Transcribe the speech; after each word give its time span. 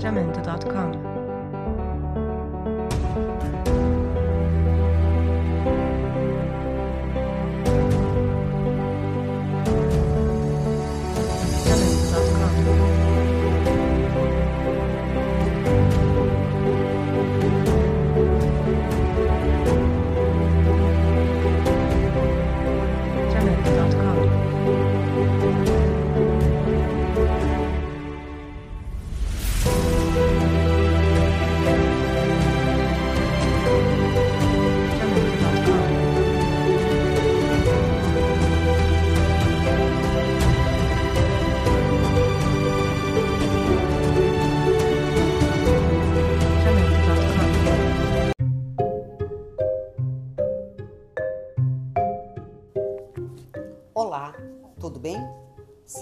jamendo.com. 0.00 1.19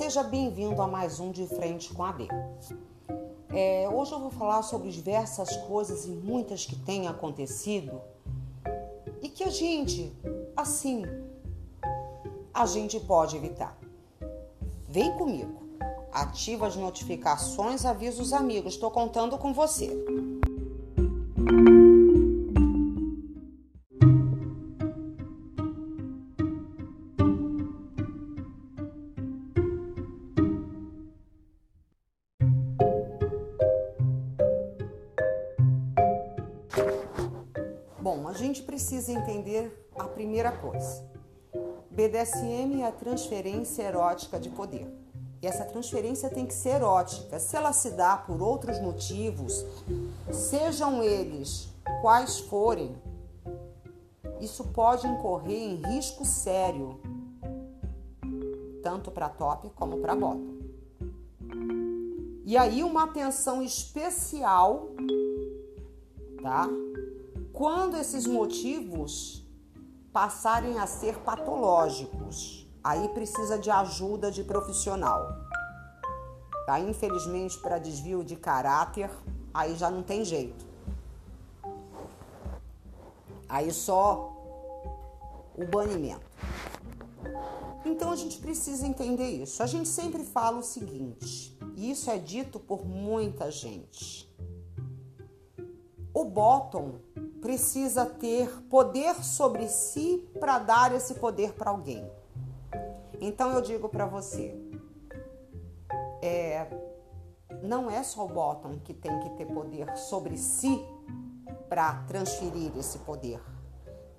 Seja 0.09 0.23
bem-vindo 0.23 0.81
a 0.81 0.87
mais 0.87 1.21
um 1.21 1.31
De 1.31 1.47
Frente 1.47 1.93
com 1.93 2.03
a 2.03 2.13
D. 2.13 2.27
É, 3.51 3.87
hoje 3.93 4.11
eu 4.11 4.19
vou 4.19 4.31
falar 4.31 4.63
sobre 4.63 4.91
diversas 4.91 5.55
coisas 5.67 6.07
e 6.07 6.09
muitas 6.09 6.65
que 6.65 6.75
têm 6.77 7.07
acontecido 7.07 8.01
e 9.21 9.29
que 9.29 9.45
a 9.45 9.51
gente, 9.51 10.11
assim, 10.57 11.05
a 12.55 12.65
gente 12.65 12.99
pode 13.01 13.37
evitar. 13.37 13.77
Vem 14.89 15.13
comigo, 15.19 15.61
ativa 16.11 16.67
as 16.67 16.75
notificações, 16.75 17.85
avisa 17.85 18.23
os 18.23 18.33
amigos, 18.33 18.73
estou 18.73 18.91
contando 18.91 19.37
com 19.37 19.53
você. 19.53 19.95
Entender 39.39 39.89
a 39.97 40.05
primeira 40.05 40.53
coisa. 40.53 41.07
BDSM 41.91 42.83
é 42.83 42.87
a 42.87 42.93
transferência 42.93 43.83
erótica 43.83 44.39
de 44.39 44.51
poder. 44.51 44.87
E 45.41 45.47
essa 45.47 45.65
transferência 45.65 46.29
tem 46.29 46.45
que 46.47 46.55
ser 46.55 46.71
erótica. 46.71 47.39
Se 47.39 47.57
ela 47.57 47.73
se 47.73 47.91
dá 47.93 48.17
por 48.17 48.43
outros 48.43 48.81
motivos, 48.81 49.65
sejam 50.33 51.03
eles 51.03 51.69
quais 52.03 52.41
forem, 52.41 52.97
isso 54.41 54.65
pode 54.65 55.07
incorrer 55.07 55.57
em 55.57 55.77
risco 55.95 56.25
sério, 56.25 57.01
tanto 58.83 59.11
para 59.11 59.29
top 59.29 59.71
como 59.71 59.99
para 59.99 60.15
bottom. 60.15 60.59
E 62.45 62.57
aí 62.57 62.83
uma 62.83 63.05
atenção 63.05 63.63
especial, 63.63 64.89
tá? 66.43 66.69
Quando 67.59 67.97
esses 67.97 68.25
motivos 68.25 69.45
passarem 70.13 70.79
a 70.79 70.87
ser 70.87 71.19
patológicos, 71.19 72.65
aí 72.85 73.09
precisa 73.09 73.59
de 73.59 73.69
ajuda 73.69 74.31
de 74.31 74.45
profissional. 74.45 75.27
Tá? 76.67 76.79
Infelizmente, 76.79 77.59
para 77.59 77.81
desvio 77.81 78.23
de 78.23 78.37
caráter, 78.37 79.11
aí 79.53 79.75
já 79.75 79.91
não 79.91 80.05
tem 80.05 80.25
jeito. 80.25 80.65
Aí 83.49 83.73
só 83.73 84.33
o 85.57 85.65
banimento. 85.65 86.31
Então 87.85 88.13
a 88.13 88.17
gente 88.17 88.39
precisa 88.39 88.87
entender 88.87 89.31
isso. 89.31 89.65
A 89.65 89.67
gente 89.67 89.89
sempre 89.89 90.23
fala 90.23 90.59
o 90.59 90.63
seguinte, 90.63 91.59
e 91.75 91.91
isso 91.91 92.09
é 92.09 92.19
dito 92.19 92.61
por 92.61 92.87
muita 92.87 93.51
gente. 93.51 94.33
O 96.15 96.25
bottom 96.25 97.01
precisa 97.41 98.05
ter 98.05 98.49
poder 98.69 99.15
sobre 99.25 99.69
si 99.69 100.29
para 100.39 100.59
dar 100.59 100.95
esse 100.95 101.15
poder 101.15 101.53
para 101.53 101.71
alguém. 101.71 102.09
Então 103.21 103.53
eu 103.53 103.61
digo 103.61 103.89
para 103.89 104.07
você, 104.07 104.55
é, 106.23 106.67
não 107.63 107.91
é 107.91 108.03
só 108.03 108.25
o 108.25 108.29
bottom 108.29 108.79
que 108.79 108.95
tem 108.95 109.19
que 109.21 109.31
ter 109.31 109.47
poder 109.47 109.97
sobre 109.97 110.37
si 110.37 110.85
para 111.69 112.03
transferir 112.05 112.77
esse 112.77 112.99
poder. 112.99 113.41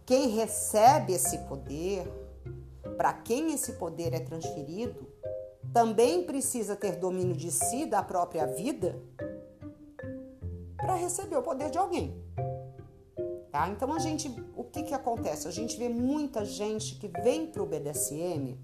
Quem 0.05 0.29
recebe 0.29 1.13
esse 1.13 1.37
poder, 1.39 2.07
para 2.97 3.13
quem 3.13 3.53
esse 3.53 3.73
poder 3.73 4.13
é 4.13 4.19
transferido, 4.19 5.07
também 5.73 6.25
precisa 6.25 6.75
ter 6.75 6.95
domínio 6.95 7.35
de 7.35 7.51
si, 7.51 7.85
da 7.85 8.01
própria 8.01 8.47
vida, 8.47 8.99
para 10.77 10.95
receber 10.95 11.37
o 11.37 11.43
poder 11.43 11.69
de 11.69 11.77
alguém. 11.77 12.28
Tá? 13.51 13.67
Então 13.69 13.91
a 13.91 13.99
gente, 13.99 14.29
o 14.55 14.63
que 14.63 14.83
que 14.83 14.93
acontece? 14.93 15.47
A 15.47 15.51
gente 15.51 15.75
vê 15.75 15.89
muita 15.89 16.45
gente 16.45 16.95
que 16.95 17.07
vem 17.07 17.47
para 17.47 17.63
o 17.63 17.65
BDSM 17.65 18.59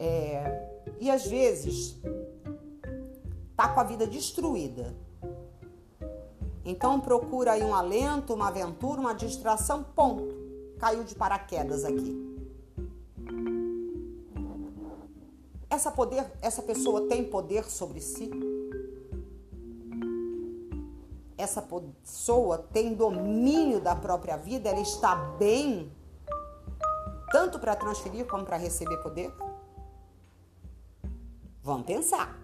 é, 0.00 0.68
e 0.98 1.08
às 1.08 1.24
vezes 1.26 2.00
tá 3.56 3.68
com 3.68 3.78
a 3.78 3.84
vida 3.84 4.04
destruída. 4.04 4.96
Então 6.64 7.00
procura 7.00 7.52
aí 7.52 7.62
um 7.62 7.74
alento, 7.74 8.34
uma 8.34 8.48
aventura, 8.48 9.00
uma 9.00 9.14
distração, 9.14 9.84
ponto. 9.84 10.34
Caiu 10.78 11.04
de 11.04 11.14
paraquedas 11.14 11.84
aqui. 11.84 12.32
Essa 15.70 15.90
poder, 15.90 16.30
essa 16.42 16.62
pessoa 16.62 17.08
tem 17.08 17.24
poder 17.24 17.64
sobre 17.64 18.00
si? 18.00 18.28
Essa 21.42 21.60
pessoa 21.60 22.58
tem 22.58 22.94
domínio 22.94 23.80
da 23.80 23.94
própria 23.94 24.36
vida, 24.36 24.68
ela 24.68 24.80
está 24.80 25.14
bem, 25.14 25.92
tanto 27.30 27.58
para 27.58 27.74
transferir 27.74 28.26
como 28.26 28.44
para 28.44 28.56
receber 28.56 28.96
poder? 28.98 29.34
Vamos 31.62 31.86
pensar. 31.86 32.38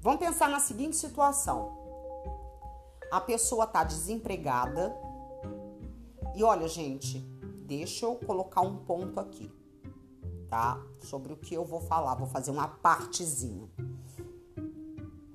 Vamos 0.00 0.20
pensar 0.20 0.48
na 0.48 0.60
seguinte 0.60 0.96
situação: 0.96 1.76
a 3.10 3.20
pessoa 3.20 3.64
está 3.64 3.82
desempregada 3.84 4.96
e 6.34 6.42
olha, 6.42 6.68
gente, 6.68 7.18
deixa 7.66 8.06
eu 8.06 8.16
colocar 8.16 8.60
um 8.60 8.76
ponto 8.84 9.18
aqui, 9.18 9.50
tá? 10.48 10.80
Sobre 11.00 11.32
o 11.32 11.36
que 11.36 11.54
eu 11.54 11.64
vou 11.64 11.80
falar, 11.80 12.14
vou 12.14 12.26
fazer 12.26 12.50
uma 12.50 12.68
partezinha. 12.68 13.68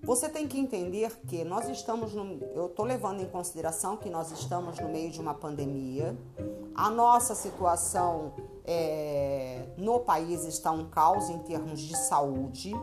Você 0.04 0.28
tem 0.28 0.48
que 0.48 0.60
entender 0.60 1.16
que 1.28 1.44
nós 1.44 1.70
estamos 1.70 2.14
no, 2.14 2.40
eu 2.56 2.66
estou 2.66 2.86
levando 2.86 3.22
em 3.22 3.28
consideração 3.28 3.96
que 3.96 4.10
nós 4.10 4.32
estamos 4.32 4.80
no 4.80 4.90
meio 4.90 5.12
de 5.12 5.22
uma 5.22 5.34
pandemia. 5.34 6.18
A 6.74 6.90
nossa 6.90 7.36
situação 7.36 8.34
é, 8.66 9.68
no 9.78 10.00
país 10.00 10.44
está 10.46 10.72
um 10.72 10.90
caos 10.90 11.30
em 11.30 11.40
termos 11.40 11.80
de 11.80 11.96
saúde. 11.96 12.74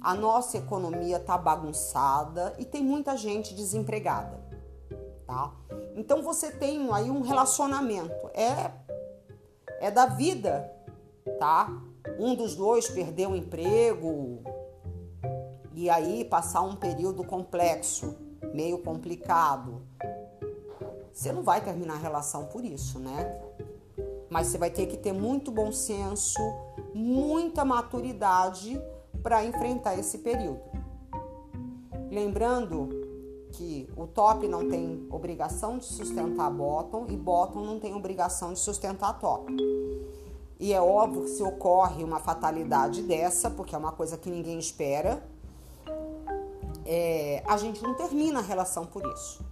A 0.00 0.14
nossa 0.14 0.58
economia 0.58 1.16
está 1.16 1.36
bagunçada 1.36 2.54
e 2.58 2.64
tem 2.64 2.82
muita 2.82 3.16
gente 3.16 3.54
desempregada, 3.54 4.40
tá? 5.26 5.52
Então 5.94 6.22
você 6.22 6.50
tem 6.50 6.88
aí 6.92 7.10
um 7.10 7.20
relacionamento, 7.20 8.28
é 8.34 8.72
é 9.82 9.90
da 9.90 10.06
vida, 10.06 10.72
tá? 11.40 11.68
Um 12.18 12.36
dos 12.36 12.54
dois 12.54 12.88
perdeu 12.88 13.30
o 13.30 13.36
emprego, 13.36 14.40
e 15.74 15.88
aí 15.88 16.24
passar 16.24 16.62
um 16.62 16.76
período 16.76 17.24
complexo, 17.24 18.14
meio 18.52 18.78
complicado. 18.78 19.82
Você 21.12 21.32
não 21.32 21.42
vai 21.42 21.60
terminar 21.60 21.94
a 21.94 21.98
relação 21.98 22.46
por 22.46 22.64
isso, 22.64 22.98
né? 22.98 23.40
Mas 24.30 24.48
você 24.48 24.58
vai 24.58 24.70
ter 24.70 24.86
que 24.86 24.96
ter 24.96 25.12
muito 25.12 25.50
bom 25.50 25.70
senso, 25.70 26.40
muita 26.94 27.64
maturidade 27.64 28.80
para 29.22 29.44
enfrentar 29.44 29.98
esse 29.98 30.18
período. 30.18 30.60
Lembrando 32.10 32.88
que 33.52 33.88
o 33.96 34.06
top 34.06 34.48
não 34.48 34.68
tem 34.68 35.06
obrigação 35.10 35.78
de 35.78 35.84
sustentar 35.84 36.50
bottom 36.50 37.06
e 37.08 37.16
bottom 37.16 37.60
não 37.60 37.78
tem 37.78 37.94
obrigação 37.94 38.52
de 38.52 38.58
sustentar 38.58 39.18
top. 39.18 39.54
E 40.58 40.72
é 40.72 40.80
óbvio 40.80 41.22
que 41.22 41.30
se 41.30 41.42
ocorre 41.42 42.04
uma 42.04 42.18
fatalidade 42.20 43.02
dessa, 43.02 43.50
porque 43.50 43.74
é 43.74 43.78
uma 43.78 43.92
coisa 43.92 44.16
que 44.16 44.30
ninguém 44.30 44.58
espera, 44.58 45.22
é, 46.94 47.42
a 47.46 47.56
gente 47.56 47.82
não 47.82 47.94
termina 47.94 48.40
a 48.40 48.42
relação 48.42 48.84
por 48.84 49.02
isso, 49.14 49.42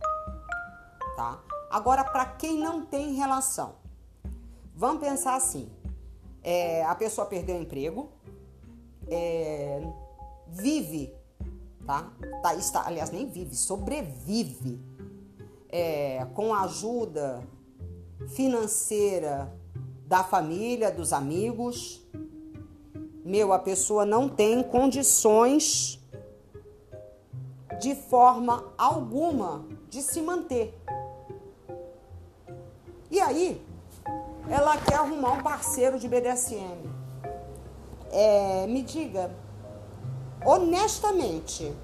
tá? 1.16 1.42
Agora, 1.70 2.04
para 2.04 2.26
quem 2.26 2.58
não 2.58 2.84
tem 2.84 3.14
relação, 3.14 3.76
vamos 4.76 5.02
pensar 5.02 5.36
assim: 5.36 5.70
é, 6.42 6.84
a 6.84 6.94
pessoa 6.94 7.26
perdeu 7.26 7.56
o 7.56 7.62
emprego, 7.62 8.10
é, 9.08 9.80
vive, 10.48 11.14
tá? 11.86 12.12
tá? 12.42 12.54
Está, 12.56 12.86
aliás, 12.86 13.10
nem 13.10 13.26
vive, 13.26 13.56
sobrevive 13.56 14.78
é, 15.70 16.26
com 16.34 16.52
a 16.52 16.64
ajuda 16.64 17.42
financeira 18.28 19.50
da 20.04 20.22
família, 20.22 20.90
dos 20.90 21.10
amigos. 21.10 22.06
Meu, 23.24 23.50
a 23.54 23.58
pessoa 23.58 24.04
não 24.04 24.28
tem 24.28 24.62
condições 24.62 25.99
de 27.80 27.94
forma 27.94 28.72
alguma 28.76 29.64
de 29.88 30.02
se 30.02 30.20
manter. 30.20 30.78
E 33.10 33.18
aí, 33.18 33.66
ela 34.48 34.76
quer 34.76 34.96
arrumar 34.96 35.32
um 35.32 35.42
parceiro 35.42 35.98
de 35.98 36.06
BDSM. 36.06 36.78
É, 38.12 38.66
me 38.66 38.82
diga, 38.82 39.34
honestamente, 40.44 41.74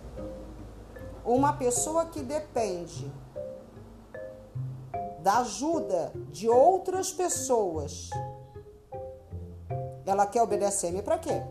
uma 1.25 1.55
pessoa 1.55 2.05
que 2.07 2.21
depende 2.23 3.11
da 5.21 5.39
ajuda 5.39 6.13
de 6.31 6.49
outras 6.49 7.11
pessoas, 7.11 8.11
ela 10.05 10.27
quer 10.27 10.43
o 10.43 10.47
BDSM 10.47 11.03
para 11.03 11.19
quê? 11.19 11.43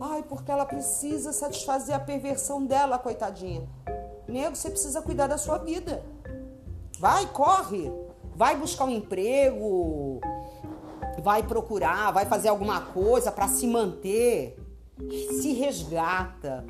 Ai, 0.00 0.22
porque 0.22 0.50
ela 0.50 0.64
precisa 0.64 1.32
satisfazer 1.32 1.94
a 1.94 2.00
perversão 2.00 2.64
dela, 2.64 2.98
coitadinha. 2.98 3.68
Nego, 4.28 4.54
você 4.54 4.70
precisa 4.70 5.02
cuidar 5.02 5.26
da 5.26 5.38
sua 5.38 5.58
vida. 5.58 6.04
Vai, 6.98 7.26
corre. 7.26 7.90
Vai 8.34 8.56
buscar 8.56 8.84
um 8.84 8.90
emprego. 8.90 10.20
Vai 11.22 11.42
procurar, 11.42 12.12
vai 12.12 12.26
fazer 12.26 12.48
alguma 12.48 12.80
coisa 12.80 13.32
para 13.32 13.48
se 13.48 13.66
manter. 13.66 14.56
Se 15.40 15.52
resgata. 15.52 16.64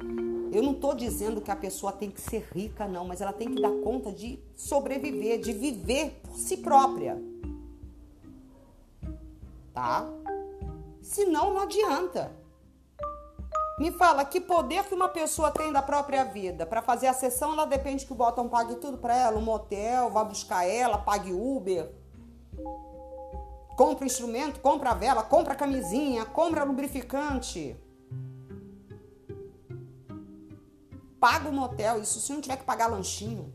Eu 0.51 0.63
não 0.63 0.73
estou 0.73 0.95
dizendo 0.95 1.43
que 1.43 1.51
a 1.51 1.57
pessoa 1.57 1.93
tem 1.93 2.11
que 2.11 2.21
ser 2.21 2.49
rica, 2.55 2.89
não, 2.89 3.07
mas 3.07 3.21
ela 3.21 3.33
tem 3.33 3.55
que 3.55 3.61
dar 3.61 3.73
conta 3.83 4.11
de 4.11 4.39
sobreviver, 4.57 5.39
de 5.41 5.53
viver 5.53 6.21
por 6.23 6.37
si 6.37 6.57
própria. 6.57 7.23
Tá? 9.75 10.09
Senão, 11.03 11.53
não 11.53 11.61
adianta. 11.61 12.38
Me 13.79 13.93
fala, 13.93 14.25
que 14.25 14.41
poder 14.41 14.85
que 14.85 14.95
uma 14.95 15.09
pessoa 15.09 15.53
tem 15.53 15.73
da 15.73 15.81
própria 15.81 16.25
vida? 16.25 16.67
Para 16.67 16.83
fazer 16.83 17.07
a 17.07 17.13
sessão, 17.13 17.53
ela 17.53 17.65
depende 17.65 18.05
que 18.05 18.13
o 18.13 18.17
botão 18.17 18.49
pague 18.49 18.75
tudo 18.75 18.99
para 18.99 19.17
ela, 19.17 19.39
um 19.39 19.43
motel, 19.43 20.11
vá 20.11 20.25
buscar 20.25 20.65
ela, 20.65 20.99
pague 20.99 21.33
Uber. 21.33 21.93
Compra 23.77 24.05
instrumento, 24.05 24.59
compra 24.59 24.95
vela, 24.95 25.23
compra 25.23 25.55
camisinha, 25.55 26.27
compra 26.27 26.65
lubrificante. 26.65 27.77
Paga 31.21 31.49
o 31.49 31.53
motel, 31.53 32.03
isso 32.03 32.19
se 32.19 32.33
não 32.33 32.41
tiver 32.41 32.57
que 32.57 32.65
pagar 32.65 32.89
lanchinho. 32.89 33.55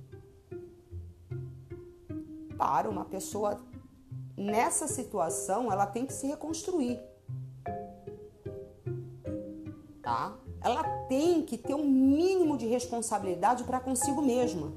Para 2.57 2.89
uma 2.89 3.03
pessoa 3.03 3.59
nessa 4.37 4.87
situação, 4.87 5.69
ela 5.69 5.85
tem 5.85 6.05
que 6.05 6.13
se 6.13 6.27
reconstruir 6.27 7.12
tá? 10.03 10.35
Ela 10.61 10.83
tem 11.07 11.41
que 11.41 11.57
ter 11.57 11.73
um 11.73 11.87
mínimo 11.87 12.57
de 12.57 12.67
responsabilidade 12.67 13.63
para 13.63 13.79
consigo 13.79 14.21
mesma. 14.21 14.73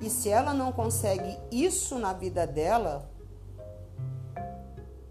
E 0.00 0.10
se 0.10 0.28
ela 0.28 0.52
não 0.52 0.72
consegue 0.72 1.38
isso 1.50 1.96
na 1.98 2.12
vida 2.12 2.44
dela, 2.44 3.08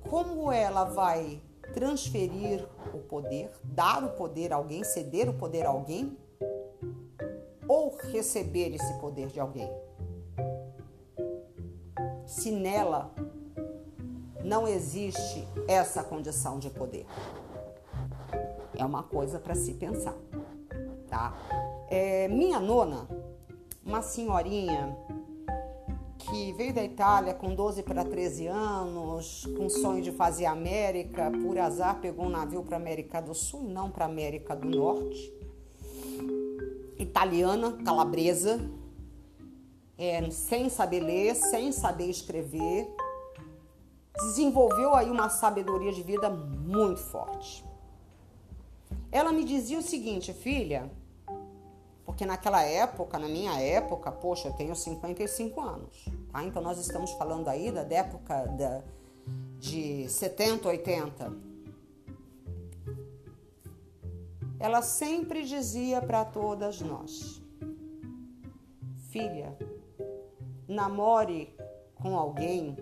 como 0.09 0.51
ela 0.51 0.83
vai 0.83 1.41
transferir 1.73 2.67
o 2.93 2.99
poder, 2.99 3.49
dar 3.63 4.03
o 4.03 4.09
poder 4.09 4.51
a 4.51 4.57
alguém, 4.57 4.83
ceder 4.83 5.29
o 5.29 5.33
poder 5.33 5.65
a 5.65 5.69
alguém? 5.69 6.17
Ou 7.65 7.95
receber 8.11 8.75
esse 8.75 8.93
poder 8.95 9.27
de 9.27 9.39
alguém? 9.39 9.71
Se 12.25 12.51
nela 12.51 13.13
não 14.43 14.67
existe 14.67 15.47
essa 15.67 16.03
condição 16.03 16.59
de 16.59 16.69
poder. 16.69 17.05
É 18.77 18.85
uma 18.85 19.03
coisa 19.03 19.39
para 19.39 19.55
se 19.55 19.73
pensar, 19.73 20.15
tá? 21.07 21.33
É, 21.89 22.27
minha 22.27 22.59
nona, 22.59 23.07
uma 23.85 24.01
senhorinha 24.01 24.97
que 26.17 26.53
veio 26.53 26.73
da 26.73 26.83
Itália 26.83 27.33
com 27.33 27.53
12 27.53 27.83
para 27.83 28.05
13 28.05 28.47
anos, 28.47 29.45
com 29.57 29.69
sonho 29.69 30.01
de 30.01 30.11
fazer 30.11 30.45
América, 30.45 31.31
por 31.31 31.57
azar 31.57 31.99
pegou 31.99 32.25
um 32.25 32.29
navio 32.29 32.63
para 32.63 32.77
América 32.77 33.21
do 33.21 33.33
Sul, 33.33 33.63
não 33.63 33.91
para 33.91 34.05
América 34.05 34.55
do 34.55 34.69
Norte. 34.69 35.33
Italiana, 36.97 37.73
calabresa, 37.83 38.59
é, 39.97 40.29
sem 40.29 40.69
saber 40.69 40.99
ler, 41.01 41.35
sem 41.35 41.71
saber 41.71 42.09
escrever, 42.09 42.87
desenvolveu 44.15 44.93
aí 44.95 45.09
uma 45.09 45.29
sabedoria 45.29 45.91
de 45.91 46.03
vida 46.03 46.29
muito 46.29 46.99
forte. 46.99 47.70
Ela 49.11 49.31
me 49.31 49.43
dizia 49.43 49.77
o 49.77 49.81
seguinte, 49.81 50.31
filha, 50.33 50.89
porque 52.05 52.25
naquela 52.25 52.63
época, 52.63 53.19
na 53.19 53.27
minha 53.27 53.59
época, 53.59 54.11
poxa, 54.11 54.47
eu 54.47 54.53
tenho 54.53 54.75
55 54.75 55.59
anos, 55.59 56.05
tá? 56.31 56.43
Então 56.43 56.61
nós 56.61 56.79
estamos 56.79 57.11
falando 57.11 57.47
aí 57.49 57.71
da 57.71 57.81
época 57.81 58.45
da, 58.47 58.83
de 59.59 60.07
70, 60.07 60.67
80. 60.69 61.33
Ela 64.59 64.81
sempre 64.81 65.43
dizia 65.43 66.01
para 66.01 66.23
todas 66.23 66.79
nós: 66.81 67.41
Filha, 69.09 69.57
namore 70.67 71.53
com 71.95 72.17
alguém 72.17 72.77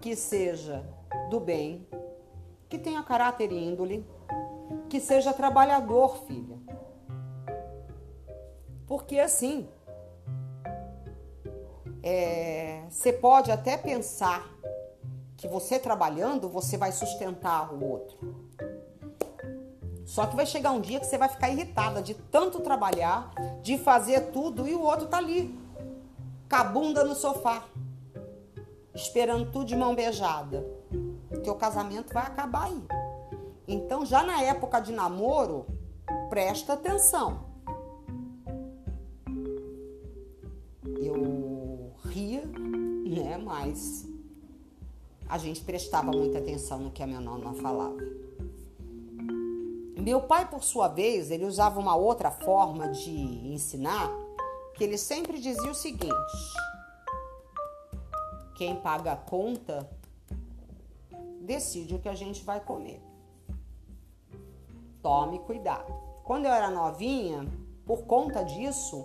que 0.00 0.14
seja 0.14 0.84
do 1.30 1.40
bem, 1.40 1.86
que 2.68 2.78
tenha 2.78 3.02
caráter 3.02 3.50
e 3.52 3.64
índole, 3.64 4.04
que 4.88 5.00
seja 5.00 5.32
trabalhador, 5.32 6.24
filha. 6.26 6.58
Porque 8.86 9.18
assim, 9.18 9.68
é, 12.02 12.84
você 12.88 13.12
pode 13.12 13.50
até 13.52 13.76
pensar 13.76 14.48
que 15.36 15.46
você 15.46 15.78
trabalhando, 15.78 16.48
você 16.48 16.76
vai 16.76 16.90
sustentar 16.90 17.72
o 17.72 17.84
outro. 17.84 18.48
Só 20.04 20.26
que 20.26 20.34
vai 20.34 20.46
chegar 20.46 20.72
um 20.72 20.80
dia 20.80 20.98
que 20.98 21.06
você 21.06 21.18
vai 21.18 21.28
ficar 21.28 21.50
irritada 21.50 22.00
de 22.00 22.14
tanto 22.14 22.60
trabalhar, 22.60 23.30
de 23.62 23.76
fazer 23.76 24.32
tudo 24.32 24.66
e 24.66 24.74
o 24.74 24.80
outro 24.80 25.06
tá 25.06 25.18
ali, 25.18 25.54
com 26.48 26.56
a 26.56 26.64
bunda 26.64 27.04
no 27.04 27.14
sofá, 27.14 27.62
esperando 28.94 29.52
tudo 29.52 29.66
de 29.66 29.76
mão 29.76 29.94
beijada. 29.94 30.66
Teu 31.44 31.54
casamento 31.54 32.12
vai 32.12 32.22
acabar 32.22 32.64
aí. 32.64 33.07
Então, 33.68 34.06
já 34.06 34.22
na 34.22 34.40
época 34.42 34.80
de 34.80 34.92
namoro, 34.92 35.66
presta 36.30 36.72
atenção. 36.72 37.46
Eu 40.96 41.92
ria, 42.04 42.46
né? 42.46 43.36
Mas 43.36 44.08
a 45.28 45.36
gente 45.36 45.60
prestava 45.60 46.10
muita 46.10 46.38
atenção 46.38 46.78
no 46.78 46.90
que 46.90 47.02
a 47.02 47.06
minha 47.06 47.20
nona 47.20 47.52
falava. 47.52 47.98
Meu 49.98 50.22
pai, 50.22 50.48
por 50.48 50.64
sua 50.64 50.88
vez, 50.88 51.30
ele 51.30 51.44
usava 51.44 51.78
uma 51.78 51.94
outra 51.94 52.30
forma 52.30 52.88
de 52.88 53.10
ensinar, 53.52 54.10
que 54.74 54.82
ele 54.82 54.96
sempre 54.96 55.38
dizia 55.38 55.70
o 55.70 55.74
seguinte: 55.74 56.14
quem 58.56 58.76
paga 58.76 59.12
a 59.12 59.16
conta 59.16 59.86
decide 61.42 61.94
o 61.94 61.98
que 61.98 62.08
a 62.08 62.14
gente 62.14 62.42
vai 62.42 62.60
comer. 62.60 63.07
Tome 65.02 65.38
cuidado. 65.40 65.92
Quando 66.24 66.46
eu 66.46 66.52
era 66.52 66.70
novinha, 66.70 67.46
por 67.86 68.02
conta 68.02 68.42
disso, 68.42 69.04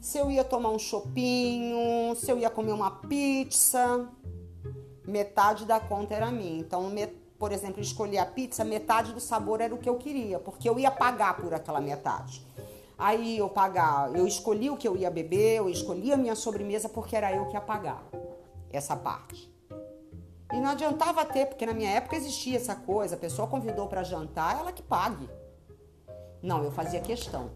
se 0.00 0.18
eu 0.18 0.30
ia 0.30 0.44
tomar 0.44 0.70
um 0.70 0.78
chopinho, 0.78 2.14
se 2.16 2.30
eu 2.30 2.38
ia 2.38 2.50
comer 2.50 2.72
uma 2.72 2.90
pizza, 2.90 4.08
metade 5.06 5.64
da 5.64 5.78
conta 5.78 6.14
era 6.14 6.30
minha. 6.30 6.58
Então, 6.58 6.92
por 7.38 7.52
exemplo, 7.52 7.80
escolhi 7.80 8.18
a 8.18 8.26
pizza, 8.26 8.64
metade 8.64 9.12
do 9.12 9.20
sabor 9.20 9.60
era 9.60 9.74
o 9.74 9.78
que 9.78 9.88
eu 9.88 9.96
queria, 9.96 10.38
porque 10.38 10.68
eu 10.68 10.78
ia 10.78 10.90
pagar 10.90 11.36
por 11.36 11.52
aquela 11.54 11.80
metade. 11.80 12.44
Aí 12.98 13.36
eu 13.36 13.48
pagar, 13.48 14.14
eu 14.14 14.26
escolhi 14.26 14.70
o 14.70 14.76
que 14.76 14.88
eu 14.88 14.96
ia 14.96 15.10
beber, 15.10 15.58
eu 15.58 15.68
escolhi 15.68 16.12
a 16.12 16.16
minha 16.16 16.34
sobremesa 16.34 16.88
porque 16.88 17.14
era 17.14 17.34
eu 17.34 17.46
que 17.46 17.54
ia 17.54 17.60
pagar 17.60 18.02
essa 18.72 18.96
parte. 18.96 19.55
E 20.52 20.60
não 20.60 20.70
adiantava 20.70 21.24
ter, 21.24 21.46
porque 21.46 21.66
na 21.66 21.74
minha 21.74 21.90
época 21.90 22.16
existia 22.16 22.56
essa 22.56 22.74
coisa, 22.74 23.16
a 23.16 23.18
pessoa 23.18 23.48
convidou 23.48 23.88
para 23.88 24.02
jantar, 24.02 24.60
ela 24.60 24.72
que 24.72 24.82
pague. 24.82 25.28
Não, 26.42 26.62
eu 26.62 26.70
fazia 26.70 27.00
questão. 27.00 27.50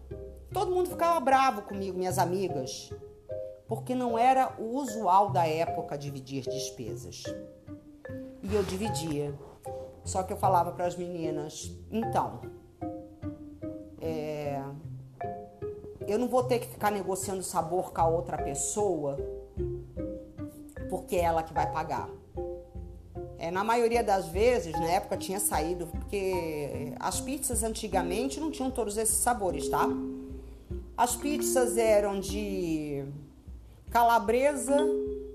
Todo 0.51 0.71
mundo 0.71 0.89
ficava 0.89 1.19
bravo 1.19 1.61
comigo, 1.61 1.97
minhas 1.97 2.17
amigas, 2.17 2.91
porque 3.67 3.95
não 3.95 4.17
era 4.17 4.53
o 4.59 4.75
usual 4.75 5.29
da 5.29 5.47
época 5.47 5.97
dividir 5.97 6.43
despesas. 6.43 7.23
E 8.43 8.53
eu 8.53 8.63
dividia. 8.63 9.33
Só 10.03 10.23
que 10.23 10.33
eu 10.33 10.37
falava 10.37 10.73
para 10.73 10.85
as 10.85 10.95
meninas: 10.97 11.71
então, 11.89 12.41
é, 14.01 14.61
eu 16.05 16.19
não 16.19 16.27
vou 16.27 16.43
ter 16.43 16.59
que 16.59 16.67
ficar 16.67 16.91
negociando 16.91 17.41
sabor 17.43 17.93
com 17.93 18.01
a 18.01 18.07
outra 18.07 18.37
pessoa, 18.37 19.17
porque 20.89 21.15
é 21.15 21.21
ela 21.21 21.43
que 21.43 21.53
vai 21.53 21.71
pagar. 21.71 22.09
É, 23.41 23.49
na 23.49 23.63
maioria 23.63 24.03
das 24.03 24.27
vezes, 24.27 24.71
na 24.73 24.85
época 24.85 25.17
tinha 25.17 25.39
saído, 25.39 25.87
porque 25.87 26.93
as 26.99 27.19
pizzas 27.19 27.63
antigamente 27.63 28.39
não 28.39 28.51
tinham 28.51 28.69
todos 28.69 28.97
esses 28.97 29.15
sabores, 29.15 29.67
tá? 29.67 29.89
As 30.95 31.15
pizzas 31.15 31.75
eram 31.75 32.19
de 32.19 33.03
calabresa, 33.89 34.77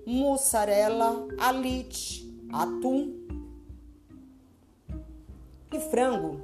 mussarela, 0.07 1.27
alite, 1.37 2.33
atum 2.53 3.13
e 5.73 5.81
frango. 5.91 6.41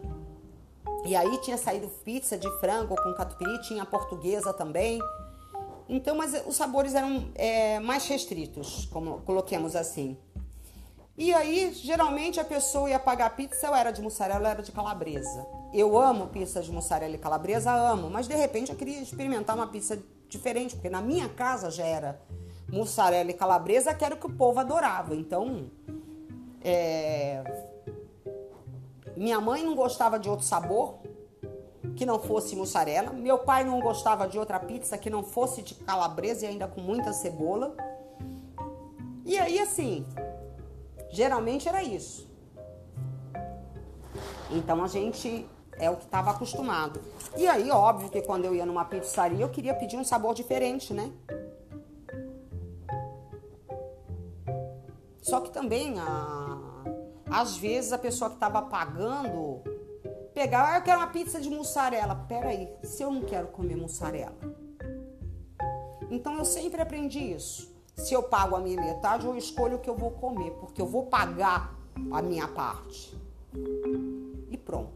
E 1.06 1.14
aí 1.14 1.38
tinha 1.42 1.56
saído 1.56 1.88
pizza 2.04 2.36
de 2.36 2.50
frango 2.58 2.96
com 3.00 3.14
catupiry, 3.14 3.62
tinha 3.62 3.86
portuguesa 3.86 4.52
também. 4.52 4.98
Então, 5.88 6.16
mas 6.16 6.44
os 6.44 6.56
sabores 6.56 6.96
eram 6.96 7.30
é, 7.36 7.78
mais 7.78 8.08
restritos, 8.08 8.86
como 8.86 9.20
coloquemos 9.20 9.76
assim. 9.76 10.16
E 11.16 11.32
aí, 11.32 11.72
geralmente 11.74 12.40
a 12.40 12.44
pessoa 12.44 12.88
ia 12.88 12.98
pagar 12.98 13.36
pizza, 13.36 13.68
ou 13.68 13.76
era 13.76 13.90
de 13.90 14.00
mussarela 14.00 14.40
ou 14.40 14.46
era 14.46 14.62
de 14.62 14.72
calabresa. 14.72 15.46
Eu 15.72 15.98
amo 15.98 16.28
pizza 16.28 16.62
de 16.62 16.72
mussarela 16.72 17.14
e 17.14 17.18
calabresa, 17.18 17.70
amo, 17.70 18.08
mas 18.08 18.26
de 18.26 18.34
repente 18.34 18.70
eu 18.70 18.76
queria 18.76 19.00
experimentar 19.00 19.54
uma 19.54 19.66
pizza 19.66 19.98
diferente, 20.28 20.74
porque 20.74 20.88
na 20.88 21.02
minha 21.02 21.28
casa 21.28 21.70
já 21.70 21.84
era 21.84 22.20
mussarela 22.70 23.30
e 23.30 23.34
calabresa, 23.34 23.92
que 23.94 24.04
era 24.04 24.14
o 24.14 24.18
que 24.18 24.26
o 24.26 24.32
povo 24.32 24.58
adorava. 24.58 25.14
Então, 25.14 25.70
é... 26.64 27.42
minha 29.14 29.38
mãe 29.38 29.62
não 29.62 29.74
gostava 29.74 30.18
de 30.18 30.30
outro 30.30 30.46
sabor 30.46 30.98
que 31.94 32.06
não 32.06 32.18
fosse 32.18 32.56
mussarela. 32.56 33.12
Meu 33.12 33.38
pai 33.38 33.64
não 33.64 33.80
gostava 33.80 34.26
de 34.26 34.38
outra 34.38 34.58
pizza 34.58 34.96
que 34.96 35.10
não 35.10 35.22
fosse 35.22 35.60
de 35.60 35.74
calabresa 35.74 36.46
e 36.46 36.48
ainda 36.48 36.66
com 36.66 36.80
muita 36.80 37.12
cebola. 37.12 37.76
E 39.26 39.38
aí, 39.38 39.58
assim, 39.58 40.06
geralmente 41.12 41.68
era 41.68 41.82
isso. 41.82 42.28
Então 44.50 44.82
a 44.82 44.88
gente 44.88 45.46
é 45.78 45.90
o 45.90 45.96
que 45.96 46.04
estava 46.04 46.30
acostumado. 46.30 47.00
E 47.36 47.46
aí, 47.46 47.70
óbvio 47.70 48.10
que 48.10 48.20
quando 48.22 48.44
eu 48.44 48.54
ia 48.54 48.66
numa 48.66 48.84
pizzaria, 48.84 49.44
eu 49.44 49.48
queria 49.48 49.74
pedir 49.74 49.96
um 49.96 50.04
sabor 50.04 50.34
diferente, 50.34 50.92
né? 50.92 51.12
Só 55.20 55.40
que 55.40 55.50
também, 55.50 55.98
a... 55.98 56.58
às 57.30 57.56
vezes, 57.56 57.92
a 57.92 57.98
pessoa 57.98 58.28
que 58.28 58.36
estava 58.36 58.60
pagando 58.62 59.62
pegava, 60.34 60.72
ah, 60.72 60.78
eu 60.78 60.82
quero 60.82 60.98
uma 60.98 61.06
pizza 61.06 61.40
de 61.40 61.48
mussarela. 61.48 62.14
Peraí, 62.28 62.68
se 62.82 63.02
eu 63.02 63.10
não 63.10 63.22
quero 63.22 63.48
comer 63.48 63.76
mussarela. 63.76 64.36
Então 66.10 66.36
eu 66.36 66.44
sempre 66.44 66.82
aprendi 66.82 67.32
isso. 67.32 67.71
Se 67.94 68.14
eu 68.14 68.22
pago 68.22 68.56
a 68.56 68.60
minha 68.60 68.80
metade, 68.80 69.26
eu 69.26 69.36
escolho 69.36 69.76
o 69.76 69.80
que 69.80 69.90
eu 69.90 69.96
vou 69.96 70.10
comer, 70.12 70.50
porque 70.52 70.80
eu 70.80 70.86
vou 70.86 71.06
pagar 71.06 71.76
a 72.10 72.22
minha 72.22 72.48
parte. 72.48 73.16
E 74.50 74.56
pronto. 74.56 74.92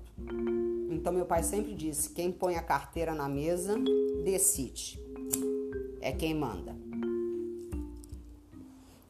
Então 0.91 1.13
meu 1.13 1.27
pai 1.27 1.43
sempre 1.43 1.75
disse: 1.75 2.11
quem 2.11 2.33
põe 2.33 2.57
a 2.57 2.63
carteira 2.63 3.15
na 3.15 3.29
mesa 3.29 3.77
decide. 4.25 5.01
É 6.01 6.13
quem 6.13 6.35
manda. 6.35 6.75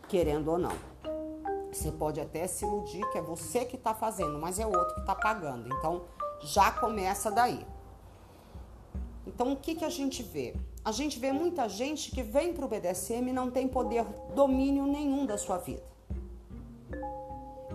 Querendo 0.08 0.50
ou 0.50 0.58
não. 0.58 0.76
Você 1.72 1.92
pode 1.92 2.20
até 2.20 2.46
se 2.46 2.64
iludir 2.64 3.04
que 3.10 3.18
é 3.18 3.22
você 3.22 3.64
que 3.64 3.76
está 3.76 3.94
fazendo, 3.94 4.38
mas 4.38 4.58
é 4.58 4.66
o 4.66 4.70
outro 4.70 4.94
que 4.94 5.00
está 5.00 5.14
pagando. 5.14 5.68
Então 5.74 6.04
já 6.42 6.70
começa 6.70 7.30
daí. 7.30 7.64
Então 9.26 9.52
o 9.52 9.56
que, 9.56 9.74
que 9.74 9.84
a 9.84 9.90
gente 9.90 10.22
vê? 10.22 10.54
A 10.86 10.92
gente 10.92 11.18
vê 11.18 11.32
muita 11.32 11.68
gente 11.68 12.12
que 12.12 12.22
vem 12.22 12.54
para 12.54 12.64
o 12.64 12.68
BDSM 12.68 13.28
e 13.28 13.32
não 13.32 13.50
tem 13.50 13.66
poder, 13.66 14.04
domínio 14.36 14.86
nenhum 14.86 15.26
da 15.26 15.36
sua 15.36 15.58
vida. 15.58 15.82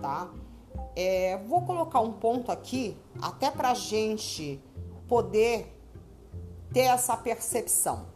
Tá? 0.00 0.30
É, 0.96 1.36
vou 1.46 1.60
colocar 1.60 2.00
um 2.00 2.14
ponto 2.14 2.50
aqui, 2.50 2.96
até 3.20 3.50
para 3.50 3.74
gente 3.74 4.58
poder 5.06 5.78
ter 6.72 6.84
essa 6.84 7.14
percepção. 7.14 8.06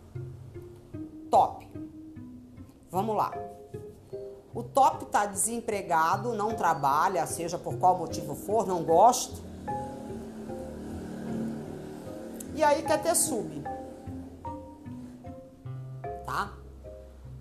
Top. 1.31 1.69
Vamos 2.91 3.15
lá. 3.15 3.35
O 4.55 4.62
top 4.62 5.05
está 5.05 5.26
desempregado, 5.26 6.33
não 6.33 6.55
trabalha, 6.55 7.26
seja 7.26 7.59
por 7.59 7.76
qual 7.76 7.99
motivo 7.99 8.35
for, 8.35 8.67
não 8.67 8.83
gosta. 8.83 9.43
E 12.55 12.65
aí 12.65 12.83
quer 12.83 13.03
ter 13.03 13.15
sub. 13.15 13.75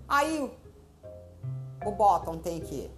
Aí 0.08 0.50
o 1.84 1.90
bottom 1.90 2.38
tem 2.38 2.60
que 2.60 2.90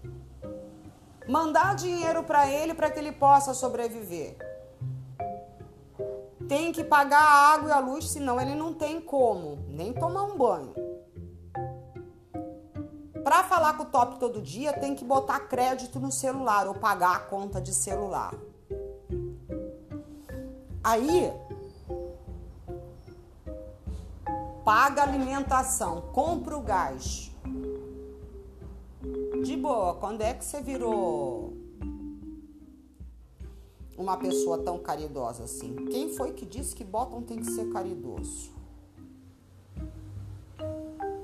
mandar 1.29 1.75
dinheiro 1.75 2.23
para 2.23 2.51
ele 2.51 2.75
para 2.75 2.91
que 2.91 2.99
ele 2.99 3.13
possa 3.13 3.55
sobreviver. 3.55 4.37
Tem 6.49 6.73
que 6.73 6.83
pagar 6.83 7.21
a 7.21 7.53
água 7.55 7.69
e 7.69 7.73
a 7.73 7.79
luz, 7.79 8.09
senão 8.09 8.41
ele 8.41 8.55
não 8.55 8.73
tem 8.73 9.01
como 9.01 9.59
nem 9.69 9.93
tomar 9.93 10.23
um 10.23 10.37
banho. 10.37 10.75
Para 13.23 13.45
falar 13.45 13.75
com 13.77 13.83
o 13.83 13.87
top 13.87 14.19
todo 14.19 14.41
dia, 14.41 14.73
tem 14.73 14.95
que 14.95 15.05
botar 15.05 15.41
crédito 15.41 16.01
no 16.01 16.11
celular 16.11 16.67
ou 16.67 16.75
pagar 16.75 17.17
a 17.17 17.21
conta 17.21 17.61
de 17.61 17.75
celular. 17.75 18.33
Aí 20.83 21.31
paga 24.69 25.03
alimentação, 25.03 26.03
compra 26.13 26.55
o 26.55 26.61
gás, 26.61 27.31
de 29.43 29.57
boa, 29.57 29.95
quando 29.95 30.21
é 30.21 30.35
que 30.35 30.45
você 30.45 30.61
virou 30.61 31.57
uma 33.97 34.19
pessoa 34.19 34.59
tão 34.59 34.79
caridosa 34.79 35.45
assim? 35.45 35.75
Quem 35.87 36.15
foi 36.15 36.35
que 36.35 36.45
disse 36.45 36.77
que 36.77 36.85
Bottom 36.85 37.23
tem 37.23 37.39
que 37.39 37.51
ser 37.51 37.73
caridoso? 37.73 38.51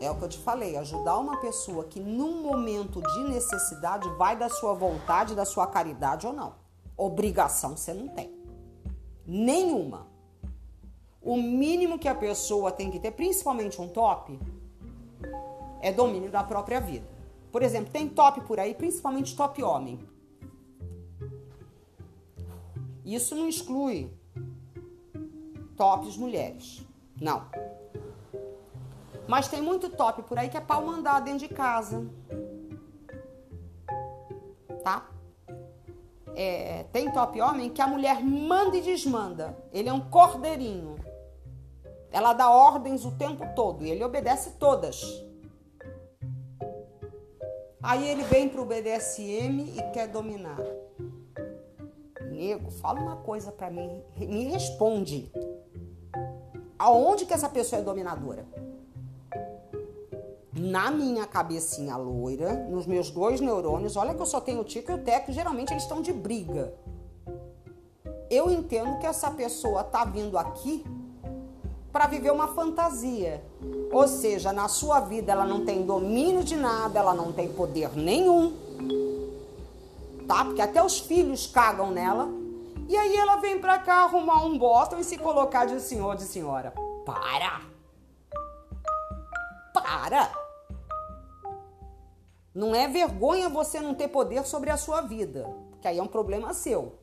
É 0.00 0.10
o 0.10 0.16
que 0.16 0.24
eu 0.24 0.28
te 0.30 0.38
falei, 0.38 0.78
ajudar 0.78 1.18
uma 1.18 1.36
pessoa 1.36 1.84
que 1.84 2.00
num 2.00 2.40
momento 2.40 3.02
de 3.02 3.24
necessidade 3.24 4.08
vai 4.16 4.38
da 4.38 4.48
sua 4.48 4.72
vontade, 4.72 5.34
da 5.34 5.44
sua 5.44 5.66
caridade 5.66 6.26
ou 6.26 6.32
não. 6.32 6.54
Obrigação 6.96 7.76
você 7.76 7.92
não 7.92 8.08
tem. 8.08 8.34
Nenhuma. 9.26 10.13
O 11.24 11.36
mínimo 11.36 11.98
que 11.98 12.06
a 12.06 12.14
pessoa 12.14 12.70
tem 12.70 12.90
que 12.90 13.00
ter, 13.00 13.10
principalmente 13.10 13.80
um 13.80 13.88
top, 13.88 14.38
é 15.80 15.90
domínio 15.90 16.30
da 16.30 16.44
própria 16.44 16.80
vida. 16.80 17.06
Por 17.50 17.62
exemplo, 17.62 17.90
tem 17.90 18.08
top 18.08 18.42
por 18.42 18.60
aí, 18.60 18.74
principalmente 18.74 19.34
top 19.34 19.62
homem. 19.62 19.98
Isso 23.04 23.34
não 23.34 23.48
exclui 23.48 24.10
tops 25.76 26.16
mulheres. 26.16 26.84
Não. 27.20 27.46
Mas 29.26 29.48
tem 29.48 29.62
muito 29.62 29.88
top 29.88 30.22
por 30.22 30.38
aí 30.38 30.48
que 30.48 30.56
é 30.56 30.60
pau 30.60 30.84
mandar 30.84 31.20
dentro 31.20 31.46
de 31.46 31.54
casa. 31.54 32.06
Tá? 34.82 35.08
É, 36.34 36.84
tem 36.92 37.10
top 37.12 37.40
homem 37.40 37.70
que 37.70 37.80
a 37.80 37.86
mulher 37.86 38.22
manda 38.22 38.76
e 38.76 38.82
desmanda. 38.82 39.56
Ele 39.72 39.88
é 39.88 39.92
um 39.92 40.00
cordeirinho. 40.00 40.96
Ela 42.14 42.32
dá 42.32 42.48
ordens 42.48 43.04
o 43.04 43.10
tempo 43.10 43.44
todo 43.56 43.84
e 43.84 43.90
ele 43.90 44.04
obedece 44.04 44.50
todas. 44.52 45.02
Aí 47.82 48.08
ele 48.08 48.22
vem 48.22 48.48
pro 48.48 48.64
BDSM 48.64 49.74
e 49.76 49.82
quer 49.92 50.06
dominar. 50.06 50.62
Nego, 52.30 52.70
fala 52.70 53.00
uma 53.00 53.16
coisa 53.16 53.50
para 53.50 53.68
mim, 53.68 54.00
me 54.16 54.44
responde. 54.44 55.28
Aonde 56.78 57.26
que 57.26 57.34
essa 57.34 57.48
pessoa 57.48 57.82
é 57.82 57.84
dominadora? 57.84 58.46
Na 60.52 60.92
minha 60.92 61.26
cabecinha 61.26 61.96
loira, 61.96 62.54
nos 62.70 62.86
meus 62.86 63.10
dois 63.10 63.40
neurônios, 63.40 63.96
olha 63.96 64.14
que 64.14 64.22
eu 64.22 64.26
só 64.26 64.40
tenho 64.40 64.60
o 64.60 64.64
tico 64.64 64.92
e 64.92 64.94
o 64.94 65.02
teco, 65.02 65.32
geralmente 65.32 65.72
eles 65.72 65.82
estão 65.82 66.00
de 66.00 66.12
briga. 66.12 66.72
Eu 68.30 68.52
entendo 68.52 69.00
que 69.00 69.06
essa 69.06 69.32
pessoa 69.32 69.82
tá 69.82 70.04
vindo 70.04 70.38
aqui 70.38 70.84
para 71.94 72.08
viver 72.08 72.32
uma 72.32 72.48
fantasia. 72.48 73.40
Ou 73.92 74.08
seja, 74.08 74.52
na 74.52 74.66
sua 74.66 74.98
vida 74.98 75.30
ela 75.30 75.46
não 75.46 75.64
tem 75.64 75.86
domínio 75.86 76.42
de 76.42 76.56
nada, 76.56 76.98
ela 76.98 77.14
não 77.14 77.32
tem 77.32 77.48
poder 77.52 77.96
nenhum. 77.96 78.52
Tá? 80.26 80.44
Porque 80.44 80.60
até 80.60 80.82
os 80.82 80.98
filhos 80.98 81.46
cagam 81.46 81.92
nela. 81.92 82.28
E 82.88 82.96
aí 82.96 83.16
ela 83.16 83.36
vem 83.36 83.60
pra 83.60 83.78
cá 83.78 84.02
arrumar 84.02 84.44
um 84.44 84.58
bottom 84.58 84.98
e 84.98 85.04
se 85.04 85.16
colocar 85.16 85.66
de 85.66 85.80
senhor, 85.80 86.16
de 86.16 86.24
senhora. 86.24 86.72
Para! 87.06 87.60
Para! 89.72 90.32
Não 92.52 92.74
é 92.74 92.88
vergonha 92.88 93.48
você 93.48 93.78
não 93.78 93.94
ter 93.94 94.08
poder 94.08 94.44
sobre 94.44 94.68
a 94.68 94.76
sua 94.76 95.00
vida, 95.00 95.48
que 95.80 95.86
aí 95.86 96.00
é 96.00 96.02
um 96.02 96.08
problema 96.08 96.52
seu. 96.54 96.98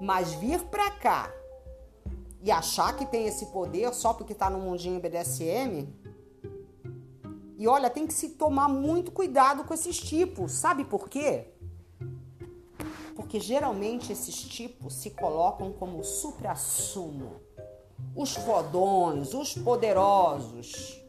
Mas 0.00 0.32
vir 0.32 0.62
pra 0.64 0.90
cá 0.92 1.30
e 2.46 2.50
achar 2.52 2.96
que 2.96 3.04
tem 3.04 3.26
esse 3.26 3.46
poder 3.46 3.92
só 3.92 4.14
porque 4.14 4.32
tá 4.32 4.48
no 4.48 4.60
mundinho 4.60 5.00
BDSM, 5.00 5.92
e 7.58 7.66
olha, 7.66 7.90
tem 7.90 8.06
que 8.06 8.14
se 8.14 8.28
tomar 8.30 8.68
muito 8.68 9.10
cuidado 9.10 9.64
com 9.64 9.74
esses 9.74 9.98
tipos. 9.98 10.52
Sabe 10.52 10.84
por 10.84 11.08
quê? 11.08 11.48
Porque 13.16 13.40
geralmente 13.40 14.12
esses 14.12 14.36
tipos 14.36 14.94
se 14.94 15.10
colocam 15.10 15.72
como 15.72 16.04
supra-sumo. 16.04 17.40
Os 18.14 18.36
fodões, 18.36 19.34
os 19.34 19.54
poderosos. 19.54 21.02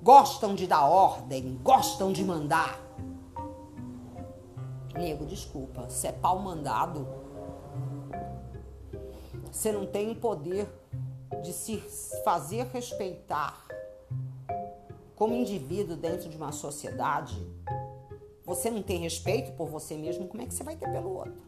Gostam 0.00 0.54
de 0.54 0.66
dar 0.66 0.86
ordem, 0.86 1.60
gostam 1.62 2.10
de 2.10 2.24
mandar. 2.24 2.80
Nego, 4.94 5.26
desculpa, 5.26 5.90
se 5.90 6.06
é 6.06 6.12
pau 6.12 6.38
mandado, 6.38 7.21
você 9.52 9.70
não 9.70 9.84
tem 9.86 10.10
o 10.10 10.16
poder 10.16 10.66
de 11.42 11.52
se 11.52 11.76
fazer 12.24 12.64
respeitar 12.72 13.62
como 15.14 15.34
indivíduo 15.34 15.96
dentro 15.96 16.28
de 16.28 16.36
uma 16.36 16.50
sociedade, 16.50 17.36
você 18.44 18.70
não 18.70 18.82
tem 18.82 18.98
respeito 18.98 19.52
por 19.52 19.68
você 19.68 19.94
mesmo, 19.96 20.26
como 20.26 20.42
é 20.42 20.46
que 20.46 20.54
você 20.54 20.64
vai 20.64 20.74
ter 20.74 20.90
pelo 20.90 21.14
outro? 21.14 21.42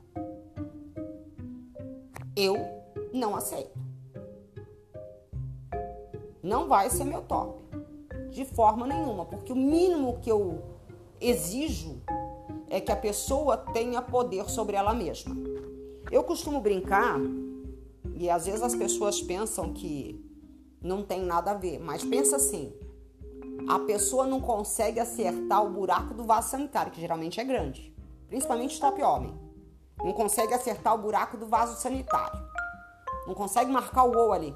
Eu 2.37 2.57
não 3.13 3.35
aceito. 3.35 3.77
Não 6.43 6.69
vai 6.69 6.91
ser 6.91 7.05
meu 7.05 7.23
top. 7.23 7.65
De 8.31 8.45
forma 8.45 8.87
nenhuma, 8.87 9.25
porque 9.25 9.53
o 9.53 9.57
mínimo 9.57 10.19
que 10.21 10.31
eu 10.31 10.63
exijo 11.21 12.03
é 12.69 12.81
que 12.81 12.93
a 12.93 12.97
pessoa 12.97 13.57
tenha 13.57 14.03
poder 14.03 14.49
sobre 14.51 14.77
ela 14.77 14.93
mesma. 14.93 15.35
Eu 16.11 16.23
costumo 16.23 16.61
brincar, 16.61 17.19
e 18.17 18.31
às 18.31 18.47
vezes 18.47 18.63
as 18.63 18.75
pessoas 18.75 19.21
pensam 19.21 19.73
que 19.73 20.25
não 20.81 21.03
tem 21.03 21.23
nada 21.23 21.51
a 21.51 21.55
ver, 21.55 21.79
mas 21.79 22.05
pensa 22.05 22.37
assim: 22.37 22.73
a 23.69 23.79
pessoa 23.81 24.27
não 24.27 24.41
consegue 24.41 25.01
acertar 25.01 25.65
o 25.65 25.71
buraco 25.71 26.15
do 26.15 26.25
vaso 26.25 26.51
sanitário, 26.51 26.93
que 26.93 27.01
geralmente 27.01 27.41
é 27.41 27.45
grande, 27.45 27.95
principalmente 28.29 28.81
top 28.81 29.03
homem. 29.03 29.35
Não 29.99 30.13
consegue 30.13 30.53
acertar 30.53 30.95
o 30.95 30.99
buraco 30.99 31.37
do 31.37 31.47
vaso 31.47 31.81
sanitário. 31.81 32.39
Não 33.27 33.35
consegue 33.35 33.71
marcar 33.71 34.05
o 34.05 34.13
gol 34.13 34.33
ali. 34.33 34.55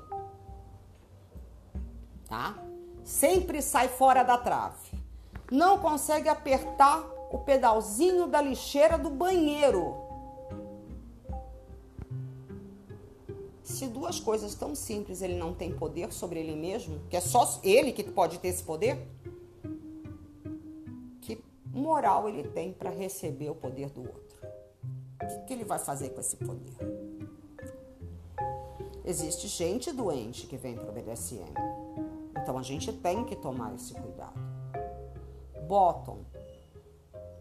Tá? 2.26 2.54
Sempre 3.02 3.62
sai 3.62 3.88
fora 3.88 4.22
da 4.22 4.36
trave. 4.36 4.92
Não 5.50 5.78
consegue 5.78 6.28
apertar 6.28 7.02
o 7.30 7.38
pedalzinho 7.38 8.26
da 8.26 8.42
lixeira 8.42 8.98
do 8.98 9.08
banheiro. 9.08 10.07
Se 13.78 13.86
duas 13.86 14.18
coisas 14.18 14.56
tão 14.56 14.74
simples 14.74 15.22
ele 15.22 15.36
não 15.36 15.54
tem 15.54 15.72
poder 15.72 16.12
sobre 16.12 16.40
ele 16.40 16.56
mesmo, 16.56 16.98
que 17.08 17.16
é 17.16 17.20
só 17.20 17.60
ele 17.62 17.92
que 17.92 18.02
pode 18.02 18.40
ter 18.40 18.48
esse 18.48 18.64
poder, 18.64 18.98
que 21.20 21.40
moral 21.66 22.28
ele 22.28 22.42
tem 22.42 22.72
para 22.72 22.90
receber 22.90 23.50
o 23.50 23.54
poder 23.54 23.88
do 23.90 24.00
outro? 24.00 24.36
O 25.22 25.44
que 25.44 25.52
ele 25.52 25.62
vai 25.62 25.78
fazer 25.78 26.08
com 26.08 26.20
esse 26.20 26.36
poder? 26.38 26.74
Existe 29.04 29.46
gente 29.46 29.92
doente 29.92 30.48
que 30.48 30.56
vem 30.56 30.74
para 30.74 30.90
o 30.90 30.92
BDSM. 30.92 31.54
Então 32.36 32.58
a 32.58 32.62
gente 32.64 32.92
tem 32.92 33.24
que 33.24 33.36
tomar 33.36 33.76
esse 33.76 33.94
cuidado. 33.94 34.40
Bottom. 35.68 36.24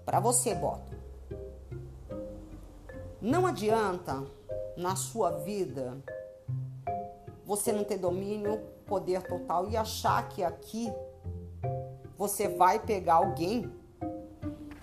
Para 0.06 0.20
você, 0.20 0.54
bottom. 0.54 0.94
Não 3.20 3.48
adianta 3.48 4.24
na 4.78 4.96
sua 4.96 5.32
vida 5.32 5.98
você 7.48 7.72
não 7.72 7.86
ter 7.86 7.98
domínio, 7.98 8.60
poder 8.86 9.24
total 9.24 9.70
e 9.70 9.78
achar 9.78 10.28
que 10.28 10.44
aqui 10.44 10.92
você 12.18 12.50
vai 12.50 12.78
pegar 12.78 13.16
alguém 13.16 13.72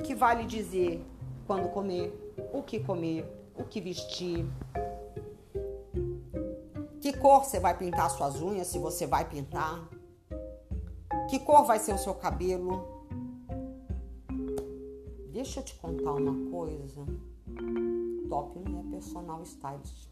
que 0.03 0.15
vai 0.15 0.37
lhe 0.37 0.47
dizer 0.47 1.05
quando 1.47 1.69
comer, 1.69 2.35
o 2.55 2.63
que 2.63 2.81
comer, 2.81 3.31
o 3.55 3.65
que 3.65 3.83
vestir, 3.83 4.47
que 7.03 7.13
cor 7.13 7.45
você 7.45 7.61
vai 7.61 7.77
pintar 7.77 8.09
suas 8.09 8.41
unhas, 8.41 8.69
se 8.69 8.79
você 8.79 9.07
vai 9.07 9.29
pintar, 9.29 9.87
que 11.29 11.39
cor 11.39 11.67
vai 11.67 11.79
ser 11.79 11.95
o 11.95 11.99
seu 11.99 12.15
cabelo. 12.15 12.83
Deixa 15.33 15.61
eu 15.61 15.65
te 15.65 15.75
contar 15.75 16.15
uma 16.15 16.51
coisa. 16.51 17.05
Top 18.31 18.59
não 18.59 18.81
é 18.81 18.91
personal 18.91 19.43
stylist, 19.43 20.09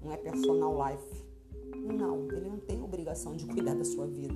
não 0.00 0.10
é 0.10 0.16
personal 0.16 0.74
life. 0.88 1.31
Não, 1.76 2.28
ele 2.32 2.48
não 2.48 2.58
tem 2.58 2.82
obrigação 2.82 3.36
de 3.36 3.46
cuidar 3.46 3.74
da 3.74 3.84
sua 3.84 4.06
vida. 4.06 4.34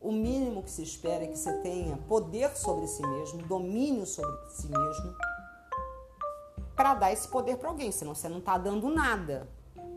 O 0.00 0.12
mínimo 0.12 0.62
que 0.62 0.70
se 0.70 0.82
espera 0.82 1.24
é 1.24 1.26
que 1.26 1.38
você 1.38 1.52
tenha 1.62 1.96
poder 2.08 2.56
sobre 2.56 2.86
si 2.86 3.02
mesmo, 3.02 3.42
domínio 3.42 4.06
sobre 4.06 4.36
si 4.50 4.68
mesmo, 4.68 5.16
para 6.76 6.94
dar 6.94 7.12
esse 7.12 7.26
poder 7.28 7.56
para 7.56 7.70
alguém, 7.70 7.90
senão 7.90 8.14
você 8.14 8.28
não 8.28 8.38
está 8.38 8.56
dando 8.56 8.88
nada. 8.88 9.48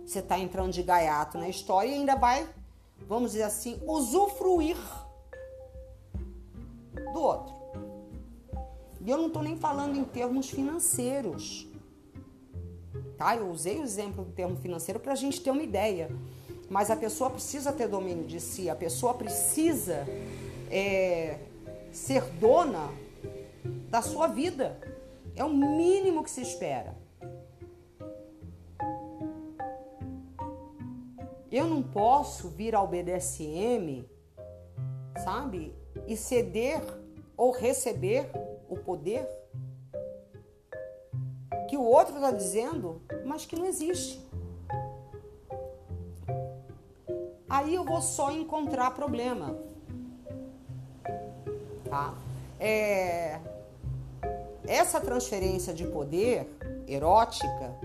Você 0.06 0.20
está 0.20 0.40
entrando 0.40 0.72
de 0.72 0.82
gaiato 0.82 1.38
na 1.38 1.48
história 1.48 1.90
e 1.90 1.94
ainda 1.94 2.16
vai, 2.16 2.50
vamos 3.08 3.34
dizer 3.34 3.44
assim, 3.44 3.80
usufruir 3.86 4.78
do 7.14 7.20
outro. 7.20 7.54
E 9.02 9.10
eu 9.10 9.18
não 9.18 9.28
estou 9.28 9.44
nem 9.44 9.56
falando 9.56 9.96
em 9.96 10.04
termos 10.04 10.50
financeiros 10.50 11.69
tá? 13.20 13.36
Eu 13.36 13.50
usei 13.52 13.78
o 13.78 13.84
exemplo 13.84 14.24
do 14.24 14.32
termo 14.32 14.56
financeiro 14.56 14.98
para 14.98 15.12
a 15.12 15.16
gente 15.16 15.42
ter 15.42 15.52
uma 15.52 15.62
ideia. 15.62 16.10
Mas 16.70 16.90
a 16.90 16.96
pessoa 16.96 17.30
precisa 17.30 17.74
ter 17.74 17.90
domínio 17.90 18.26
de 18.26 18.40
si, 18.40 18.70
a 18.70 18.76
pessoa 18.76 19.14
precisa 19.14 20.08
é, 20.72 21.38
ser 21.92 22.24
dona 22.40 22.90
da 23.90 24.02
sua 24.02 24.28
vida. 24.28 24.80
É 25.36 25.44
o 25.44 25.50
mínimo 25.50 26.24
que 26.24 26.32
se 26.32 26.42
espera. 26.42 26.96
Eu 31.52 31.68
não 31.68 31.84
posso 31.84 32.48
vir 32.48 32.74
ao 32.74 32.88
BDSM, 32.88 34.06
sabe? 35.24 35.76
E 36.08 36.16
ceder 36.16 36.82
ou 37.36 37.52
receber 37.52 38.30
o 38.70 38.78
poder 38.78 39.28
que 41.70 41.78
o 41.78 41.84
outro 41.84 42.16
está 42.16 42.32
dizendo, 42.32 43.00
mas 43.24 43.46
que 43.46 43.56
não 43.56 43.68
existe. 43.68 44.20
Aí 47.48 47.76
eu 47.76 47.84
vou 47.84 48.02
só 48.02 48.32
encontrar 48.32 48.90
problema. 48.96 49.56
Tá? 51.88 52.16
É... 52.60 53.40
Essa 54.66 55.00
transferência 55.00 55.72
de 55.72 55.86
poder 55.86 56.48
erótica 56.88 57.76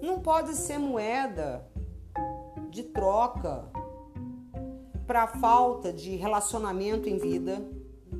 não 0.00 0.20
pode 0.20 0.54
ser 0.54 0.78
moeda 0.78 1.66
de 2.70 2.84
troca 2.84 3.64
para 5.04 5.26
falta 5.26 5.92
de 5.92 6.14
relacionamento 6.14 7.08
em 7.08 7.18
vida, 7.18 7.60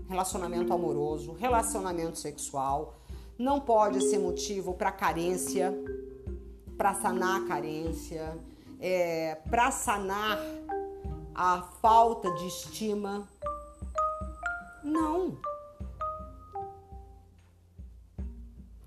relacionamento 0.08 0.72
amoroso, 0.72 1.32
relacionamento 1.32 2.18
sexual, 2.18 2.94
não 3.38 3.60
pode 3.60 4.02
ser 4.02 4.18
motivo 4.18 4.74
para 4.74 4.90
carência, 4.90 5.74
para 6.76 6.94
sanar 6.94 7.42
a 7.42 7.46
carência, 7.46 8.38
é, 8.80 9.34
para 9.50 9.70
sanar 9.70 10.38
a 11.34 11.62
falta 11.80 12.30
de 12.32 12.46
estima. 12.46 13.28
Não. 14.82 15.38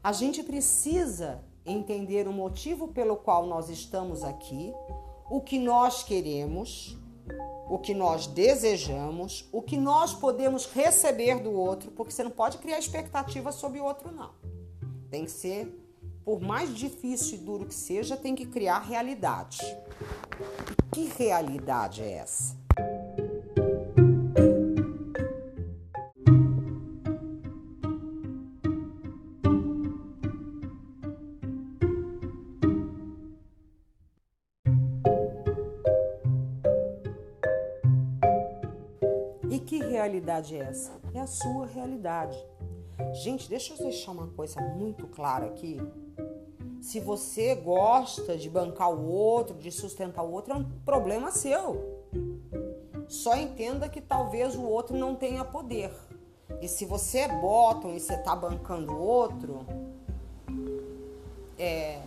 A 0.04 0.12
gente 0.12 0.42
precisa 0.42 1.44
entender 1.66 2.28
o 2.28 2.34
motivo 2.34 2.88
pelo 2.88 3.18
qual 3.18 3.46
nós 3.46 3.70
estamos 3.70 4.24
aqui, 4.24 4.74
o 5.30 5.42
que 5.42 5.60
nós 5.60 6.04
queremos, 6.04 6.98
o 7.70 7.78
que 7.78 7.94
nós 7.94 8.26
desejamos, 8.26 9.48
o 9.52 9.62
que 9.62 9.78
nós 9.78 10.14
podemos 10.14 10.66
receber 10.66 11.40
do 11.40 11.52
outro, 11.52 11.92
porque 11.92 12.12
você 12.12 12.24
não 12.24 12.32
pode 12.32 12.58
criar 12.58 12.80
expectativa 12.80 13.52
sobre 13.52 13.80
o 13.80 13.84
outro, 13.84 14.12
não. 14.12 14.32
Tem 15.10 15.26
que 15.26 15.32
ser, 15.32 15.68
por 16.26 16.42
mais 16.42 16.76
difícil 16.76 17.38
e 17.38 17.42
duro 17.42 17.66
que 17.66 17.76
seja, 17.76 18.18
tem 18.18 18.36
que 18.36 18.48
criar 18.48 18.80
realidade. 18.80 19.60
E 20.82 20.96
que 20.96 21.06
realidade 21.18 22.02
é 22.02 22.14
essa? 22.14 22.59
Realidade 40.20 40.56
é 40.56 40.60
essa? 40.60 40.92
É 41.14 41.20
a 41.20 41.28
sua 41.28 41.66
realidade. 41.66 42.38
Gente, 43.24 43.50
deixa 43.50 43.74
eu 43.74 43.78
deixar 43.78 44.12
uma 44.12 44.28
coisa 44.28 44.60
muito 44.60 45.08
clara 45.08 45.46
aqui. 45.46 45.80
Se 46.82 47.00
você 47.00 47.56
gosta 47.56 48.38
de 48.38 48.50
bancar 48.50 48.92
o 48.92 49.10
outro, 49.10 49.56
de 49.58 49.72
sustentar 49.72 50.24
o 50.24 50.32
outro, 50.32 50.54
é 50.54 50.58
um 50.58 50.66
problema 50.86 51.32
seu. 51.32 52.06
Só 53.08 53.36
entenda 53.36 53.88
que 53.88 54.02
talvez 54.02 54.56
o 54.56 54.64
outro 54.64 54.98
não 54.98 55.16
tenha 55.16 55.44
poder. 55.46 55.92
E 56.62 56.68
se 56.68 56.86
você 56.86 57.20
é 57.20 57.40
bottom 57.40 57.96
e 57.96 58.00
você 58.00 58.18
tá 58.18 58.36
bancando 58.36 58.94
o 58.94 59.00
outro, 59.00 59.66
é 61.58 62.02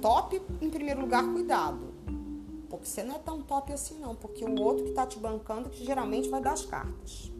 top 0.00 0.40
em 0.60 0.70
primeiro 0.70 1.00
lugar, 1.00 1.24
cuidado. 1.24 1.92
Porque 2.70 2.86
você 2.86 3.02
não 3.02 3.16
é 3.16 3.18
tão 3.18 3.42
top 3.42 3.72
assim 3.72 3.98
não, 3.98 4.14
porque 4.14 4.44
o 4.44 4.60
outro 4.62 4.84
que 4.84 4.92
tá 4.92 5.06
te 5.06 5.18
bancando 5.18 5.68
que 5.68 5.84
geralmente 5.84 6.28
vai 6.28 6.40
dar 6.40 6.52
as 6.52 6.64
cartas. 6.64 7.31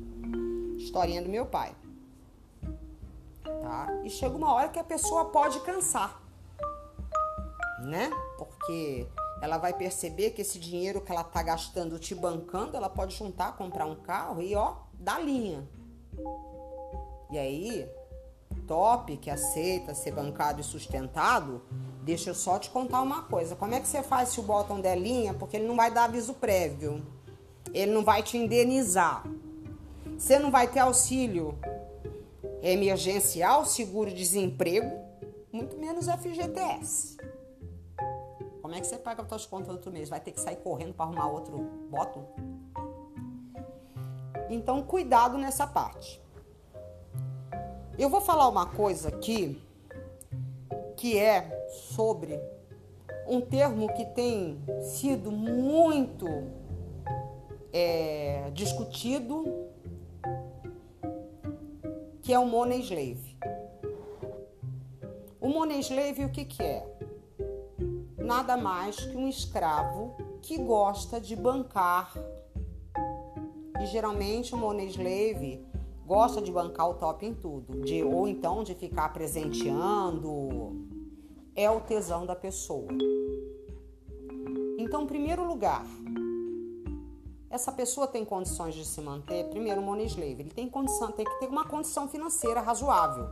Historinha 0.93 1.23
do 1.23 1.31
meu 1.31 1.47
pai. 1.47 1.75
Tá? 3.43 3.89
E 4.05 4.11
chega 4.11 4.37
uma 4.37 4.53
hora 4.53 4.69
que 4.69 4.79
a 4.79 4.85
pessoa 4.85 5.25
pode 5.25 5.59
cansar. 5.61 6.21
Né? 7.81 8.11
Porque 8.37 9.09
ela 9.41 9.57
vai 9.57 9.73
perceber 9.73 10.33
que 10.33 10.43
esse 10.43 10.59
dinheiro 10.59 11.01
que 11.01 11.11
ela 11.11 11.25
tá 11.25 11.43
gastando 11.43 11.99
te 11.99 12.15
bancando, 12.15 12.77
ela 12.77 12.91
pode 12.91 13.17
juntar, 13.17 13.57
comprar 13.57 13.87
um 13.87 13.95
carro 13.97 14.43
e 14.43 14.55
ó, 14.55 14.75
dá 14.93 15.19
linha. 15.19 15.67
E 17.31 17.39
aí, 17.39 17.89
top 18.67 19.17
que 19.17 19.31
aceita 19.31 19.95
ser 19.95 20.13
bancado 20.13 20.61
e 20.61 20.65
sustentado, 20.65 21.63
deixa 22.03 22.29
eu 22.29 22.35
só 22.35 22.59
te 22.59 22.69
contar 22.69 23.01
uma 23.01 23.23
coisa. 23.23 23.57
Como 23.57 23.75
é 23.75 23.81
que 23.81 23.89
você 23.89 24.03
faz 24.03 24.29
se 24.29 24.41
o 24.41 24.43
bottom 24.43 24.79
der 24.79 24.99
linha? 24.99 25.33
Porque 25.33 25.57
ele 25.57 25.67
não 25.67 25.75
vai 25.75 25.91
dar 25.91 26.05
aviso 26.05 26.35
prévio. 26.35 27.03
Ele 27.73 27.93
não 27.93 28.05
vai 28.05 28.23
te 28.23 28.37
indenizar. 28.37 29.25
Você 30.23 30.39
não 30.39 30.53
vai 30.53 30.69
ter 30.69 30.79
auxílio 30.79 31.59
emergencial, 32.63 33.65
seguro-desemprego, 33.65 34.89
muito 35.53 35.77
menos 35.77 36.07
FGTS. 36.07 37.17
Como 38.63 38.73
é 38.73 38.81
que 38.81 38.87
você 38.87 38.99
paga 38.99 39.23
as 39.23 39.29
suas 39.29 39.47
contas 39.47 39.71
outro 39.71 39.91
mês? 39.91 40.09
Vai 40.09 40.21
ter 40.21 40.31
que 40.31 40.41
sair 40.41 40.59
correndo 40.59 40.95
para 40.95 41.07
arrumar 41.07 41.27
outro 41.27 41.59
bottom? 41.91 42.25
Então, 44.49 44.81
cuidado 44.85 45.37
nessa 45.37 45.67
parte. 45.67 46.23
Eu 47.99 48.09
vou 48.09 48.21
falar 48.21 48.49
uma 48.49 48.67
coisa 48.67 49.09
aqui 49.09 49.61
que 50.97 51.19
é 51.19 51.67
sobre 51.97 52.41
um 53.27 53.41
termo 53.41 53.93
que 53.93 54.05
tem 54.05 54.63
sido 54.83 55.33
muito 55.33 56.29
é, 57.73 58.53
discutido, 58.55 59.73
que 62.23 62.33
é 62.33 62.39
o 62.39 62.47
money 62.47 62.81
slave. 62.81 63.37
O 65.41 65.49
money 65.49 65.81
slave 65.81 66.25
o 66.25 66.31
que, 66.31 66.45
que 66.45 66.63
é? 66.63 66.93
nada 68.23 68.57
mais 68.57 68.97
que 68.97 69.17
um 69.17 69.29
escravo 69.29 70.17
que 70.41 70.57
gosta 70.57 71.21
de 71.21 71.37
bancar. 71.37 72.15
E 73.81 73.87
geralmente 73.87 74.55
o 74.55 74.59
money 74.59 74.89
slave 74.89 75.63
gosta 76.07 76.41
de 76.41 76.51
bancar 76.51 76.89
o 76.89 76.95
top 76.95 77.27
em 77.27 77.35
tudo, 77.35 77.81
de 77.83 78.03
ou 78.03 78.27
então 78.27 78.63
de 78.63 78.75
ficar 78.75 79.13
presenteando. 79.13 80.89
É 81.55 81.71
o 81.71 81.81
tesão 81.81 82.25
da 82.25 82.35
pessoa. 82.35 82.89
Então, 84.79 85.03
em 85.03 85.07
primeiro 85.07 85.47
lugar, 85.47 85.87
essa 87.53 87.71
pessoa 87.71 88.07
tem 88.07 88.25
condições 88.25 88.75
de 88.75 88.83
se 88.83 88.99
manter, 89.03 89.45
primeiro 89.51 89.83
o 89.83 89.85
money 89.85 90.07
slave, 90.07 90.41
ele 90.41 90.51
tem 90.51 90.71
condição, 90.71 91.13
tem 91.13 91.27
que 91.27 91.39
ter 91.39 91.49
uma 91.49 91.67
condição 91.67 92.09
financeira 92.09 92.63
razoável. 92.63 93.29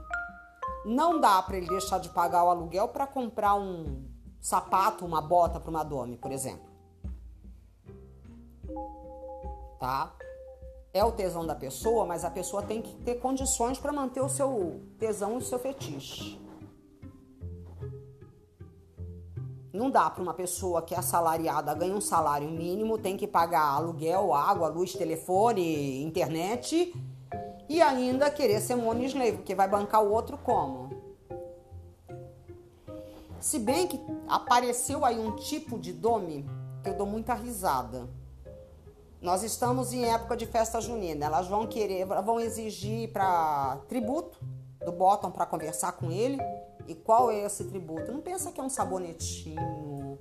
Não 0.85 1.19
dá 1.19 1.43
para 1.43 1.57
ele 1.57 1.67
deixar 1.67 1.99
de 1.99 2.11
pagar 2.11 2.45
o 2.45 2.51
aluguel 2.51 2.89
para 2.89 3.07
comprar 3.07 3.55
um 3.55 4.05
sapato, 4.39 5.07
uma 5.07 5.23
bota 5.23 5.59
para 5.59 5.71
uma 5.71 5.83
dome, 5.83 6.19
por 6.19 6.31
exemplo. 6.33 6.69
Tá? 9.79 10.13
É 10.93 11.03
o 11.03 11.13
tesão 11.13 11.47
da 11.47 11.55
pessoa, 11.55 12.05
mas 12.05 12.23
a 12.23 12.31
pessoa 12.31 12.63
tem 12.63 12.83
que 12.83 12.95
ter 12.97 13.15
condições 13.15 13.79
para 13.79 13.91
manter 13.91 14.21
o 14.21 14.29
seu 14.29 14.83
tesão 14.99 15.35
e 15.35 15.37
o 15.39 15.41
seu 15.41 15.59
fetiche. 15.59 16.39
Não 19.73 19.91
dá 19.91 20.11
para 20.11 20.23
uma 20.23 20.35
pessoa 20.35 20.83
que 20.83 20.95
é 20.95 20.99
assalariada, 20.99 21.75
ganha 21.75 21.95
um 21.95 22.01
salário 22.01 22.49
mínimo, 22.51 22.99
tem 22.99 23.17
que 23.17 23.27
pagar 23.27 23.63
aluguel, 23.63 24.35
água, 24.35 24.69
luz, 24.69 24.93
telefone, 24.93 26.03
internet 26.03 26.93
e 27.69 27.81
ainda 27.81 28.31
querer 28.31 28.61
ser 28.61 28.75
money 28.75 29.07
slave, 29.07 29.37
porque 29.39 29.55
vai 29.55 29.69
bancar 29.69 30.03
o 30.03 30.11
outro 30.11 30.37
como? 30.39 30.91
Se 33.39 33.59
bem 33.59 33.87
que 33.87 34.01
apareceu 34.29 35.05
aí 35.05 35.19
um 35.19 35.37
tipo 35.37 35.79
de 35.79 35.93
dome 35.93 36.45
que 36.83 36.91
eu 36.91 36.97
dou 36.97 37.07
muita 37.07 37.33
risada. 37.33 38.09
Nós 39.21 39.43
estamos 39.43 39.93
em 39.93 40.05
época 40.07 40.37
de 40.37 40.47
festa 40.47 40.81
junina. 40.81 41.27
Elas 41.27 41.47
vão 41.47 41.67
querer, 41.67 42.07
vão 42.07 42.41
exigir 42.41 43.13
para 43.13 43.79
tributo 43.89 44.39
do 44.85 44.93
bottom 44.93 45.31
para 45.31 45.47
conversar 45.47 45.93
com 45.93 46.11
ele. 46.11 46.39
E 46.87 46.95
qual 46.95 47.31
é 47.31 47.45
esse 47.45 47.65
tributo? 47.65 48.13
Não 48.13 48.21
pensa 48.21 48.51
que 48.51 48.61
é 48.61 48.65
um 48.65 48.69
sabonetinho, 48.69 50.19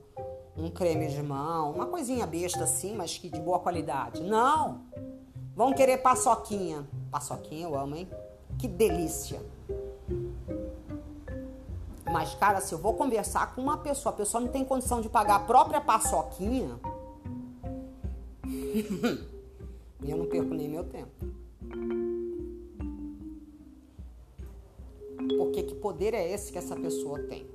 um 0.55 0.69
creme 0.69 1.07
de 1.07 1.21
mão, 1.21 1.71
uma 1.71 1.87
coisinha 1.87 2.25
besta 2.25 2.63
assim, 2.63 2.95
mas 2.95 3.17
que 3.17 3.29
de 3.29 3.39
boa 3.39 3.59
qualidade. 3.59 4.21
Não! 4.21 4.81
Vão 5.55 5.73
querer 5.73 5.97
paçoquinha. 5.97 6.87
Paçoquinha 7.11 7.67
eu 7.67 7.77
amo, 7.77 7.95
hein? 7.95 8.07
Que 8.57 8.67
delícia! 8.67 9.41
Mas, 12.11 12.33
cara, 12.35 12.59
se 12.59 12.73
eu 12.73 12.79
vou 12.79 12.93
conversar 12.95 13.53
com 13.53 13.61
uma 13.61 13.77
pessoa, 13.77 14.13
a 14.13 14.15
pessoa 14.17 14.41
não 14.41 14.47
tem 14.47 14.65
condição 14.65 14.99
de 14.99 15.07
pagar 15.09 15.35
a 15.35 15.39
própria 15.39 15.79
paçoquinha, 15.79 16.79
eu 20.03 20.17
não 20.17 20.25
perco 20.25 20.53
nem 20.53 20.67
meu 20.67 20.83
tempo. 20.83 21.38
Porque 25.39 25.63
que 25.63 25.73
poder 25.73 26.13
é 26.13 26.29
esse 26.29 26.51
que 26.51 26.57
essa 26.57 26.75
pessoa 26.75 27.17
tem? 27.19 27.49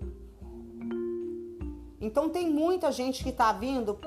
Então 2.00 2.30
tem 2.30 2.48
muita 2.48 2.90
gente 2.90 3.22
que 3.22 3.30
tá 3.30 3.52
vindo, 3.52 3.98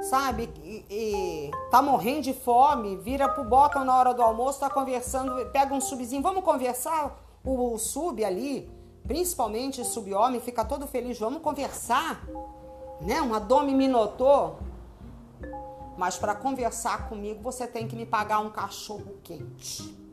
sabe, 0.00 0.48
e, 0.64 0.86
e 0.88 1.50
tá 1.70 1.82
morrendo 1.82 2.22
de 2.22 2.32
fome, 2.32 2.96
vira 2.96 3.28
pro 3.28 3.44
bottom 3.44 3.84
na 3.84 3.94
hora 3.94 4.14
do 4.14 4.22
almoço, 4.22 4.60
tá 4.60 4.70
conversando, 4.70 5.34
pega 5.50 5.74
um 5.74 5.82
subzinho, 5.82 6.22
vamos 6.22 6.42
conversar? 6.42 7.22
O, 7.44 7.74
o 7.74 7.78
sub 7.78 8.24
ali, 8.24 8.70
principalmente 9.06 9.84
sub-homem, 9.84 10.40
fica 10.40 10.64
todo 10.64 10.86
feliz, 10.86 11.18
vamos 11.18 11.42
conversar, 11.42 12.26
né? 13.02 13.20
Uma 13.20 13.38
me 13.64 13.86
notou. 13.86 14.60
Mas 15.98 16.16
para 16.16 16.34
conversar 16.34 17.06
comigo, 17.10 17.42
você 17.42 17.66
tem 17.66 17.86
que 17.86 17.96
me 17.96 18.06
pagar 18.06 18.38
um 18.38 18.48
cachorro 18.48 19.18
quente. 19.22 20.05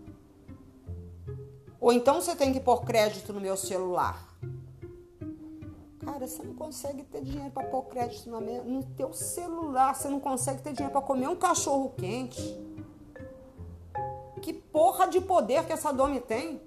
Ou 1.84 1.92
então 1.92 2.22
você 2.22 2.34
tem 2.34 2.54
que 2.54 2.62
pôr 2.62 2.86
crédito 2.86 3.34
no 3.34 3.42
meu 3.42 3.58
celular. 3.58 4.26
Cara, 6.00 6.26
você 6.26 6.42
não 6.42 6.54
consegue 6.54 7.04
ter 7.04 7.22
dinheiro 7.22 7.52
para 7.52 7.68
pôr 7.68 7.82
crédito 7.88 8.30
no 8.30 8.84
teu 8.96 9.12
celular. 9.12 9.94
Você 9.94 10.08
não 10.08 10.22
consegue 10.22 10.62
ter 10.62 10.72
dinheiro 10.72 10.94
para 10.94 11.02
comer 11.02 11.28
um 11.28 11.36
cachorro 11.36 11.92
quente. 11.98 12.58
Que 14.42 14.54
porra 14.54 15.08
de 15.08 15.20
poder 15.20 15.66
que 15.66 15.74
essa 15.74 15.92
dome 15.92 16.22
tem? 16.22 16.62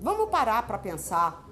Vamos 0.00 0.28
parar 0.30 0.66
para 0.66 0.78
pensar. 0.78 1.48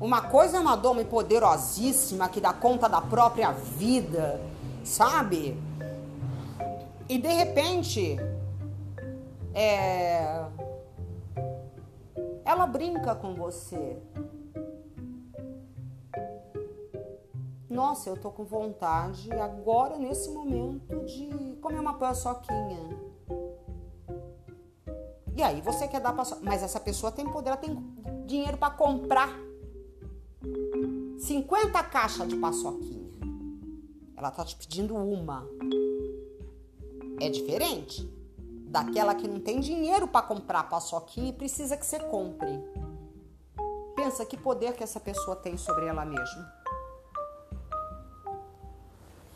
Uma 0.00 0.22
coisa 0.22 0.56
é 0.56 0.60
uma 0.60 0.74
doma 0.74 1.04
poderosíssima 1.04 2.28
que 2.28 2.40
dá 2.40 2.52
conta 2.52 2.88
da 2.88 3.00
própria 3.00 3.52
vida, 3.52 4.40
sabe? 4.82 5.56
E 7.08 7.18
de 7.18 7.28
repente, 7.28 8.18
é... 9.58 10.46
ela 12.44 12.66
brinca 12.66 13.14
com 13.16 13.34
você. 13.34 13.98
Nossa, 17.68 18.08
eu 18.08 18.16
tô 18.16 18.30
com 18.30 18.44
vontade 18.44 19.32
agora, 19.32 19.98
nesse 19.98 20.30
momento, 20.30 21.04
de 21.04 21.56
comer 21.60 21.80
uma 21.80 21.94
paçoquinha. 21.94 23.08
E 25.36 25.42
aí 25.42 25.60
você 25.60 25.86
quer 25.88 26.00
dar 26.00 26.12
para 26.12 26.24
mas 26.42 26.62
essa 26.62 26.80
pessoa 26.80 27.12
tem 27.12 27.28
poder, 27.28 27.48
ela 27.48 27.56
tem 27.56 27.76
dinheiro 28.26 28.56
para 28.58 28.72
comprar 28.74 29.30
50 31.18 31.82
caixas 31.84 32.28
de 32.28 32.36
paçoquinha. 32.36 33.08
Ela 34.16 34.30
tá 34.30 34.44
te 34.44 34.56
pedindo 34.56 34.94
uma. 34.96 35.46
É 37.20 37.28
diferente 37.28 38.17
daquela 38.68 39.14
que 39.14 39.26
não 39.26 39.40
tem 39.40 39.60
dinheiro 39.60 40.06
para 40.06 40.26
comprar 40.26 40.68
paçoquinha 40.68 41.30
e 41.30 41.32
precisa 41.32 41.76
que 41.76 41.86
você 41.86 41.98
compre. 41.98 42.62
Pensa 43.96 44.24
que 44.24 44.36
poder 44.36 44.74
que 44.74 44.84
essa 44.84 45.00
pessoa 45.00 45.34
tem 45.34 45.56
sobre 45.56 45.86
ela 45.86 46.04
mesma. 46.04 46.52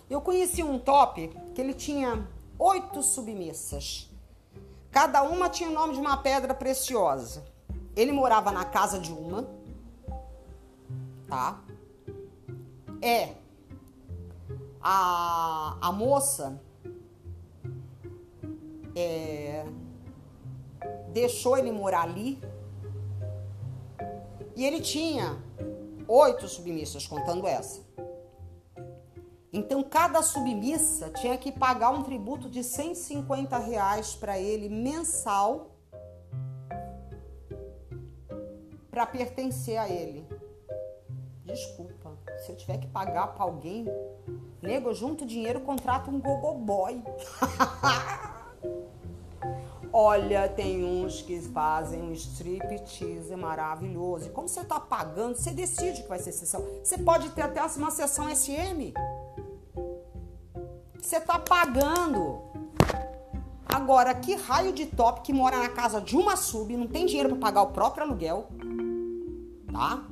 Eu 0.09 0.21
conheci 0.21 0.62
um 0.62 0.79
top 0.79 1.29
que 1.55 1.61
ele 1.61 1.73
tinha 1.73 2.29
oito 2.59 3.03
submissas. 3.03 4.11
Cada 4.90 5.23
uma 5.23 5.49
tinha 5.49 5.71
o 5.71 5.73
nome 5.73 5.95
de 5.95 6.01
uma 6.01 6.18
pedra 6.18 6.55
preciosa. 6.55 7.45
Ele 7.97 8.12
morava 8.12 8.53
na 8.53 8.64
casa 8.64 8.99
de 8.99 9.12
uma, 9.12 9.49
tá? 11.27 11.59
É. 13.01 13.35
A, 14.83 15.79
a 15.81 15.92
moça 15.92 16.61
é, 18.94 19.64
deixou 21.12 21.57
ele 21.57 21.72
morar 21.72 22.02
ali 22.02 22.40
e 24.55 24.64
ele 24.64 24.81
tinha 24.81 25.42
oito 26.07 26.46
submissas, 26.48 27.07
contando 27.07 27.46
essa. 27.46 27.81
Então, 29.52 29.83
cada 29.83 30.22
submissa 30.22 31.11
tinha 31.11 31.37
que 31.37 31.52
pagar 31.52 31.90
um 31.90 32.02
tributo 32.02 32.48
de 32.48 32.64
150 32.64 33.59
reais 33.59 34.14
para 34.14 34.38
ele 34.38 34.68
mensal 34.68 35.70
para 38.90 39.07
pertencer 39.07 39.78
a 39.78 39.88
ele. 39.88 40.26
Desculpa, 41.44 42.16
se 42.38 42.52
eu 42.52 42.57
tiver 42.57 42.78
que 42.78 42.87
pagar 42.87 43.28
para 43.28 43.44
alguém, 43.44 43.87
nego, 44.62 44.88
eu 44.90 44.94
junto 44.94 45.26
dinheiro, 45.26 45.61
contrato 45.61 46.11
um 46.11 46.20
gogoboy. 46.20 47.02
Olha, 49.92 50.48
tem 50.48 50.83
uns 50.83 51.20
que 51.20 51.38
fazem 51.40 52.01
um 52.01 52.12
striptease 52.12 53.37
maravilhoso. 53.37 54.27
E 54.27 54.31
como 54.31 54.48
você 54.48 54.61
está 54.61 54.81
pagando, 54.81 55.37
você 55.37 55.51
decide 55.51 56.03
que 56.03 56.09
vai 56.09 56.18
ser 56.18 56.33
sessão. 56.33 56.64
Você 56.83 56.96
pode 56.96 57.29
ter 57.31 57.42
até 57.42 57.62
uma 57.77 57.90
sessão 57.90 58.35
SM. 58.35 58.94
Você 60.98 61.16
está 61.16 61.38
pagando. 61.38 62.40
Agora, 63.66 64.14
que 64.14 64.35
raio 64.35 64.72
de 64.72 64.87
top 64.87 65.20
que 65.20 65.33
mora 65.33 65.59
na 65.59 65.68
casa 65.68 66.01
de 66.01 66.16
uma 66.16 66.37
sub, 66.37 66.75
não 66.75 66.87
tem 66.87 67.05
dinheiro 67.05 67.31
para 67.31 67.38
pagar 67.38 67.62
o 67.62 67.72
próprio 67.72 68.05
aluguel, 68.05 68.48
tá? 69.70 70.05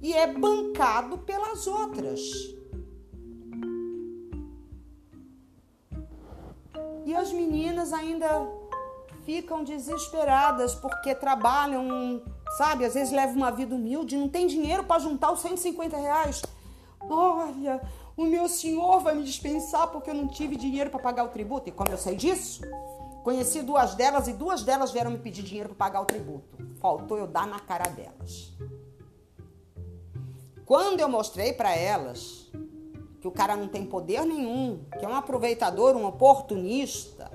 E 0.00 0.12
é 0.12 0.26
bancado 0.26 1.18
pelas 1.18 1.66
outras. 1.66 2.20
E 7.04 7.14
as 7.14 7.32
meninas 7.32 7.92
ainda 7.92 8.48
ficam 9.24 9.62
desesperadas 9.64 10.74
porque 10.74 11.14
trabalham, 11.14 12.22
sabe? 12.56 12.84
Às 12.84 12.94
vezes 12.94 13.12
levam 13.12 13.36
uma 13.36 13.50
vida 13.50 13.74
humilde, 13.74 14.16
não 14.16 14.28
tem 14.28 14.46
dinheiro 14.46 14.84
para 14.84 15.00
juntar 15.00 15.32
os 15.32 15.40
150 15.40 15.96
reais. 15.96 16.42
Olha, 17.00 17.80
o 18.16 18.24
meu 18.24 18.48
senhor 18.48 19.00
vai 19.00 19.14
me 19.14 19.24
dispensar 19.24 19.88
porque 19.88 20.10
eu 20.10 20.14
não 20.14 20.28
tive 20.28 20.56
dinheiro 20.56 20.90
para 20.90 21.00
pagar 21.00 21.24
o 21.24 21.28
tributo. 21.28 21.68
E 21.68 21.72
como 21.72 21.90
eu 21.90 21.98
sei 21.98 22.14
disso, 22.14 22.62
conheci 23.22 23.62
duas 23.62 23.94
delas 23.94 24.28
e 24.28 24.32
duas 24.32 24.62
delas 24.62 24.90
vieram 24.90 25.10
me 25.10 25.18
pedir 25.18 25.42
dinheiro 25.42 25.70
para 25.70 25.86
pagar 25.86 26.00
o 26.02 26.06
tributo. 26.06 26.58
Faltou 26.80 27.16
eu 27.16 27.26
dar 27.26 27.46
na 27.46 27.60
cara 27.60 27.88
delas. 27.88 28.52
Quando 30.66 31.00
eu 31.00 31.08
mostrei 31.08 31.52
para 31.52 31.74
elas 31.74 32.50
que 33.20 33.28
o 33.28 33.30
cara 33.30 33.54
não 33.54 33.68
tem 33.68 33.84
poder 33.84 34.24
nenhum, 34.24 34.80
que 34.98 35.04
é 35.04 35.08
um 35.08 35.14
aproveitador, 35.14 35.94
um 35.94 36.06
oportunista, 36.06 37.30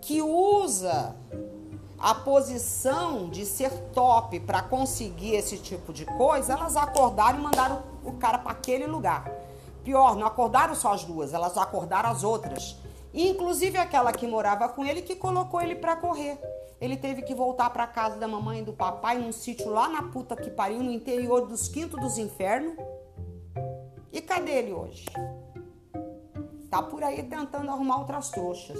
que 0.00 0.20
usa 0.20 1.14
a 1.98 2.12
posição 2.12 3.30
de 3.30 3.46
ser 3.46 3.70
top 3.94 4.40
para 4.40 4.60
conseguir 4.60 5.36
esse 5.36 5.56
tipo 5.56 5.92
de 5.92 6.04
coisa, 6.04 6.54
elas 6.54 6.76
acordaram 6.76 7.38
e 7.38 7.42
mandaram 7.42 7.82
o 8.04 8.12
cara 8.14 8.38
para 8.38 8.50
aquele 8.50 8.86
lugar. 8.86 9.30
Pior, 9.84 10.16
não 10.16 10.26
acordaram 10.26 10.74
só 10.74 10.92
as 10.92 11.04
duas, 11.04 11.32
elas 11.32 11.56
acordaram 11.56 12.10
as 12.10 12.24
outras. 12.24 12.76
Inclusive 13.14 13.78
aquela 13.78 14.12
que 14.12 14.26
morava 14.26 14.68
com 14.68 14.84
ele 14.84 15.02
que 15.02 15.14
colocou 15.14 15.60
ele 15.60 15.76
para 15.76 15.94
correr. 15.94 16.40
Ele 16.80 16.96
teve 16.96 17.22
que 17.22 17.34
voltar 17.34 17.70
para 17.70 17.86
casa 17.86 18.16
da 18.16 18.26
mamãe 18.26 18.60
e 18.60 18.64
do 18.64 18.72
papai 18.72 19.18
num 19.18 19.30
sítio 19.30 19.70
lá 19.70 19.88
na 19.88 20.02
puta 20.02 20.34
que 20.34 20.50
pariu, 20.50 20.82
no 20.82 20.90
interior 20.90 21.46
dos 21.46 21.68
quintos 21.68 22.00
dos 22.00 22.18
infernos 22.18 22.74
e 24.12 24.20
cadê 24.20 24.52
ele 24.52 24.72
hoje? 24.72 25.06
Tá 26.70 26.82
por 26.82 27.02
aí 27.02 27.22
tentando 27.22 27.70
arrumar 27.70 27.98
outras 27.98 28.30
trouxas. 28.30 28.78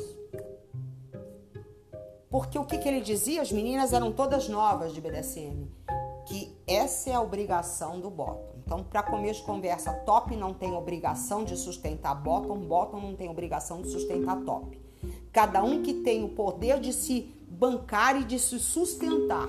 Porque 2.30 2.58
o 2.58 2.64
que, 2.64 2.78
que 2.78 2.88
ele 2.88 3.00
dizia? 3.00 3.42
As 3.42 3.52
meninas 3.52 3.92
eram 3.92 4.10
todas 4.10 4.48
novas 4.48 4.94
de 4.94 5.00
BDSM. 5.00 5.68
Que 6.26 6.56
essa 6.66 7.10
é 7.10 7.14
a 7.14 7.20
obrigação 7.20 8.00
do 8.00 8.08
bottom. 8.08 8.52
Então, 8.64 8.82
para 8.82 9.02
começo 9.02 9.40
de 9.40 9.46
conversa, 9.46 9.92
top 10.06 10.34
não 10.34 10.54
tem 10.54 10.72
obrigação 10.72 11.44
de 11.44 11.56
sustentar 11.56 12.14
bottom, 12.14 12.58
bottom 12.60 13.00
não 13.00 13.14
tem 13.14 13.28
obrigação 13.28 13.82
de 13.82 13.90
sustentar 13.90 14.40
top. 14.44 14.80
Cada 15.30 15.62
um 15.62 15.82
que 15.82 15.94
tem 15.94 16.24
o 16.24 16.30
poder 16.30 16.80
de 16.80 16.92
se 16.92 17.34
bancar 17.48 18.18
e 18.20 18.24
de 18.24 18.38
se 18.38 18.58
sustentar. 18.58 19.48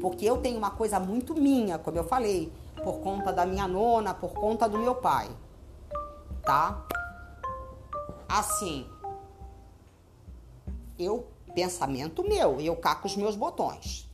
Porque 0.00 0.24
eu 0.24 0.38
tenho 0.38 0.58
uma 0.58 0.70
coisa 0.70 0.98
muito 0.98 1.34
minha, 1.34 1.78
como 1.78 1.98
eu 1.98 2.04
falei 2.04 2.52
por 2.82 3.00
conta 3.00 3.32
da 3.32 3.44
minha 3.44 3.68
nona, 3.68 4.14
por 4.14 4.32
conta 4.32 4.68
do 4.68 4.78
meu 4.78 4.94
pai, 4.94 5.28
tá? 6.42 6.86
Assim, 8.28 8.86
eu, 10.98 11.26
pensamento 11.54 12.22
meu, 12.22 12.60
eu 12.60 12.76
caco 12.76 13.06
os 13.06 13.16
meus 13.16 13.36
botões. 13.36 14.08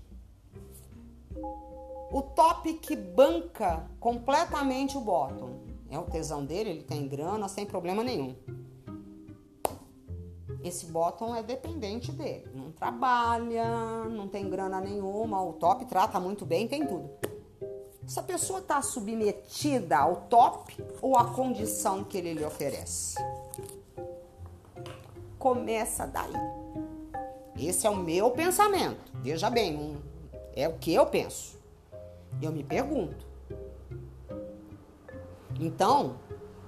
O 2.11 2.23
top 2.23 2.73
que 2.75 2.97
banca 2.97 3.89
completamente 4.01 4.97
o 4.97 5.01
bottom. 5.01 5.67
É 5.91 5.99
o 5.99 6.05
tesão 6.05 6.45
dele, 6.45 6.71
ele 6.71 6.83
tem 6.83 7.07
grana 7.07 7.49
sem 7.49 7.65
problema 7.65 8.03
nenhum. 8.03 8.35
Esse 10.63 10.87
bottom 10.87 11.35
é 11.35 11.43
dependente 11.43 12.11
dele. 12.13 12.49
Não 12.55 12.73
trabalha, 12.73 14.05
não 14.05 14.27
tem 14.29 14.49
grana 14.49 14.81
nenhuma. 14.81 15.43
O 15.43 15.53
top 15.55 15.85
trata 15.87 16.19
muito 16.19 16.45
bem, 16.45 16.67
tem 16.67 16.87
tudo. 16.87 17.11
Essa 18.07 18.23
pessoa 18.23 18.61
está 18.61 18.81
submetida 18.81 19.99
ao 19.99 20.17
top 20.29 20.77
ou 21.03 21.17
à 21.17 21.25
condição 21.25 22.05
que 22.05 22.17
ele 22.19 22.35
lhe 22.35 22.45
oferece? 22.45 23.17
Começa 25.39 26.07
daí. 26.07 26.33
Esse 27.59 27.87
é 27.87 27.91
o 27.91 27.97
meu 27.97 28.31
pensamento. 28.31 29.13
Veja 29.15 29.51
bem, 29.51 29.97
é 30.55 30.69
o 30.69 30.75
que 30.75 30.95
eu 30.95 31.07
penso. 31.07 31.59
Eu 32.41 32.53
me 32.53 32.63
pergunto. 32.63 33.27
Então, 35.59 36.17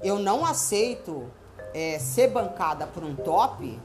eu 0.03 0.19
não 0.19 0.45
aceito 0.45 1.31
é, 1.79 1.97
ser 2.01 2.29
bancada 2.29 2.89
por 2.89 3.05
um 3.05 3.15
top, 3.15 3.79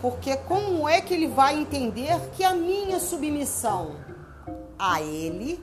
porque 0.00 0.36
como 0.36 0.88
é 0.88 1.02
que 1.02 1.12
ele 1.12 1.26
vai 1.26 1.60
entender 1.60 2.18
que 2.30 2.42
a 2.42 2.54
minha 2.54 2.98
submissão 2.98 3.96
a 4.78 5.02
ele 5.02 5.62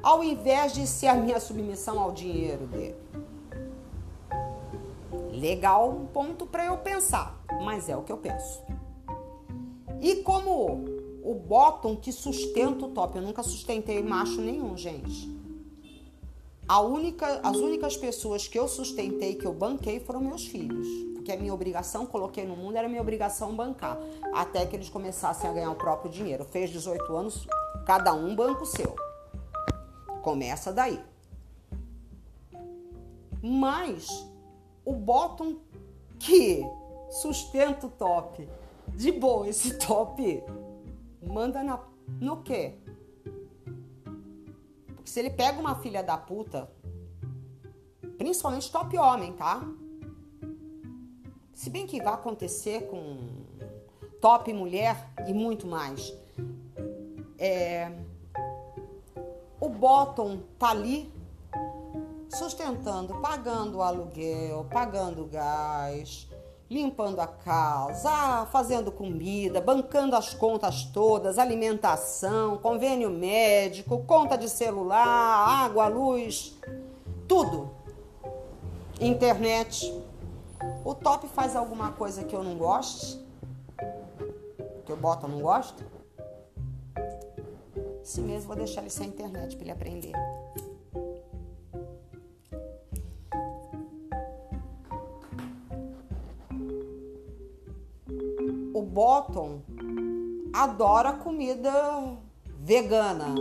ao 0.00 0.22
invés 0.22 0.72
de 0.72 0.86
ser 0.86 1.08
a 1.08 1.14
minha 1.14 1.40
submissão 1.40 1.98
ao 1.98 2.12
dinheiro 2.12 2.66
dele. 2.66 2.96
Legal, 5.32 5.90
um 5.90 6.06
ponto 6.06 6.46
para 6.46 6.66
eu 6.66 6.78
pensar, 6.78 7.40
mas 7.64 7.88
é 7.88 7.96
o 7.96 8.02
que 8.02 8.12
eu 8.12 8.16
penso. 8.16 8.62
E 10.00 10.16
como 10.16 10.84
o 11.22 11.34
bottom 11.34 11.96
que 11.96 12.12
sustenta 12.12 12.86
o 12.86 12.90
top, 12.90 13.16
eu 13.16 13.22
nunca 13.22 13.42
sustentei 13.42 14.02
macho 14.02 14.40
nenhum, 14.40 14.76
gente. 14.76 15.30
Única, 16.68 17.40
as 17.42 17.56
únicas 17.56 17.96
pessoas 17.96 18.46
que 18.48 18.58
eu 18.58 18.68
sustentei, 18.68 19.34
que 19.34 19.46
eu 19.46 19.52
banquei, 19.52 20.00
foram 20.00 20.20
meus 20.20 20.46
filhos. 20.46 20.86
Porque 21.14 21.32
a 21.32 21.36
minha 21.36 21.52
obrigação, 21.52 22.06
coloquei 22.06 22.44
no 22.46 22.56
mundo, 22.56 22.76
era 22.76 22.88
minha 22.88 23.00
obrigação 23.00 23.54
bancar. 23.54 23.98
Até 24.34 24.66
que 24.66 24.74
eles 24.74 24.88
começassem 24.88 25.48
a 25.48 25.52
ganhar 25.52 25.70
o 25.70 25.76
próprio 25.76 26.10
dinheiro. 26.10 26.44
Fez 26.44 26.70
18 26.70 27.14
anos, 27.14 27.46
cada 27.86 28.12
um 28.14 28.34
banco 28.34 28.64
seu. 28.66 28.94
Começa 30.22 30.72
daí. 30.72 31.00
Mas 33.42 34.26
o 34.84 34.92
bottom 34.92 35.56
que 36.18 36.64
sustenta 37.10 37.86
o 37.86 37.90
top, 37.90 38.48
de 38.88 39.12
boa, 39.12 39.48
esse 39.48 39.78
top 39.78 40.42
manda 41.22 41.62
na, 41.62 41.80
no 42.20 42.42
quê? 42.42 42.78
Porque 45.02 45.10
se 45.10 45.18
ele 45.18 45.30
pega 45.30 45.58
uma 45.58 45.74
filha 45.74 46.00
da 46.00 46.16
puta, 46.16 46.70
principalmente 48.16 48.70
top 48.70 48.96
homem, 48.96 49.32
tá? 49.32 49.60
Se 51.52 51.68
bem 51.68 51.88
que 51.88 52.00
vai 52.00 52.14
acontecer 52.14 52.86
com 52.86 53.18
top 54.20 54.52
mulher 54.52 55.12
e 55.26 55.34
muito 55.34 55.66
mais. 55.66 56.14
É, 57.36 57.90
o 59.60 59.68
bottom 59.68 60.38
tá 60.56 60.70
ali 60.70 61.12
sustentando, 62.28 63.20
pagando 63.20 63.78
o 63.78 63.82
aluguel, 63.82 64.64
pagando 64.70 65.26
gás, 65.26 66.28
limpando 66.72 67.20
a 67.20 67.26
casa, 67.26 68.46
fazendo 68.46 68.90
comida, 68.90 69.60
bancando 69.60 70.16
as 70.16 70.32
contas 70.32 70.84
todas, 70.84 71.38
alimentação, 71.38 72.56
convênio 72.56 73.10
médico, 73.10 74.02
conta 74.06 74.36
de 74.38 74.48
celular, 74.48 75.64
água, 75.64 75.86
luz, 75.88 76.58
tudo. 77.28 77.70
Internet. 78.98 79.92
O 80.84 80.94
top 80.94 81.28
faz 81.28 81.54
alguma 81.54 81.92
coisa 81.92 82.24
que 82.24 82.34
eu 82.34 82.42
não 82.42 82.56
goste? 82.56 83.20
Que 84.86 84.92
eu 84.92 84.96
boto 84.96 85.28
não 85.28 85.40
gosto? 85.40 85.84
Esse 88.02 88.20
mesmo 88.20 88.48
vou 88.48 88.56
deixar 88.56 88.80
ele 88.80 88.90
sem 88.90 89.08
internet 89.08 89.56
para 89.56 89.64
ele 89.64 89.72
aprender. 89.72 90.12
O 98.74 98.80
Bottom 98.80 99.60
adora 100.50 101.12
comida 101.12 102.16
vegana. 102.58 103.34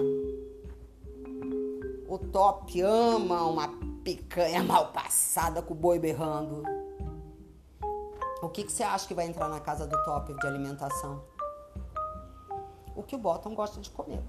O 2.05 2.17
Top 2.17 2.81
ama 2.81 3.45
uma 3.45 3.69
picanha 4.03 4.61
mal 4.65 4.91
passada 4.91 5.61
com 5.61 5.73
o 5.73 5.77
boi 5.77 5.99
berrando. 5.99 6.63
O 8.41 8.49
que, 8.49 8.65
que 8.65 8.71
você 8.73 8.83
acha 8.83 9.07
que 9.07 9.13
vai 9.13 9.25
entrar 9.25 9.47
na 9.47 9.61
casa 9.61 9.87
do 9.87 10.03
Top 10.03 10.33
de 10.33 10.47
alimentação? 10.47 11.23
O 12.93 13.01
que 13.01 13.15
o 13.15 13.19
Bottom 13.19 13.55
gosta 13.55 13.79
de 13.79 13.89
comer. 13.89 14.21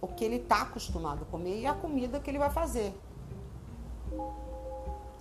O 0.00 0.06
que 0.06 0.24
ele 0.24 0.36
está 0.36 0.62
acostumado 0.62 1.22
a 1.22 1.26
comer 1.26 1.58
e 1.58 1.66
a 1.66 1.74
comida 1.74 2.20
que 2.20 2.30
ele 2.30 2.38
vai 2.38 2.50
fazer. 2.50 2.94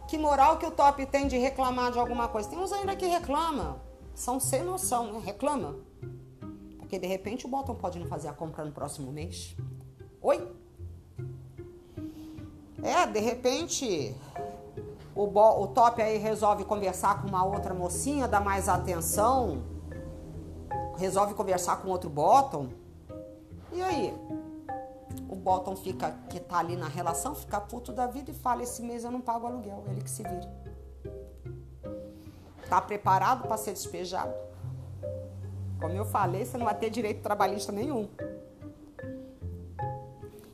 Que 0.08 0.20
moral 0.20 0.60
que 0.60 0.68
o 0.68 0.72
Top 0.72 1.04
tem 1.08 1.28
de 1.28 1.38
reclamar 1.38 1.92
de 1.92 1.98
alguma 1.98 2.28
coisa? 2.28 2.48
Tem 2.48 2.60
uns 2.60 2.72
ainda 2.72 2.96
que 2.96 3.08
reclama. 3.08 3.84
São 4.16 4.40
sem 4.40 4.64
noção, 4.64 5.14
né? 5.14 5.22
Reclama. 5.24 5.76
Porque 6.80 6.98
de 6.98 7.06
repente 7.06 7.46
o 7.46 7.50
Bottom 7.50 7.76
pode 7.76 8.00
não 8.00 8.08
fazer 8.08 8.30
a 8.30 8.34
compra 8.34 8.64
no 8.64 8.72
próximo 8.72 9.12
mês. 9.12 9.56
Oi? 10.22 10.52
É, 12.82 13.06
de 13.08 13.20
repente 13.20 14.16
o, 15.16 15.28
bo, 15.28 15.64
o 15.64 15.68
top 15.68 16.02
aí 16.02 16.18
resolve 16.18 16.66
conversar 16.66 17.22
com 17.22 17.30
uma 17.30 17.44
outra 17.46 17.74
mocinha, 17.74 18.28
dá 18.28 18.40
mais 18.40 18.68
atenção, 18.68 19.64
resolve 20.98 21.34
conversar 21.34 21.78
com 21.78 21.90
outro 21.90 22.10
bottom. 22.10 22.70
E 23.72 23.82
aí? 23.82 24.14
O 25.30 25.36
bottom 25.36 25.76
fica, 25.76 26.12
que 26.30 26.40
tá 26.40 26.60
ali 26.60 26.76
na 26.76 26.88
relação, 26.88 27.34
fica 27.34 27.60
puto 27.62 27.94
da 27.94 28.08
vida 28.08 28.32
e 28.32 28.34
fala: 28.34 28.64
esse 28.64 28.82
mês 28.82 29.04
eu 29.04 29.12
não 29.12 29.22
pago 29.22 29.48
aluguel, 29.48 29.84
ele 29.88 30.02
que 30.02 30.10
se 30.10 30.24
vira. 30.24 30.65
Tá 32.70 32.82
preparado 32.82 33.48
para 33.48 33.58
ser 33.58 33.74
despejado? 33.74 34.34
Como 35.80 35.94
eu 35.94 36.06
falei, 36.06 36.46
você 36.46 36.58
não 36.58 36.66
vai 36.66 36.76
ter 36.76 36.90
direito 36.90 37.22
trabalhista 37.22 37.72
nenhum. 37.72 38.08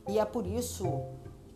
E 0.08 0.18
é 0.18 0.24
por 0.24 0.46
isso 0.46 0.84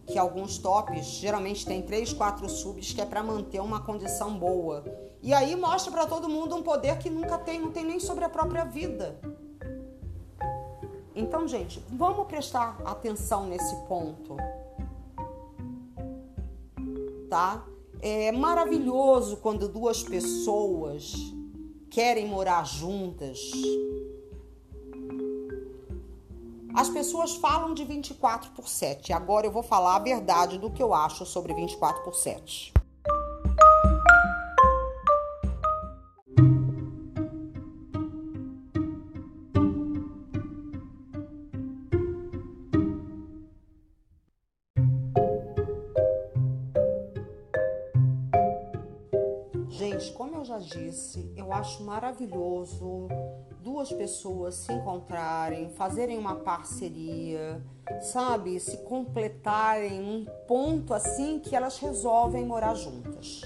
que 0.07 0.19
alguns 0.19 0.57
tops 0.57 1.05
geralmente 1.07 1.67
tem 1.67 1.83
três, 1.83 2.13
quatro 2.13 2.49
subs 2.49 2.93
que 2.93 3.01
é 3.01 3.05
para 3.05 3.23
manter 3.23 3.61
uma 3.61 3.81
condição 3.81 4.39
boa. 4.39 4.85
E 5.21 5.35
aí 5.35 5.57
mostra 5.57 5.91
para 5.91 6.07
todo 6.07 6.29
mundo 6.29 6.55
um 6.55 6.63
poder 6.63 6.99
que 6.99 7.11
nunca 7.11 7.37
tem, 7.39 7.61
não 7.61 7.73
tem 7.73 7.85
nem 7.85 7.99
sobre 7.99 8.25
a 8.25 8.29
própria 8.29 8.65
vida. 8.65 9.19
Então, 11.15 11.49
gente, 11.49 11.83
vamos 11.91 12.27
prestar 12.27 12.79
atenção 12.85 13.47
nesse 13.47 13.75
ponto. 13.87 14.37
Tá? 17.29 17.65
É 18.09 18.31
maravilhoso 18.31 19.39
quando 19.39 19.69
duas 19.69 20.01
pessoas 20.05 21.13
querem 21.91 22.29
morar 22.29 22.65
juntas 22.65 23.51
as 26.73 26.89
pessoas 26.89 27.35
falam 27.35 27.75
de 27.75 27.85
24 27.85 28.53
por 28.53 28.69
7. 28.69 29.13
Agora 29.13 29.45
eu 29.45 29.51
vou 29.51 29.63
falar 29.65 29.97
a 29.97 29.99
verdade 29.99 30.57
do 30.57 30.71
que 30.71 30.81
eu 30.81 30.95
acho 30.95 31.27
sobre 31.27 31.53
24 31.53 32.05
por 32.05 32.15
7. 32.15 32.73
Disse, 50.67 51.33
eu 51.37 51.53
acho 51.53 51.83
maravilhoso 51.85 53.09
duas 53.63 53.93
pessoas 53.93 54.55
se 54.55 54.73
encontrarem, 54.73 55.71
fazerem 55.71 56.19
uma 56.19 56.37
parceria, 56.37 57.61
sabe, 58.01 58.61
se 58.61 58.77
completarem 58.79 60.01
um 60.01 60.25
ponto 60.47 60.95
assim 60.95 61.39
que 61.41 61.57
elas 61.57 61.79
resolvem 61.79 62.45
morar 62.45 62.75
juntas. 62.75 63.43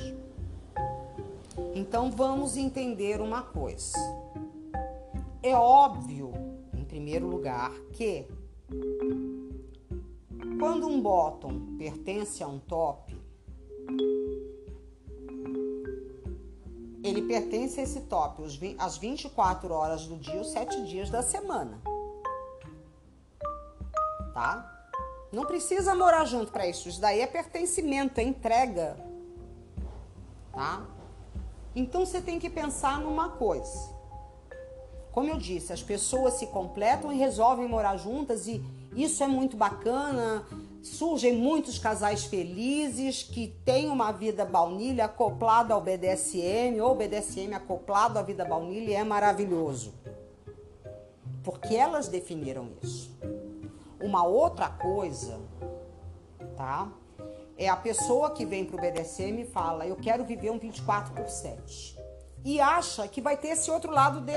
Então 1.74 2.10
vamos 2.10 2.56
entender 2.56 3.20
uma 3.20 3.42
coisa. 3.42 3.96
É 5.42 5.54
óbvio, 5.54 6.32
em 6.74 6.84
primeiro 6.84 7.26
lugar, 7.26 7.72
que 7.92 8.26
quando 10.58 10.86
um 10.86 11.00
bottom 11.00 11.76
pertence 11.78 12.42
a 12.42 12.46
um 12.46 12.58
top, 12.58 13.18
ele 17.02 17.22
pertence 17.22 17.80
a 17.80 17.82
esse 17.82 18.00
top 18.02 18.42
as 18.78 18.96
24 18.96 19.72
horas 19.72 20.06
do 20.06 20.16
dia, 20.16 20.40
os 20.40 20.50
7 20.50 20.84
dias 20.86 21.10
da 21.10 21.22
semana. 21.22 21.80
Tá? 24.34 24.88
Não 25.32 25.44
precisa 25.44 25.94
morar 25.94 26.24
junto 26.24 26.52
para 26.52 26.66
isso. 26.66 26.88
Isso 26.88 27.00
daí 27.00 27.20
é 27.20 27.26
pertencimento, 27.26 28.20
é 28.20 28.22
entrega. 28.22 28.96
Tá? 30.52 30.86
Então 31.74 32.04
você 32.04 32.20
tem 32.20 32.38
que 32.38 32.50
pensar 32.50 33.00
numa 33.00 33.30
coisa. 33.30 33.90
Como 35.12 35.28
eu 35.28 35.38
disse, 35.38 35.72
as 35.72 35.82
pessoas 35.82 36.34
se 36.34 36.46
completam 36.48 37.12
e 37.12 37.16
resolvem 37.16 37.68
morar 37.68 37.96
juntas 37.96 38.46
e 38.46 38.62
isso 38.94 39.22
é 39.22 39.26
muito 39.26 39.56
bacana 39.56 40.44
surgem 40.82 41.36
muitos 41.36 41.78
casais 41.78 42.24
felizes 42.24 43.22
que 43.22 43.48
têm 43.64 43.90
uma 43.90 44.12
vida 44.12 44.44
baunilha 44.44 45.04
acoplada 45.04 45.74
ao 45.74 45.80
BDSM 45.80 46.80
ou 46.80 46.94
BDSM 46.94 47.54
acoplado 47.54 48.18
à 48.18 48.22
vida 48.22 48.44
baunilha 48.44 48.90
e 48.90 48.94
é 48.94 49.04
maravilhoso. 49.04 49.92
Porque 51.44 51.74
elas 51.74 52.08
definiram 52.08 52.70
isso. 52.82 53.10
Uma 54.00 54.24
outra 54.24 54.68
coisa, 54.68 55.38
tá? 56.56 56.90
É 57.56 57.68
a 57.68 57.76
pessoa 57.76 58.30
que 58.30 58.46
vem 58.46 58.64
pro 58.64 58.80
BDSM 58.80 59.42
e 59.42 59.44
fala: 59.44 59.86
"Eu 59.86 59.96
quero 59.96 60.24
viver 60.24 60.50
um 60.50 60.58
24 60.58 61.12
por 61.12 61.28
7". 61.28 61.98
E 62.42 62.58
acha 62.58 63.06
que 63.06 63.20
vai 63.20 63.36
ter 63.36 63.48
esse 63.48 63.70
outro 63.70 63.92
lado 63.92 64.20
de, 64.20 64.32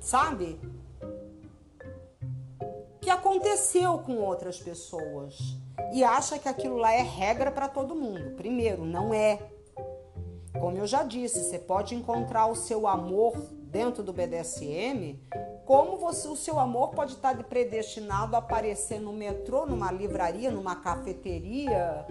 sabe? 0.00 0.60
Que 3.08 3.12
aconteceu 3.12 4.00
com 4.00 4.18
outras 4.18 4.58
pessoas 4.58 5.56
e 5.94 6.04
acha 6.04 6.38
que 6.38 6.46
aquilo 6.46 6.76
lá 6.76 6.92
é 6.92 7.00
regra 7.00 7.50
para 7.50 7.66
todo 7.66 7.94
mundo. 7.94 8.36
Primeiro, 8.36 8.84
não 8.84 9.14
é. 9.14 9.38
Como 10.60 10.76
eu 10.76 10.86
já 10.86 11.04
disse, 11.04 11.42
você 11.42 11.58
pode 11.58 11.94
encontrar 11.94 12.48
o 12.48 12.54
seu 12.54 12.86
amor 12.86 13.34
dentro 13.62 14.02
do 14.02 14.12
BDSM, 14.12 15.18
como 15.64 15.96
você, 15.96 16.28
o 16.28 16.36
seu 16.36 16.58
amor 16.60 16.90
pode 16.90 17.14
estar 17.14 17.34
predestinado 17.44 18.36
a 18.36 18.40
aparecer 18.40 19.00
no 19.00 19.14
metrô, 19.14 19.64
numa 19.64 19.90
livraria, 19.90 20.50
numa 20.50 20.76
cafeteria, 20.76 22.06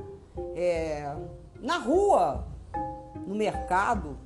é, 0.55 1.15
na 1.61 1.77
rua, 1.77 2.47
no 3.23 3.35
mercado. 3.35 4.17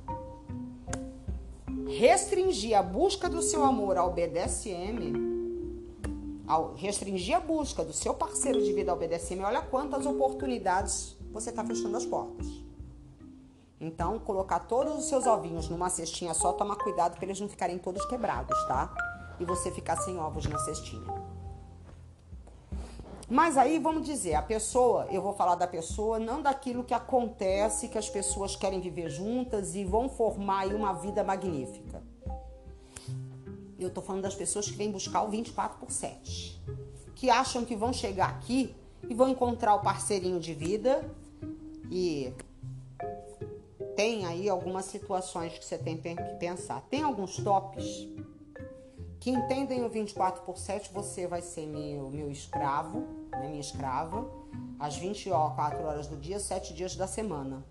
Restringir 1.98 2.78
a 2.78 2.82
busca 2.82 3.28
do 3.28 3.42
seu 3.42 3.62
amor 3.62 3.98
ao 3.98 4.10
BDSM 4.10 5.31
ao 6.52 6.74
restringir 6.74 7.34
a 7.34 7.40
busca 7.40 7.82
do 7.82 7.94
seu 7.94 8.12
parceiro 8.12 8.62
de 8.62 8.74
vida 8.74 8.92
ao 8.92 8.98
BDSM, 8.98 9.40
olha 9.42 9.62
quantas 9.62 10.04
oportunidades 10.04 11.16
você 11.32 11.48
está 11.48 11.64
fechando 11.64 11.96
as 11.96 12.04
portas. 12.04 12.46
Então, 13.80 14.18
colocar 14.18 14.58
todos 14.60 14.98
os 14.98 15.06
seus 15.06 15.26
ovinhos 15.26 15.70
numa 15.70 15.88
cestinha 15.88 16.34
só, 16.34 16.52
toma 16.52 16.76
cuidado 16.76 17.16
para 17.16 17.24
eles 17.24 17.40
não 17.40 17.48
ficarem 17.48 17.78
todos 17.78 18.04
quebrados, 18.04 18.56
tá? 18.66 18.94
E 19.40 19.46
você 19.46 19.70
ficar 19.70 19.96
sem 19.96 20.18
ovos 20.18 20.44
na 20.44 20.58
cestinha. 20.58 21.10
Mas 23.30 23.56
aí 23.56 23.78
vamos 23.78 24.04
dizer, 24.04 24.34
a 24.34 24.42
pessoa, 24.42 25.06
eu 25.10 25.22
vou 25.22 25.32
falar 25.32 25.54
da 25.54 25.66
pessoa, 25.66 26.18
não 26.18 26.42
daquilo 26.42 26.84
que 26.84 26.92
acontece, 26.92 27.88
que 27.88 27.96
as 27.96 28.10
pessoas 28.10 28.54
querem 28.54 28.78
viver 28.78 29.08
juntas 29.08 29.74
e 29.74 29.86
vão 29.86 30.06
formar 30.10 30.60
aí 30.60 30.74
uma 30.74 30.92
vida 30.92 31.24
magnífica. 31.24 32.11
Eu 33.84 33.90
tô 33.90 34.00
falando 34.00 34.22
das 34.22 34.34
pessoas 34.34 34.70
que 34.70 34.76
vêm 34.76 34.90
buscar 34.90 35.22
o 35.22 35.28
24 35.28 35.78
por 35.78 35.90
7. 35.90 36.60
Que 37.14 37.30
acham 37.30 37.64
que 37.64 37.76
vão 37.76 37.92
chegar 37.92 38.28
aqui 38.30 38.74
e 39.08 39.14
vão 39.14 39.28
encontrar 39.28 39.74
o 39.74 39.80
parceirinho 39.80 40.40
de 40.40 40.54
vida 40.54 41.04
e 41.90 42.32
tem 43.94 44.24
aí 44.26 44.48
algumas 44.48 44.86
situações 44.86 45.58
que 45.58 45.64
você 45.64 45.76
tem 45.76 45.96
que 45.98 46.14
pensar. 46.38 46.80
Tem 46.88 47.02
alguns 47.02 47.36
tops 47.36 48.08
que 49.20 49.30
entendem 49.30 49.84
o 49.84 49.88
24 49.88 50.42
por 50.42 50.58
7, 50.58 50.92
você 50.92 51.28
vai 51.28 51.40
ser 51.40 51.66
meu, 51.66 52.10
meu 52.10 52.30
escravo, 52.30 53.06
né, 53.30 53.48
minha 53.48 53.60
escrava, 53.60 54.28
às 54.80 54.96
24 54.96 55.84
horas 55.84 56.08
do 56.08 56.16
dia, 56.16 56.40
7 56.40 56.74
dias 56.74 56.96
da 56.96 57.06
semana. 57.06 57.64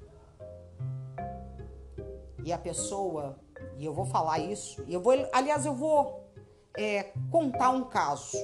E 2.46 2.54
a 2.54 2.58
pessoa, 2.58 3.38
e 3.82 3.86
eu 3.86 3.96
vou 3.96 4.06
falar 4.06 4.38
isso, 4.38 4.86
eu 4.88 5.02
vou, 5.02 5.12
aliás, 5.34 5.66
eu 5.66 5.74
vou 5.74 6.30
é, 6.78 7.12
contar 7.32 7.72
um 7.72 7.84
caso 7.84 8.38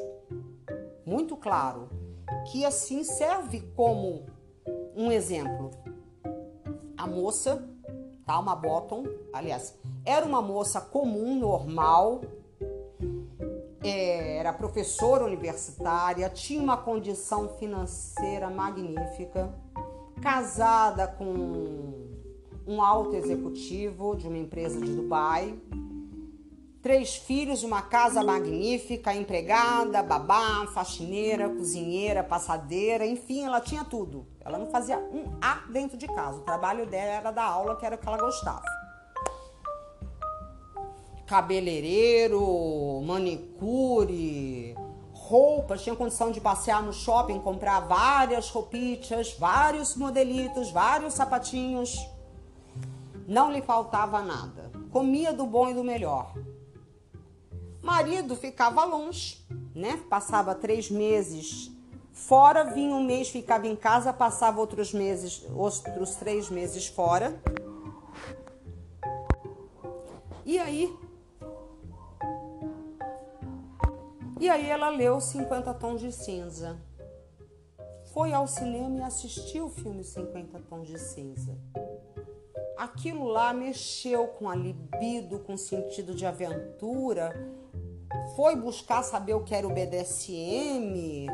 muito 1.05 1.38
claro, 1.38 1.89
que 2.51 2.65
assim 2.65 3.03
serve 3.03 3.61
como 3.75 4.25
um 4.95 5.11
exemplo. 5.11 5.69
A 6.97 7.05
moça, 7.05 7.63
tá? 8.25 8.39
Uma 8.39 8.55
bottom, 8.55 9.03
aliás, 9.31 9.77
era 10.03 10.25
uma 10.25 10.41
moça 10.41 10.81
comum, 10.81 11.38
normal, 11.38 12.21
é, 13.83 14.38
era 14.38 14.51
professora 14.51 15.23
universitária, 15.23 16.27
tinha 16.31 16.59
uma 16.59 16.77
condição 16.77 17.47
financeira 17.59 18.49
magnífica, 18.49 19.53
casada 20.19 21.07
com 21.07 22.06
um 22.68 22.82
alto 22.82 23.15
executivo 23.15 24.15
de 24.15 24.28
uma 24.28 24.38
empresa 24.38 24.80
de 24.80 24.93
Dubai, 24.93 25.57
três 26.82 27.15
filhos, 27.15 27.63
uma 27.63 27.82
casa 27.82 28.24
magnífica, 28.24 29.15
empregada, 29.15 30.03
babá, 30.03 30.68
faxineira, 30.74 31.49
cozinheira, 31.49 32.24
passadeira, 32.24 33.05
enfim, 33.05 33.43
ela 33.43 33.61
tinha 33.61 33.86
tudo. 33.86 34.28
Ela 34.41 34.57
não 34.57 34.68
fazia 34.68 34.97
um 34.97 35.38
A 35.41 35.65
dentro 35.70 35.97
de 35.97 36.07
casa. 36.07 36.39
O 36.39 36.43
trabalho 36.43 36.86
dela 36.86 37.11
era 37.11 37.32
dar 37.32 37.45
aula, 37.45 37.76
que 37.78 37.86
era 37.86 37.95
o 37.95 37.97
que 37.97 38.07
ela 38.07 38.18
gostava. 38.18 38.63
Cabeleireiro, 41.26 43.01
manicure, 43.05 44.76
roupas, 45.11 45.84
tinha 45.84 45.95
condição 45.95 46.32
de 46.32 46.39
passear 46.39 46.82
no 46.82 46.93
shopping, 46.93 47.39
comprar 47.39 47.82
várias 47.82 48.49
roupitas, 48.49 49.36
vários 49.38 49.95
modelitos, 49.97 50.72
vários 50.72 51.15
sapatinhos. 51.15 51.97
Não 53.28 53.51
lhe 53.51 53.61
faltava 53.61 54.21
nada. 54.21 54.71
Comia 54.89 55.34
do 55.34 55.45
bom 55.45 55.69
e 55.69 55.73
do 55.73 55.84
melhor. 55.84 56.34
Marido 57.82 58.38
ficava 58.38 58.86
longe, 58.86 59.45
né? 59.75 60.01
Passava 60.09 60.55
três 60.55 60.89
meses 60.89 61.69
fora, 62.13 62.63
vinha 62.63 62.95
um 62.95 63.03
mês, 63.03 63.28
ficava 63.28 63.67
em 63.67 63.75
casa, 63.75 64.13
passava 64.13 64.61
outros 64.61 64.93
meses, 64.93 65.45
outros 65.53 66.15
três 66.15 66.49
meses 66.49 66.88
fora. 66.88 67.38
E 70.45 70.57
aí? 70.57 70.97
E 74.39 74.49
aí 74.49 74.69
ela 74.69 74.88
leu 74.88 75.19
50 75.19 75.73
Tons 75.73 75.99
de 75.99 76.13
Cinza. 76.13 76.80
Foi 78.13 78.32
ao 78.32 78.47
cinema 78.47 78.99
e 78.99 79.01
assistiu 79.01 79.65
o 79.65 79.69
filme 79.69 80.01
50 80.01 80.59
Tons 80.69 80.88
de 80.88 80.97
Cinza 80.97 81.57
aquilo 82.78 83.25
lá 83.25 83.53
mexeu 83.53 84.28
com 84.28 84.49
a 84.49 84.55
libido, 84.55 85.39
com 85.39 85.53
o 85.53 85.57
sentido 85.57 86.13
de 86.13 86.25
aventura, 86.25 87.34
foi 88.36 88.55
buscar 88.55 89.03
saber 89.03 89.34
o 89.34 89.43
que 89.43 89.55
era 89.55 89.67
o 89.67 89.73
BDSM, 89.73 91.28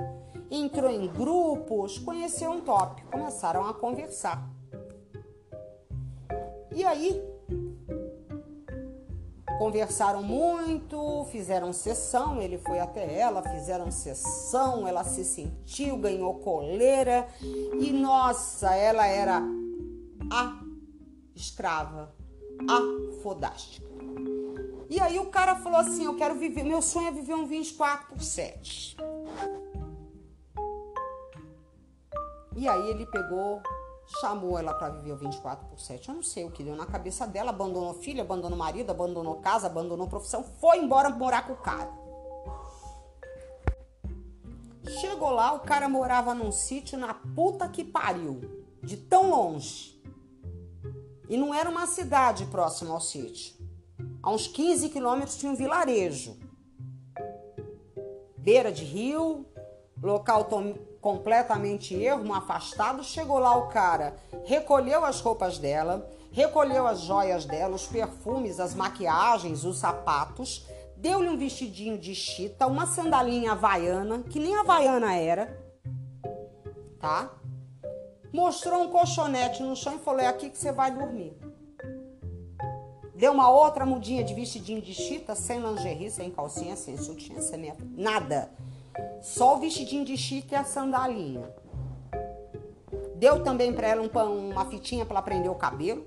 entrou 0.50 0.89
em 0.89 1.08
grupos, 1.08 1.98
conheceu 2.00 2.52
um 2.52 2.62
top, 2.62 3.04
começaram 3.04 3.66
a 3.66 3.74
conversar. 3.74 4.50
E 6.72 6.84
aí, 6.84 7.22
conversaram 9.60 10.24
muito, 10.24 11.26
fizeram 11.32 11.72
sessão, 11.72 12.41
ele 12.41 12.58
foi 12.58 12.80
até 12.80 13.20
ela, 13.20 13.44
fizeram 13.44 13.91
sessão, 13.91 14.88
ela 14.88 15.04
se 15.04 15.24
sentiu, 15.24 15.98
ganhou 15.98 16.36
coleira. 16.36 17.28
E 17.41 17.91
nossa, 17.91 18.76
ela 18.76 19.06
era 19.06 19.41
a 20.32 20.62
escrava, 21.36 22.14
a 22.68 23.22
fodástica. 23.22 23.88
E 24.90 25.00
aí 25.00 25.18
o 25.18 25.28
cara 25.28 25.56
falou 25.56 25.80
assim: 25.80 26.06
Eu 26.06 26.16
quero 26.16 26.36
viver, 26.36 26.64
meu 26.64 26.82
sonho 26.82 27.08
é 27.08 27.12
viver 27.12 27.34
um 27.34 27.46
24 27.46 28.08
por 28.08 28.22
7. 28.22 28.98
E 32.56 32.68
aí 32.68 32.90
ele 32.92 33.06
pegou, 33.08 33.62
chamou 34.22 34.58
ela 34.58 34.74
para 34.76 34.90
viver 34.90 35.14
o 35.14 35.18
24 35.18 35.68
por 35.68 35.80
7. 35.80 36.10
Eu 36.10 36.16
não 36.16 36.24
sei 36.24 36.46
o 36.46 36.52
que 36.52 36.64
deu 36.64 36.76
na 36.76 36.86
cabeça 36.86 37.26
dela, 37.26 37.50
abandonou 37.50 37.94
filho, 37.96 38.22
abandonou 38.22 38.58
marido, 38.58 38.92
abandonou 38.92 39.36
casa, 39.38 39.68
abandonou 39.68 40.08
profissão, 40.08 40.44
foi 40.44 40.78
embora 40.78 41.10
morar 41.10 41.48
com 41.48 41.54
o 41.54 41.58
cara. 41.58 41.92
Chegou 45.02 45.32
lá, 45.32 45.54
o 45.54 45.62
cara 45.62 45.90
morava 45.90 46.36
num 46.36 46.52
sítio 46.52 47.00
na 47.00 47.14
puta 47.14 47.68
que 47.68 47.84
pariu, 47.84 48.64
de 48.84 48.98
tão 48.98 49.30
longe. 49.30 49.93
E 51.30 51.38
não 51.38 51.53
era 51.53 51.69
uma 51.69 51.88
cidade 51.88 52.45
próxima 52.45 52.93
ao 52.93 53.01
sítio. 53.01 53.55
A 54.21 54.32
uns 54.32 54.47
15 54.47 54.89
quilômetros 54.89 55.38
tinha 55.38 55.51
um 55.51 55.55
vilarejo. 55.55 56.38
Beira 58.38 58.71
de 58.71 58.84
rio, 58.84 59.45
local 60.01 60.47
completamente 60.99 61.95
ermo, 62.01 62.34
afastado. 62.34 63.03
Chegou 63.03 63.39
lá 63.39 63.55
o 63.57 63.67
cara, 63.67 64.15
recolheu 64.45 65.05
as 65.05 65.21
roupas 65.21 65.57
dela, 65.57 66.09
recolheu 66.32 66.88
as 66.88 67.01
joias 67.01 67.45
dela, 67.45 67.76
os 67.76 67.86
perfumes, 67.86 68.59
as 68.59 68.74
maquiagens, 68.74 69.63
os 69.63 69.78
sapatos, 69.78 70.65
deu-lhe 70.97 71.30
um 71.30 71.38
vestidinho 71.38 71.97
de 71.97 72.15
chita, 72.15 72.65
uma 72.65 72.88
sandalinha 72.88 73.51
havaiana, 73.51 74.24
que 74.24 74.39
nem 74.39 74.55
havaiana 74.55 75.13
era, 75.13 75.61
tá? 76.99 77.30
Mostrou 78.34 78.82
um 78.82 78.90
colchonete 78.90 79.62
no 79.62 79.76
chão 79.76 79.96
e 79.96 80.00
falou: 80.00 80.20
é 80.20 80.28
aqui 80.28 80.50
que 80.50 80.58
você 80.58 80.72
vai 80.72 80.90
dormir. 80.90 81.38
Deu 83.14 83.32
uma 83.32 83.48
outra 83.48 83.86
mudinha 83.86 84.24
de 84.24 84.34
vestidinho 84.34 84.82
de 84.82 84.94
chita, 84.94 85.36
sem 85.36 85.62
lingerie, 85.62 86.10
sem 86.10 86.32
calcinha, 86.32 86.76
sem 86.76 86.98
sutiã, 86.98 87.40
sem 87.40 87.72
nada. 87.96 88.50
Só 89.22 89.56
o 89.56 89.60
vestidinho 89.60 90.04
de 90.04 90.18
chita 90.18 90.56
e 90.56 90.58
a 90.58 90.64
sandalinha. 90.64 91.48
Deu 93.16 93.44
também 93.44 93.72
para 93.72 93.88
ela 93.88 94.02
um, 94.02 94.50
uma 94.50 94.66
fitinha 94.66 95.06
para 95.06 95.18
ela 95.18 95.22
prender 95.22 95.52
o 95.52 95.56
cabelo. 95.56 96.06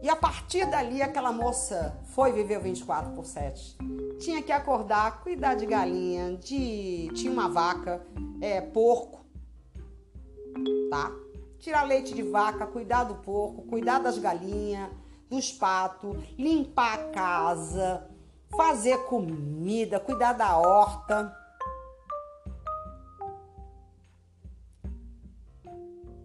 E 0.00 0.08
a 0.08 0.14
partir 0.14 0.64
dali, 0.70 1.02
aquela 1.02 1.32
moça 1.32 1.98
foi 2.14 2.30
viver 2.30 2.58
o 2.58 2.60
24 2.60 3.10
por 3.10 3.26
7. 3.26 3.76
Tinha 4.20 4.40
que 4.40 4.52
acordar, 4.52 5.22
cuidar 5.22 5.54
de 5.54 5.66
galinha, 5.66 6.36
de 6.36 7.10
tinha 7.14 7.32
uma 7.32 7.48
vaca, 7.48 8.00
é, 8.40 8.60
porco, 8.60 9.15
tá? 10.90 11.12
Tirar 11.58 11.82
leite 11.84 12.14
de 12.14 12.22
vaca, 12.22 12.66
cuidar 12.66 13.04
do 13.04 13.16
porco, 13.16 13.62
cuidar 13.62 13.98
das 13.98 14.18
galinhas, 14.18 14.90
dos 15.28 15.52
patos, 15.52 16.16
limpar 16.38 16.94
a 16.94 17.04
casa, 17.10 18.08
fazer 18.56 18.98
comida, 19.04 19.98
cuidar 19.98 20.32
da 20.32 20.56
horta. 20.56 21.36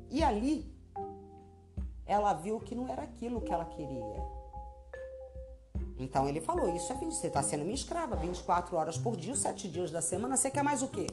E 0.09 0.23
ali 0.23 0.69
ela 2.05 2.33
viu 2.33 2.59
que 2.59 2.75
não 2.75 2.87
era 2.87 3.03
aquilo 3.03 3.41
que 3.41 3.53
ela 3.53 3.65
queria. 3.65 4.41
Então 5.97 6.27
ele 6.27 6.41
falou: 6.41 6.75
Isso 6.75 6.91
é 6.91 6.95
20, 6.95 7.13
você 7.13 7.27
está 7.27 7.41
sendo 7.41 7.63
minha 7.63 7.75
escrava, 7.75 8.15
24 8.15 8.75
horas 8.75 8.97
por 8.97 9.15
dia, 9.15 9.35
7 9.35 9.69
dias 9.69 9.91
da 9.91 10.01
semana, 10.01 10.35
você 10.35 10.51
quer 10.51 10.63
mais 10.63 10.81
o 10.81 10.87
quê? 10.87 11.07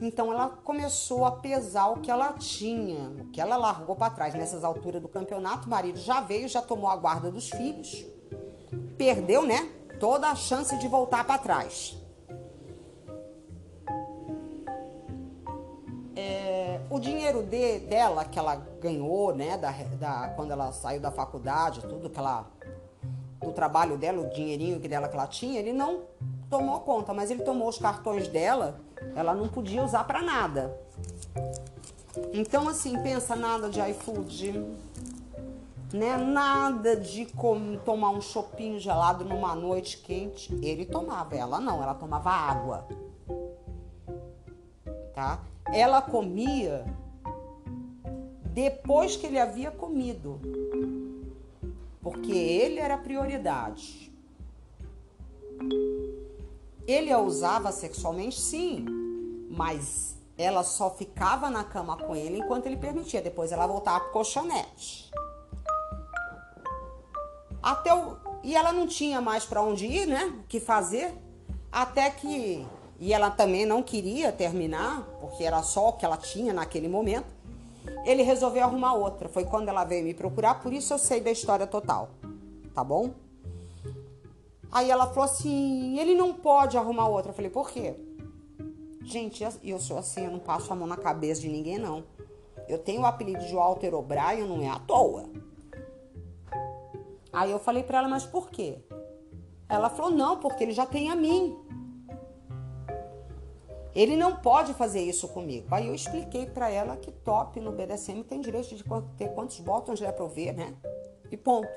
Então 0.00 0.32
ela 0.32 0.48
começou 0.48 1.24
a 1.24 1.32
pesar 1.32 1.88
o 1.88 2.00
que 2.00 2.10
ela 2.10 2.32
tinha, 2.34 3.10
o 3.10 3.24
que 3.30 3.40
ela 3.40 3.56
largou 3.56 3.96
para 3.96 4.12
trás. 4.12 4.32
Nessas 4.32 4.62
alturas 4.62 5.02
do 5.02 5.08
campeonato, 5.08 5.66
o 5.66 5.70
marido 5.70 5.98
já 5.98 6.20
veio, 6.20 6.48
já 6.48 6.62
tomou 6.62 6.88
a 6.88 6.94
guarda 6.94 7.32
dos 7.32 7.50
filhos, 7.50 8.06
perdeu, 8.96 9.44
né? 9.44 9.68
Toda 9.98 10.28
a 10.28 10.36
chance 10.36 10.76
de 10.78 10.86
voltar 10.86 11.24
para 11.24 11.38
trás. 11.38 11.96
É, 16.14 16.80
o 16.88 17.00
dinheiro 17.00 17.42
de, 17.42 17.80
dela 17.80 18.24
que 18.24 18.38
ela 18.38 18.54
ganhou, 18.80 19.34
né? 19.34 19.56
Da, 19.58 19.72
da, 19.98 20.28
quando 20.36 20.52
ela 20.52 20.70
saiu 20.70 21.00
da 21.00 21.10
faculdade, 21.10 21.80
tudo 21.80 22.08
que 22.08 22.18
ela, 22.20 22.48
do 23.40 23.50
trabalho 23.50 23.98
dela, 23.98 24.20
o 24.20 24.30
dinheirinho 24.30 24.78
que 24.78 24.86
dela 24.86 25.08
que 25.08 25.16
ela 25.16 25.26
tinha, 25.26 25.58
ele 25.58 25.72
não 25.72 26.04
tomou 26.48 26.78
conta, 26.80 27.12
mas 27.12 27.32
ele 27.32 27.42
tomou 27.42 27.68
os 27.68 27.78
cartões 27.78 28.28
dela 28.28 28.80
ela 29.14 29.34
não 29.34 29.48
podia 29.48 29.82
usar 29.82 30.04
para 30.04 30.22
nada. 30.22 30.76
Então, 32.32 32.68
assim, 32.68 33.00
pensa 33.02 33.36
nada 33.36 33.68
de 33.68 33.80
iFood, 33.90 34.64
né? 35.92 36.16
Nada 36.16 36.96
de 36.96 37.26
como 37.26 37.78
tomar 37.78 38.10
um 38.10 38.20
chopinho 38.20 38.78
gelado 38.78 39.24
numa 39.24 39.54
noite 39.54 39.98
quente. 39.98 40.54
Ele 40.62 40.84
tomava, 40.84 41.36
ela 41.36 41.60
não, 41.60 41.82
ela 41.82 41.94
tomava 41.94 42.30
água. 42.30 42.86
Tá? 45.14 45.40
Ela 45.72 46.00
comia 46.00 46.84
depois 48.52 49.16
que 49.16 49.26
ele 49.26 49.38
havia 49.38 49.70
comido. 49.70 50.40
Porque 52.00 52.32
ele 52.32 52.78
era 52.78 52.96
prioridade. 52.96 54.12
Ele 56.88 57.12
a 57.12 57.18
usava 57.18 57.70
sexualmente, 57.70 58.40
sim, 58.40 58.86
mas 59.50 60.16
ela 60.38 60.64
só 60.64 60.88
ficava 60.88 61.50
na 61.50 61.62
cama 61.62 61.98
com 61.98 62.16
ele 62.16 62.38
enquanto 62.38 62.64
ele 62.64 62.78
permitia. 62.78 63.20
Depois 63.20 63.52
ela 63.52 63.66
voltava 63.66 64.00
pro 64.00 64.12
colchonete. 64.12 65.10
Até 67.62 67.94
o... 67.94 68.16
E 68.42 68.56
ela 68.56 68.72
não 68.72 68.86
tinha 68.86 69.20
mais 69.20 69.44
para 69.44 69.60
onde 69.60 69.84
ir, 69.84 70.06
né? 70.06 70.32
O 70.42 70.46
que 70.48 70.58
fazer. 70.58 71.12
Até 71.70 72.08
que. 72.08 72.66
E 72.98 73.12
ela 73.12 73.30
também 73.30 73.66
não 73.66 73.82
queria 73.82 74.32
terminar, 74.32 75.02
porque 75.20 75.44
era 75.44 75.62
só 75.62 75.90
o 75.90 75.92
que 75.92 76.06
ela 76.06 76.16
tinha 76.16 76.54
naquele 76.54 76.88
momento. 76.88 77.26
Ele 78.06 78.22
resolveu 78.22 78.64
arrumar 78.64 78.94
outra. 78.94 79.28
Foi 79.28 79.44
quando 79.44 79.68
ela 79.68 79.84
veio 79.84 80.04
me 80.04 80.14
procurar, 80.14 80.62
por 80.62 80.72
isso 80.72 80.94
eu 80.94 80.98
sei 80.98 81.20
da 81.20 81.30
história 81.30 81.66
total. 81.66 82.08
Tá 82.72 82.82
bom? 82.82 83.10
Aí 84.70 84.90
ela 84.90 85.06
falou 85.06 85.24
assim: 85.24 85.98
ele 85.98 86.14
não 86.14 86.34
pode 86.34 86.76
arrumar 86.76 87.08
outra. 87.08 87.30
Eu 87.30 87.34
falei: 87.34 87.50
por 87.50 87.70
quê? 87.70 87.94
Gente, 89.02 89.46
eu 89.64 89.78
sou 89.78 89.96
assim, 89.96 90.24
eu 90.24 90.30
não 90.30 90.38
passo 90.38 90.70
a 90.72 90.76
mão 90.76 90.86
na 90.86 90.96
cabeça 90.96 91.40
de 91.40 91.48
ninguém, 91.48 91.78
não. 91.78 92.04
Eu 92.68 92.78
tenho 92.78 93.00
o 93.00 93.06
apelido 93.06 93.44
de 93.46 93.54
Walter 93.54 93.94
O'Brien, 93.94 94.46
não 94.46 94.62
é 94.62 94.68
à 94.68 94.78
toa. 94.78 95.24
Aí 97.32 97.50
eu 97.50 97.58
falei 97.58 97.82
para 97.82 97.98
ela, 97.98 98.08
mas 98.08 98.26
por 98.26 98.50
quê? 98.50 98.78
Ela 99.68 99.88
falou, 99.88 100.10
não, 100.10 100.38
porque 100.38 100.64
ele 100.64 100.72
já 100.72 100.84
tem 100.84 101.10
a 101.10 101.16
mim. 101.16 101.56
Ele 103.94 104.16
não 104.16 104.36
pode 104.36 104.74
fazer 104.74 105.00
isso 105.00 105.28
comigo. 105.28 105.66
Aí 105.70 105.86
eu 105.86 105.94
expliquei 105.94 106.46
para 106.46 106.70
ela 106.70 106.96
que 106.96 107.10
top 107.10 107.58
no 107.60 107.72
BDSM 107.72 108.22
tem 108.22 108.40
direito 108.40 108.74
de 108.74 108.84
ter 109.16 109.28
quantos 109.34 109.58
botões 109.60 109.98
der 109.98 110.12
pra 110.12 110.24
eu 110.24 110.28
ver, 110.28 110.52
né? 110.52 110.74
E 111.30 111.36
ponto. 111.36 111.68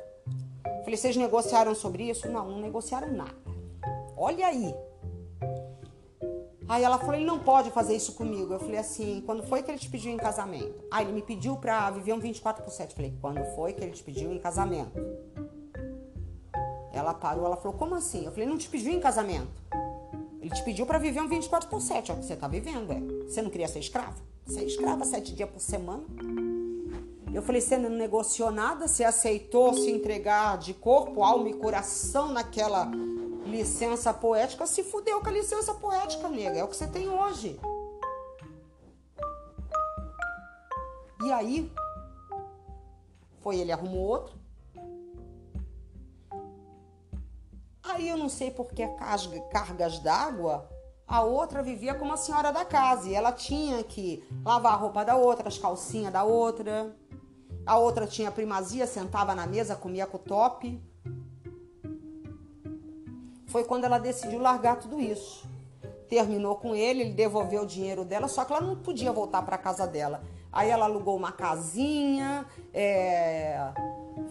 Falei, 0.82 0.97
vocês 0.97 1.15
negociaram 1.15 1.73
sobre 1.75 2.09
isso? 2.09 2.29
Não, 2.29 2.49
não 2.49 2.59
negociaram 2.59 3.11
nada. 3.11 3.36
Olha 4.17 4.47
aí. 4.47 4.73
Aí 6.67 6.84
ela 6.84 6.97
falou, 6.97 7.15
ele 7.15 7.25
não 7.25 7.39
pode 7.39 7.69
fazer 7.71 7.95
isso 7.95 8.13
comigo. 8.13 8.53
Eu 8.53 8.59
falei 8.59 8.77
assim, 8.77 9.21
quando 9.25 9.43
foi 9.43 9.61
que 9.61 9.69
ele 9.69 9.77
te 9.77 9.89
pediu 9.89 10.11
em 10.11 10.17
casamento? 10.17 10.84
Ah, 10.89 11.01
ele 11.01 11.11
me 11.11 11.21
pediu 11.21 11.57
pra 11.57 11.89
viver 11.91 12.13
um 12.13 12.19
24 12.19 12.63
por 12.63 12.71
7. 12.71 12.91
Eu 12.91 12.95
falei, 12.95 13.13
quando 13.19 13.43
foi 13.55 13.73
que 13.73 13.84
ele 13.84 13.91
te 13.91 14.03
pediu 14.03 14.32
em 14.32 14.39
casamento? 14.39 14.91
Ela 16.93 17.13
parou, 17.13 17.45
ela 17.45 17.57
falou, 17.57 17.77
como 17.77 17.95
assim? 17.95 18.25
Eu 18.25 18.32
falei, 18.32 18.47
não 18.47 18.57
te 18.57 18.69
pediu 18.69 18.91
em 18.91 18.99
casamento. 18.99 19.51
Ele 20.39 20.49
te 20.49 20.63
pediu 20.63 20.86
para 20.86 20.97
viver 20.97 21.21
um 21.21 21.27
24 21.27 21.69
por 21.69 21.82
7, 21.82 22.11
é 22.11 22.13
o 22.13 22.17
que 22.17 22.25
você 22.25 22.36
tá 22.36 22.47
vivendo, 22.47 22.91
é. 22.91 22.99
Você 23.27 23.41
não 23.41 23.49
queria 23.49 23.67
ser 23.67 23.79
escrava? 23.79 24.15
Você 24.45 24.61
é 24.61 24.63
escrava 24.63 25.05
sete 25.05 25.34
dias 25.34 25.49
por 25.49 25.59
semana. 25.59 26.03
Eu 27.34 27.41
falei, 27.41 27.61
você 27.61 27.77
não 27.77 27.89
negociou 27.89 28.51
nada, 28.51 28.88
você 28.88 29.05
aceitou 29.05 29.73
se 29.73 29.89
entregar 29.89 30.57
de 30.57 30.73
corpo, 30.73 31.23
alma 31.23 31.49
e 31.49 31.53
coração 31.53 32.34
naquela 32.34 32.91
licença 33.45 34.13
poética, 34.13 34.65
se 34.65 34.84
fudeu 34.84 35.21
com 35.21 35.29
a 35.29 35.32
licença 35.32 35.73
poética, 35.73 36.27
nega. 36.27 36.59
É 36.59 36.63
o 36.63 36.67
que 36.67 36.75
você 36.75 36.88
tem 36.88 37.07
hoje. 37.07 37.59
E 41.23 41.32
aí, 41.32 41.71
foi 43.39 43.57
ele 43.59 43.71
arrumou 43.71 44.01
outro. 44.01 44.39
Aí 47.84 48.09
eu 48.09 48.17
não 48.17 48.29
sei 48.29 48.51
por 48.51 48.73
que 48.73 48.88
cargas 49.51 49.99
d'água, 49.99 50.69
a 51.07 51.21
outra 51.23 51.61
vivia 51.61 51.93
como 51.93 52.13
a 52.13 52.17
senhora 52.17 52.51
da 52.51 52.63
casa 52.63 53.09
e 53.09 53.13
ela 53.13 53.32
tinha 53.32 53.84
que 53.84 54.23
lavar 54.45 54.73
a 54.73 54.77
roupa 54.77 55.03
da 55.03 55.15
outra, 55.15 55.47
as 55.47 55.57
calcinhas 55.57 56.11
da 56.11 56.23
outra. 56.23 56.95
A 57.66 57.78
outra 57.78 58.07
tinha 58.07 58.32
primazia, 58.32 58.88
sentava 58.88 59.36
na 59.36 59.45
mesa, 59.45 59.76
comia 59.76 60.07
top. 60.07 60.82
Foi 63.47 63.64
quando 63.64 63.84
ela 63.84 63.99
decidiu 63.99 64.39
largar 64.39 64.80
tudo 64.80 64.99
isso. 64.99 65.49
Terminou 66.09 66.55
com 66.55 66.76
ele, 66.76 67.01
ele 67.01 67.14
devolveu 67.14 67.64
o 67.64 67.66
dinheiro 67.66 68.03
dela, 68.03 68.28
só 68.28 68.43
que 68.43 68.51
ela 68.51 68.62
não 68.62 68.76
podia 68.76 69.12
voltar 69.12 69.41
para 69.43 69.57
casa 69.57 69.86
dela. 69.86 70.24
Aí 70.51 70.70
ela 70.70 70.86
alugou 70.86 71.16
uma 71.16 71.32
casinha, 71.32 72.45
é, 72.74 73.57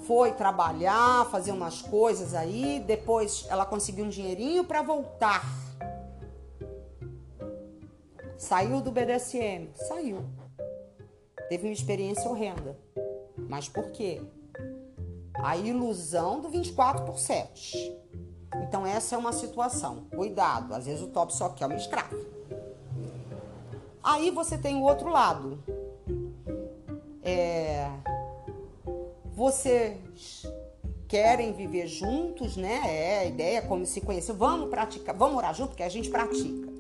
foi 0.06 0.32
trabalhar, 0.32 1.26
fazer 1.30 1.52
umas 1.52 1.80
coisas 1.80 2.34
aí, 2.34 2.82
depois 2.86 3.46
ela 3.48 3.64
conseguiu 3.64 4.04
um 4.04 4.08
dinheirinho 4.08 4.64
para 4.64 4.82
voltar. 4.82 5.42
Saiu 8.36 8.80
do 8.80 8.90
BDSM, 8.90 9.70
saiu. 9.74 10.24
Teve 11.48 11.66
uma 11.66 11.72
experiência 11.72 12.28
horrenda. 12.30 12.78
Mas 13.50 13.68
por 13.68 13.90
quê? 13.90 14.22
A 15.34 15.56
ilusão 15.56 16.40
do 16.40 16.48
24 16.48 17.04
por 17.04 17.18
7. 17.18 17.92
Então 18.62 18.86
essa 18.86 19.16
é 19.16 19.18
uma 19.18 19.32
situação. 19.32 20.04
Cuidado, 20.14 20.72
às 20.72 20.86
vezes 20.86 21.02
o 21.02 21.08
top 21.08 21.34
só 21.34 21.48
quer 21.48 21.66
uma 21.66 21.74
escrava. 21.74 22.16
Aí 24.02 24.30
você 24.30 24.56
tem 24.56 24.76
o 24.76 24.82
outro 24.82 25.08
lado. 25.08 25.58
É, 27.24 27.90
vocês 29.32 30.46
querem 31.08 31.52
viver 31.52 31.88
juntos, 31.88 32.56
né? 32.56 32.80
É 32.84 33.18
a 33.18 33.24
ideia, 33.24 33.58
é 33.58 33.62
como 33.62 33.84
se 33.84 34.00
conhecer. 34.00 34.32
Vamos 34.32 34.70
praticar, 34.70 35.14
vamos 35.14 35.34
morar 35.34 35.52
junto, 35.54 35.70
porque 35.70 35.82
a 35.82 35.88
gente 35.88 36.08
pratica. 36.08 36.70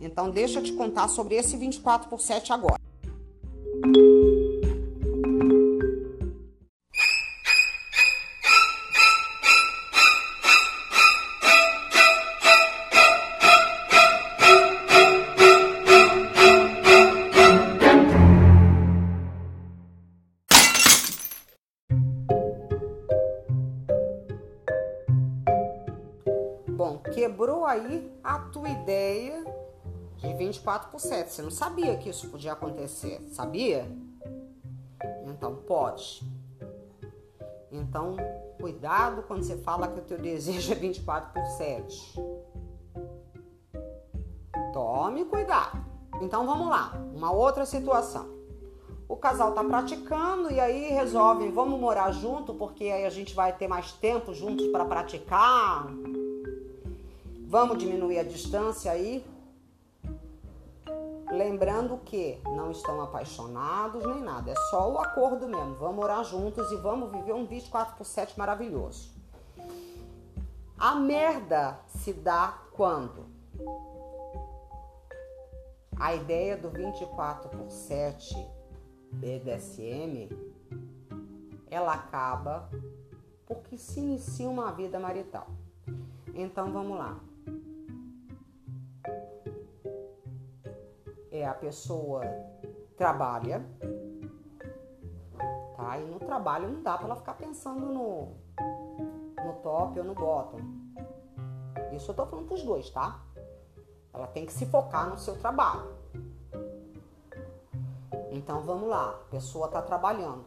Então, 0.00 0.30
deixa 0.30 0.60
eu 0.60 0.62
te 0.62 0.72
contar 0.72 1.08
sobre 1.08 1.34
esse 1.34 1.58
24 1.58 2.08
por 2.08 2.20
7 2.20 2.54
agora. 2.54 2.80
24 30.36 30.90
por 30.90 31.00
7. 31.00 31.32
Você 31.32 31.42
não 31.42 31.50
sabia 31.50 31.96
que 31.96 32.08
isso 32.08 32.28
podia 32.28 32.52
acontecer, 32.52 33.20
sabia? 33.32 33.90
Então 35.26 35.56
pode. 35.56 36.22
Então, 37.70 38.16
cuidado 38.60 39.22
quando 39.22 39.42
você 39.42 39.56
fala 39.56 39.88
que 39.88 39.98
o 39.98 40.02
teu 40.02 40.18
desejo 40.18 40.72
é 40.72 40.74
24 40.74 41.32
por 41.32 41.46
7. 41.46 42.20
Tome 44.72 45.24
cuidado. 45.24 45.84
Então 46.20 46.46
vamos 46.46 46.68
lá, 46.68 46.92
uma 47.14 47.30
outra 47.30 47.66
situação. 47.66 48.34
O 49.08 49.16
casal 49.16 49.52
tá 49.52 49.62
praticando 49.62 50.50
e 50.50 50.58
aí 50.58 50.88
resolvem, 50.88 51.52
vamos 51.52 51.78
morar 51.78 52.10
junto 52.10 52.52
porque 52.54 52.84
aí 52.84 53.04
a 53.04 53.10
gente 53.10 53.34
vai 53.34 53.52
ter 53.52 53.68
mais 53.68 53.92
tempo 53.92 54.34
juntos 54.34 54.66
para 54.68 54.84
praticar. 54.84 55.86
Vamos 57.46 57.78
diminuir 57.78 58.18
a 58.18 58.24
distância 58.24 58.90
aí. 58.90 59.24
Lembrando 61.30 61.98
que 61.98 62.40
não 62.44 62.70
estão 62.70 63.00
apaixonados 63.00 64.06
nem 64.06 64.22
nada, 64.22 64.52
é 64.52 64.54
só 64.70 64.90
o 64.92 64.98
acordo 64.98 65.48
mesmo. 65.48 65.74
Vamos 65.74 66.04
orar 66.04 66.24
juntos 66.24 66.70
e 66.70 66.76
vamos 66.76 67.10
viver 67.10 67.32
um 67.32 67.44
24 67.46 67.96
por 67.96 68.04
7 68.04 68.38
maravilhoso. 68.38 69.10
A 70.78 70.94
merda 70.94 71.78
se 71.88 72.12
dá 72.12 72.58
quando? 72.72 73.26
A 75.98 76.14
ideia 76.14 76.56
do 76.56 76.68
24 76.68 77.48
por 77.48 77.70
7 77.70 78.34
BDSM 79.12 80.28
ela 81.68 81.94
acaba 81.94 82.70
porque 83.46 83.76
se 83.76 84.00
inicia 84.00 84.48
uma 84.48 84.70
vida 84.72 84.98
marital. 84.98 85.48
Então 86.34 86.72
vamos 86.72 86.98
lá. 86.98 87.18
É 91.38 91.46
a 91.46 91.54
pessoa 91.54 92.22
trabalha, 92.96 93.64
tá? 95.76 95.98
E 95.98 96.04
no 96.04 96.18
trabalho 96.18 96.68
não 96.68 96.82
dá 96.82 96.96
para 96.96 97.06
ela 97.06 97.16
ficar 97.16 97.34
pensando 97.34 97.86
no, 97.86 98.32
no 99.44 99.52
top 99.62 99.98
ou 99.98 100.04
no 100.04 100.14
bottom. 100.14 100.58
Isso 101.92 102.10
eu 102.10 102.14
tô 102.14 102.26
falando 102.26 102.46
pros 102.46 102.62
dois, 102.62 102.90
tá? 102.90 103.20
Ela 104.12 104.26
tem 104.26 104.46
que 104.46 104.52
se 104.52 104.66
focar 104.66 105.08
no 105.08 105.18
seu 105.18 105.38
trabalho. 105.38 105.94
Então 108.30 108.60
vamos 108.62 108.88
lá, 108.88 109.10
a 109.10 109.30
pessoa 109.30 109.66
está 109.66 109.82
trabalhando. 109.82 110.44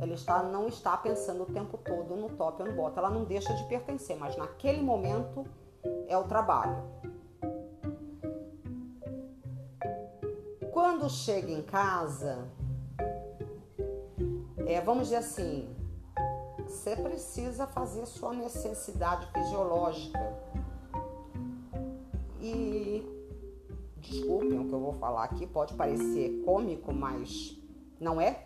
Ela 0.00 0.14
está, 0.14 0.42
não 0.42 0.66
está 0.66 0.96
pensando 0.96 1.42
o 1.44 1.46
tempo 1.46 1.78
todo 1.78 2.16
no 2.16 2.28
top 2.30 2.62
ou 2.62 2.68
no 2.68 2.74
bottom. 2.74 2.98
Ela 2.98 3.10
não 3.10 3.24
deixa 3.24 3.54
de 3.54 3.64
pertencer, 3.64 4.16
mas 4.16 4.36
naquele 4.36 4.82
momento 4.82 5.44
é 6.08 6.16
o 6.16 6.24
trabalho. 6.24 6.76
Quando 10.74 11.08
chega 11.08 11.52
em 11.52 11.62
casa, 11.62 12.48
é, 14.66 14.80
vamos 14.80 15.04
dizer 15.04 15.18
assim, 15.18 15.72
você 16.66 16.96
precisa 16.96 17.64
fazer 17.64 18.04
sua 18.06 18.34
necessidade 18.34 19.24
fisiológica. 19.32 20.18
E 22.40 23.06
desculpem 23.98 24.58
o 24.58 24.64
que 24.64 24.72
eu 24.72 24.80
vou 24.80 24.94
falar 24.94 25.22
aqui, 25.22 25.46
pode 25.46 25.74
parecer 25.74 26.42
cômico, 26.44 26.92
mas 26.92 27.56
não 28.00 28.20
é? 28.20 28.44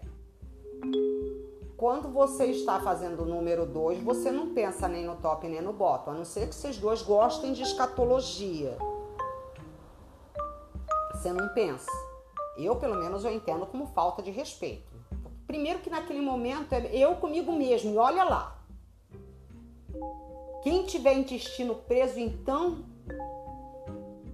Quando 1.79 2.13
você 2.13 2.45
está 2.45 2.79
fazendo 2.79 3.23
o 3.23 3.25
número 3.25 3.65
2, 3.65 4.03
você 4.03 4.31
não 4.31 4.53
pensa 4.53 4.87
nem 4.87 5.07
no 5.07 5.17
top 5.17 5.49
nem 5.49 5.63
no 5.63 5.73
bottom, 5.73 6.11
a 6.11 6.15
não 6.15 6.27
ser 6.27 6.47
que 6.47 6.55
vocês 6.55 6.77
dois 6.77 7.01
gostem 7.01 7.55
de 7.55 7.63
escatologia. 7.63 8.77
Você 11.15 11.33
não 11.33 11.49
pensa. 11.55 12.08
Eu, 12.59 12.77
pelo 12.77 12.97
menos, 12.97 13.25
eu 13.25 13.33
entendo 13.33 13.65
como 13.67 13.87
falta 13.87 14.23
de 14.23 14.31
respeito. 14.31 14.87
Primeiro 15.47 15.79
que 15.79 15.89
naquele 15.89 16.21
momento 16.21 16.73
é 16.73 16.91
eu 16.93 17.15
comigo 17.17 17.53
mesmo, 17.53 17.95
e 17.95 17.97
olha 17.97 18.25
lá. 18.25 18.59
Quem 20.63 20.85
tiver 20.85 21.15
intestino 21.15 21.75
preso, 21.75 22.19
então 22.19 22.85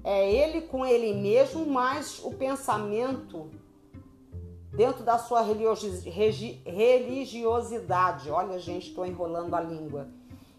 é 0.03 0.33
ele 0.33 0.62
com 0.62 0.85
ele 0.85 1.14
mesmo, 1.14 1.64
mas 1.66 2.18
o 2.25 2.33
pensamento 2.33 3.49
dentro 4.72 5.05
da 5.05 5.18
sua 5.18 5.41
religiosidade. 5.41 8.31
Olha, 8.31 8.59
gente, 8.59 8.89
estou 8.89 9.07
enrolando 9.07 9.55
a 9.55 9.61
língua. 9.61 10.09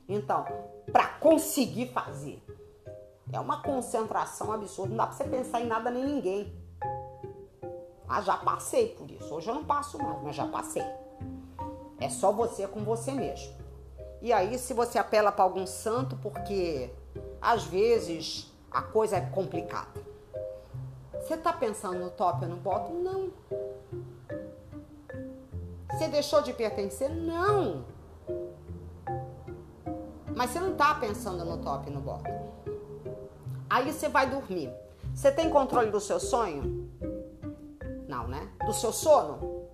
Então, 0.07 0.45
para 0.91 1.07
conseguir 1.07 1.87
fazer, 1.87 2.41
é 3.31 3.39
uma 3.39 3.61
concentração 3.61 4.51
absurda. 4.51 4.89
Não 4.89 4.97
dá 4.97 5.07
para 5.07 5.15
você 5.15 5.23
pensar 5.25 5.61
em 5.61 5.67
nada 5.67 5.91
nem 5.91 6.05
ninguém. 6.05 6.64
Ah, 8.07 8.21
já 8.21 8.37
passei 8.37 8.89
por 8.89 9.09
isso. 9.09 9.33
Hoje 9.33 9.49
eu 9.49 9.55
não 9.55 9.65
passo 9.65 9.97
mais, 9.97 10.21
mas 10.21 10.35
já 10.35 10.47
passei. 10.47 10.85
É 11.99 12.09
só 12.09 12.31
você 12.31 12.67
com 12.67 12.83
você 12.83 13.11
mesmo. 13.11 13.53
E 14.21 14.31
aí, 14.33 14.57
se 14.57 14.73
você 14.73 14.97
apela 14.97 15.31
para 15.31 15.43
algum 15.43 15.65
santo, 15.65 16.15
porque 16.17 16.89
às 17.41 17.63
vezes 17.63 18.51
a 18.71 18.81
coisa 18.81 19.17
é 19.17 19.21
complicada. 19.21 20.01
Você 21.13 21.37
tá 21.37 21.53
pensando 21.53 21.97
no 21.97 22.09
top 22.11 22.43
ou 22.43 22.49
no 22.51 22.57
bottom? 22.57 22.93
Não. 22.95 23.31
Você 25.91 26.07
deixou 26.07 26.41
de 26.41 26.53
pertencer? 26.53 27.09
Não. 27.09 27.85
Mas 30.35 30.51
você 30.51 30.59
não 30.59 30.75
tá 30.75 30.93
pensando 30.95 31.45
no 31.45 31.57
top 31.57 31.89
e 31.89 31.93
no 31.93 32.01
bottom. 32.01 32.53
Aí 33.69 33.91
você 33.91 34.09
vai 34.09 34.29
dormir. 34.29 34.71
Você 35.13 35.31
tem 35.31 35.49
controle 35.49 35.89
do 35.89 35.99
seu 35.99 36.19
sonho? 36.19 36.84
Não, 38.07 38.27
né? 38.27 38.49
Do 38.65 38.73
seu 38.73 38.93
sono? 38.93 39.65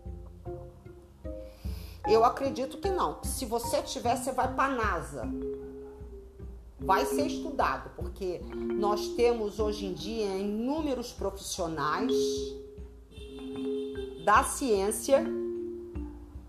Eu 2.08 2.26
acredito 2.26 2.78
que 2.78 2.90
não. 2.90 3.24
Se 3.24 3.46
você 3.46 3.82
tiver, 3.82 4.16
você 4.16 4.32
vai 4.32 4.54
para 4.54 4.74
NASA. 4.74 5.24
Vai 6.80 7.06
ser 7.06 7.28
estudado, 7.28 7.92
porque 7.96 8.42
nós 8.56 9.10
temos 9.10 9.60
hoje 9.60 9.86
em 9.86 9.94
dia 9.94 10.36
inúmeros 10.38 11.12
profissionais 11.12 12.12
da 14.26 14.44
ciência 14.44 15.24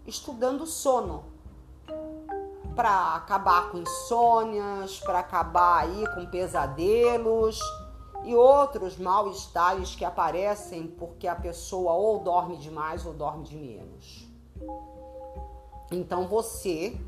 estudando 0.06 0.66
sono 0.66 1.24
para 2.74 3.16
acabar 3.16 3.70
com 3.70 3.78
insônias, 3.78 4.98
para 5.00 5.18
acabar 5.18 5.82
aí 5.82 6.04
com 6.14 6.24
pesadelos 6.26 7.60
e 8.24 8.34
outros 8.34 8.96
mal-estares 8.96 9.94
que 9.94 10.04
aparecem 10.04 10.86
porque 10.86 11.26
a 11.26 11.34
pessoa 11.34 11.92
ou 11.92 12.20
dorme 12.20 12.56
demais 12.56 13.04
ou 13.04 13.12
dorme 13.12 13.44
de 13.44 13.56
menos. 13.56 14.28
Então 15.90 16.26
você, 16.26 16.98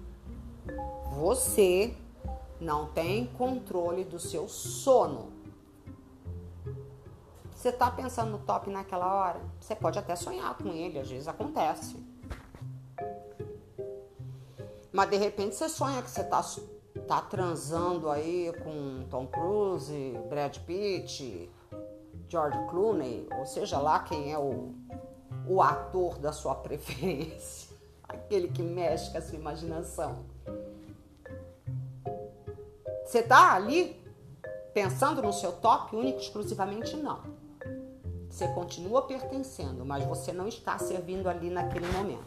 você 1.12 1.96
não 2.60 2.86
tem 2.86 3.26
controle 3.26 4.04
do 4.04 4.18
seu 4.18 4.48
sono. 4.48 5.32
Você 7.54 7.70
está 7.70 7.90
pensando 7.90 8.32
no 8.32 8.38
top 8.38 8.68
naquela 8.68 9.14
hora? 9.14 9.40
Você 9.60 9.74
pode 9.74 9.98
até 9.98 10.14
sonhar 10.16 10.54
com 10.58 10.68
ele, 10.68 10.98
às 10.98 11.08
vezes 11.08 11.28
acontece. 11.28 11.96
Mas 14.92 15.10
de 15.10 15.16
repente 15.16 15.54
você 15.54 15.68
sonha 15.68 16.02
que 16.02 16.10
você 16.10 16.20
está 16.20 16.42
tá 17.00 17.20
transando 17.20 18.08
aí 18.08 18.52
com 18.62 19.04
Tom 19.10 19.26
Cruise, 19.26 20.18
Brad 20.28 20.58
Pitt, 20.60 21.50
George 22.28 22.58
Clooney, 22.68 23.28
ou 23.36 23.44
seja 23.44 23.78
lá 23.78 24.00
quem 24.00 24.32
é 24.32 24.38
o, 24.38 24.74
o 25.46 25.60
ator 25.60 26.18
da 26.18 26.32
sua 26.32 26.54
preferência, 26.62 27.76
aquele 28.08 28.48
que 28.48 28.62
mexe 28.62 29.10
com 29.10 29.18
a 29.18 29.22
sua 29.22 29.38
imaginação. 29.38 30.24
Você 33.04 33.22
tá 33.22 33.52
ali 33.52 34.02
pensando 34.72 35.22
no 35.22 35.32
seu 35.32 35.52
top 35.52 35.94
único 35.94 36.18
exclusivamente 36.18 36.96
não. 36.96 37.22
Você 38.28 38.48
continua 38.48 39.02
pertencendo, 39.02 39.84
mas 39.84 40.04
você 40.04 40.32
não 40.32 40.48
está 40.48 40.76
servindo 40.78 41.28
ali 41.28 41.50
naquele 41.50 41.86
momento. 41.92 42.24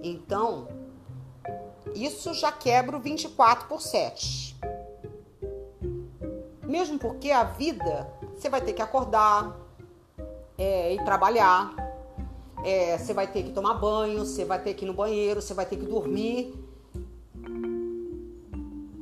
Então, 0.00 0.68
isso 1.94 2.34
já 2.34 2.50
quebra 2.50 2.96
o 2.96 3.00
24 3.00 3.68
por 3.68 3.80
7. 3.80 4.56
Mesmo 6.62 6.98
porque 6.98 7.30
a 7.30 7.44
vida, 7.44 8.10
você 8.34 8.48
vai 8.48 8.60
ter 8.60 8.72
que 8.72 8.82
acordar, 8.82 9.56
é, 10.56 10.94
ir 10.94 11.04
trabalhar, 11.04 11.74
é, 12.64 12.96
você 12.96 13.12
vai 13.12 13.26
ter 13.26 13.42
que 13.42 13.52
tomar 13.52 13.74
banho, 13.74 14.20
você 14.20 14.44
vai 14.44 14.60
ter 14.60 14.74
que 14.74 14.84
ir 14.84 14.88
no 14.88 14.94
banheiro, 14.94 15.42
você 15.42 15.52
vai 15.52 15.66
ter 15.66 15.76
que 15.76 15.84
dormir. 15.84 16.54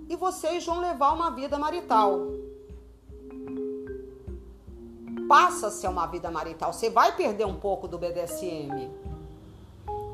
E 0.09 0.16
vocês 0.16 0.64
vão 0.66 0.80
levar 0.80 1.12
uma 1.12 1.30
vida 1.30 1.59
marital. 1.59 2.18
Passa-se 5.28 5.86
a 5.86 5.91
uma 5.91 6.07
vida 6.07 6.28
marital. 6.30 6.72
Você 6.72 6.91
vai 6.91 7.14
perder 7.14 7.47
um 7.47 7.61
pouco 7.61 7.86
do 7.86 7.97
BDSM. 7.99 8.91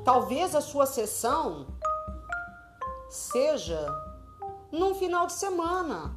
Talvez 0.05 0.55
a 0.55 0.61
sua 0.61 0.85
sessão 0.85 1.67
seja 3.09 3.87
num 4.71 4.95
final 4.95 5.27
de 5.27 5.33
semana. 5.33 6.17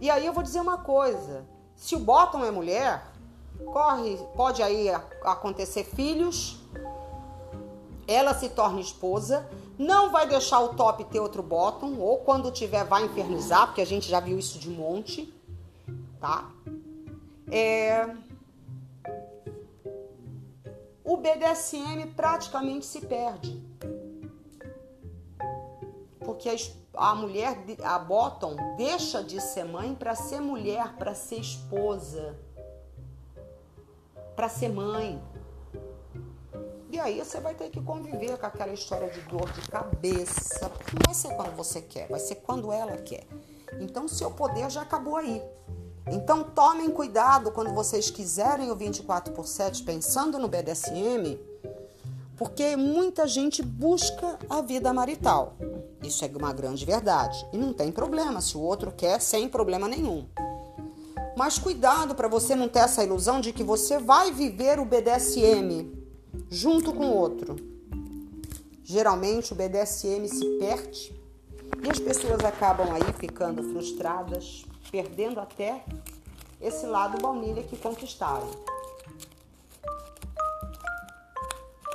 E 0.00 0.10
aí 0.10 0.26
eu 0.26 0.32
vou 0.32 0.42
dizer 0.42 0.60
uma 0.60 0.78
coisa: 0.78 1.44
se 1.74 1.94
o 1.94 1.98
bottom 1.98 2.44
é 2.44 2.50
mulher, 2.50 3.04
corre, 3.66 4.16
pode 4.36 4.62
aí 4.62 4.88
acontecer 5.24 5.84
filhos, 5.84 6.58
ela 8.06 8.34
se 8.34 8.48
torna 8.50 8.80
esposa, 8.80 9.48
não 9.78 10.10
vai 10.10 10.26
deixar 10.26 10.60
o 10.60 10.74
top 10.74 11.04
ter 11.04 11.20
outro 11.20 11.42
bottom, 11.42 11.98
ou 11.98 12.18
quando 12.18 12.50
tiver 12.50 12.84
vai 12.84 13.04
infernizar, 13.04 13.66
porque 13.66 13.80
a 13.80 13.86
gente 13.86 14.08
já 14.08 14.20
viu 14.20 14.38
isso 14.38 14.58
de 14.58 14.70
monte, 14.70 15.32
tá? 16.20 16.50
É... 17.50 18.08
O 21.04 21.16
BDSM 21.16 22.12
praticamente 22.14 22.84
se 22.84 23.00
perde 23.00 23.68
porque 26.28 26.50
a, 26.50 27.10
a 27.10 27.14
mulher, 27.14 27.56
a 27.82 27.98
bottom, 27.98 28.54
deixa 28.76 29.24
de 29.24 29.40
ser 29.40 29.64
mãe 29.64 29.94
para 29.94 30.14
ser 30.14 30.42
mulher, 30.42 30.94
para 30.98 31.14
ser 31.14 31.36
esposa, 31.36 32.38
para 34.36 34.46
ser 34.46 34.68
mãe. 34.68 35.18
E 36.90 37.00
aí 37.00 37.18
você 37.24 37.40
vai 37.40 37.54
ter 37.54 37.70
que 37.70 37.80
conviver 37.80 38.36
com 38.36 38.44
aquela 38.44 38.74
história 38.74 39.08
de 39.08 39.22
dor 39.22 39.50
de 39.52 39.62
cabeça. 39.70 40.70
Não 40.92 41.00
vai 41.06 41.14
ser 41.14 41.34
quando 41.34 41.56
você 41.56 41.80
quer, 41.80 42.08
vai 42.08 42.20
ser 42.20 42.34
quando 42.34 42.70
ela 42.70 42.98
quer. 42.98 43.26
Então 43.80 44.06
seu 44.06 44.30
poder 44.30 44.68
já 44.68 44.82
acabou 44.82 45.16
aí. 45.16 45.42
Então 46.08 46.44
tomem 46.44 46.90
cuidado 46.90 47.50
quando 47.52 47.72
vocês 47.72 48.10
quiserem 48.10 48.70
o 48.70 48.76
24 48.76 49.32
por 49.32 49.46
7 49.46 49.82
pensando 49.82 50.38
no 50.38 50.46
BDSM, 50.46 51.40
porque 52.38 52.76
muita 52.76 53.26
gente 53.26 53.60
busca 53.62 54.38
a 54.48 54.62
vida 54.62 54.92
marital. 54.92 55.56
Isso 56.02 56.24
é 56.24 56.30
uma 56.36 56.52
grande 56.52 56.86
verdade. 56.86 57.44
E 57.52 57.58
não 57.58 57.72
tem 57.72 57.90
problema 57.90 58.40
se 58.40 58.56
o 58.56 58.60
outro 58.60 58.92
quer 58.92 59.20
sem 59.20 59.48
problema 59.48 59.88
nenhum. 59.88 60.24
Mas 61.36 61.58
cuidado 61.58 62.14
para 62.14 62.28
você 62.28 62.54
não 62.54 62.68
ter 62.68 62.80
essa 62.80 63.02
ilusão 63.02 63.40
de 63.40 63.52
que 63.52 63.64
você 63.64 63.98
vai 63.98 64.30
viver 64.30 64.78
o 64.78 64.84
BDSM 64.84 65.92
junto 66.48 66.92
com 66.92 67.06
o 67.06 67.14
outro. 67.14 67.56
Geralmente 68.84 69.52
o 69.52 69.56
BDSM 69.56 70.28
se 70.28 70.44
perde 70.58 71.14
e 71.84 71.90
as 71.90 71.98
pessoas 71.98 72.44
acabam 72.44 72.88
aí 72.92 73.12
ficando 73.18 73.62
frustradas, 73.64 74.64
perdendo 74.90 75.40
até 75.40 75.84
esse 76.60 76.86
lado 76.86 77.20
baunilha 77.20 77.62
que 77.64 77.76
conquistaram. 77.76 78.48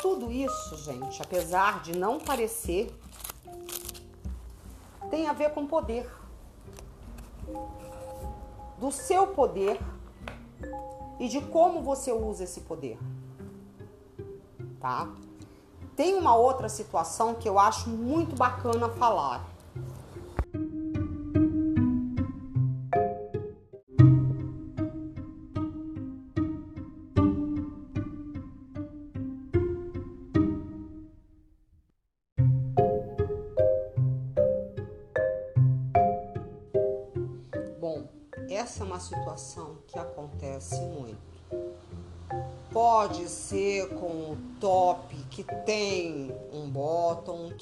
Tudo 0.04 0.30
isso, 0.30 0.76
gente, 0.84 1.22
apesar 1.22 1.82
de 1.82 1.98
não 1.98 2.20
parecer 2.20 2.94
tem 5.10 5.30
a 5.30 5.32
ver 5.32 5.52
com 5.52 5.66
poder. 5.66 6.12
Do 8.78 8.92
seu 8.92 9.28
poder 9.28 9.80
e 11.22 11.30
de 11.30 11.40
como 11.40 11.82
você 11.82 12.12
usa 12.12 12.44
esse 12.44 12.60
poder. 12.60 13.00
Tá? 14.82 15.08
Tem 15.96 16.16
uma 16.16 16.36
outra 16.36 16.68
situação 16.68 17.36
que 17.36 17.48
eu 17.48 17.58
acho 17.58 17.90
muito 17.90 18.36
bacana 18.36 18.90
falar. 18.90 19.53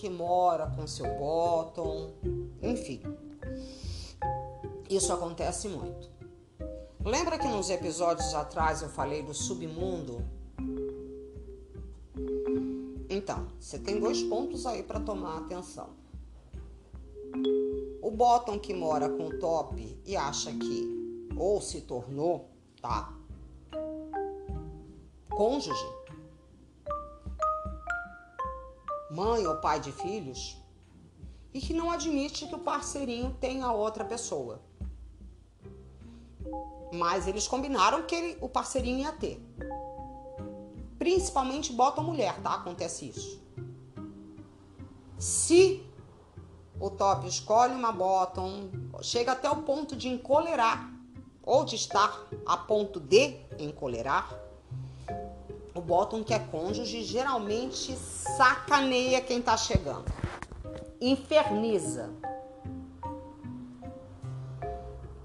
Que 0.02 0.10
mora 0.10 0.66
com 0.66 0.88
seu 0.88 1.06
bottom, 1.20 2.12
enfim. 2.60 3.04
Isso 4.90 5.14
acontece 5.14 5.68
muito. 5.68 6.10
Lembra 7.06 7.38
que 7.38 7.48
nos 7.48 7.70
episódios 7.70 8.34
atrás 8.34 8.82
eu 8.82 8.90
falei 8.90 9.22
do 9.22 9.32
submundo? 9.32 10.26
Então, 13.08 13.46
você 13.60 13.78
tem 13.78 14.00
dois 14.00 14.24
pontos 14.24 14.66
aí 14.66 14.82
para 14.82 15.00
tomar 15.00 15.38
atenção. 15.38 15.92
O 18.02 18.10
bottom 18.10 18.58
que 18.58 18.74
mora 18.74 19.08
com 19.08 19.28
o 19.28 19.38
top 19.38 20.02
e 20.04 20.18
acha 20.18 20.52
que 20.52 21.30
ou 21.38 21.62
se 21.62 21.82
tornou, 21.82 22.50
tá? 22.82 23.14
Cônjuge, 25.30 25.86
mãe 29.12 29.46
ou 29.46 29.58
pai 29.58 29.80
de 29.80 29.92
filhos, 29.92 30.58
e 31.54 31.60
que 31.60 31.74
não 31.74 31.92
admite 31.92 32.48
que 32.48 32.56
o 32.56 32.60
parceirinho 32.60 33.36
tenha 33.40 33.72
outra 33.72 34.06
pessoa. 34.06 34.62
Mas 36.94 37.28
eles 37.28 37.48
combinaram 37.48 38.04
que 38.04 38.16
ele, 38.16 38.38
o 38.42 38.48
parceirinho 38.48 39.00
ia 39.00 39.12
ter. 39.12 39.46
Principalmente 40.98 41.74
bota 41.74 42.02
mulher, 42.02 42.42
tá? 42.42 42.56
Acontece 42.56 43.10
isso. 43.10 43.42
Se 45.18 45.86
o 46.80 46.90
top 46.90 47.28
escolhe 47.28 47.74
uma 47.74 47.92
bottom, 47.92 48.70
chega 49.02 49.34
até 49.34 49.50
o 49.50 49.64
ponto 49.64 49.96
de 49.96 50.08
encolerar, 50.08 50.92
ou 51.44 51.66
de 51.66 51.76
estar 51.76 52.28
a 52.46 52.58
ponto 52.58 53.00
de 53.00 53.38
encolerar, 53.60 54.41
o 55.74 55.82
bottom 55.82 56.24
que 56.24 56.34
é 56.34 56.40
cônjuge 56.40 57.04
geralmente 57.04 57.96
sacaneia 57.96 59.22
quem 59.22 59.42
tá 59.42 59.56
chegando. 59.56 60.12
Inferniza. 61.00 62.10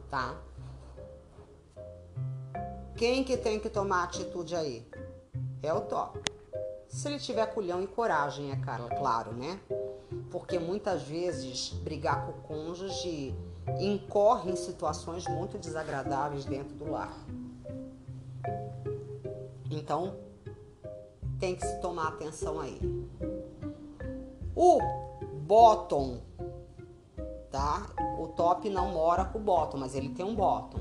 Tá? 0.08 0.36
Quem 2.96 3.24
que 3.24 3.36
tem 3.36 3.58
que 3.60 3.68
tomar 3.68 4.04
atitude 4.04 4.54
aí? 4.54 4.86
É 5.62 5.72
o 5.72 5.82
top. 5.82 6.18
Se 6.88 7.08
ele 7.08 7.18
tiver 7.18 7.44
culhão 7.46 7.82
e 7.82 7.86
coragem, 7.86 8.52
é 8.52 8.56
claro, 8.56 9.32
né? 9.32 9.60
Porque 10.30 10.58
muitas 10.58 11.02
vezes 11.02 11.70
brigar 11.70 12.24
com 12.24 12.32
o 12.32 12.42
cônjuge 12.42 13.34
incorre 13.80 14.52
em 14.52 14.56
situações 14.56 15.26
muito 15.26 15.58
desagradáveis 15.58 16.44
dentro 16.44 16.74
do 16.74 16.90
lar. 16.90 17.12
Então, 19.70 20.25
tem 21.38 21.54
que 21.54 21.66
se 21.66 21.80
tomar 21.80 22.08
atenção 22.08 22.60
aí. 22.60 22.80
O 24.54 24.78
bottom, 25.46 26.20
tá? 27.50 27.90
O 28.18 28.28
top 28.28 28.68
não 28.70 28.92
mora 28.92 29.24
com 29.24 29.38
o 29.38 29.42
bottom, 29.42 29.78
mas 29.78 29.94
ele 29.94 30.08
tem 30.10 30.24
um 30.24 30.34
bottom. 30.34 30.80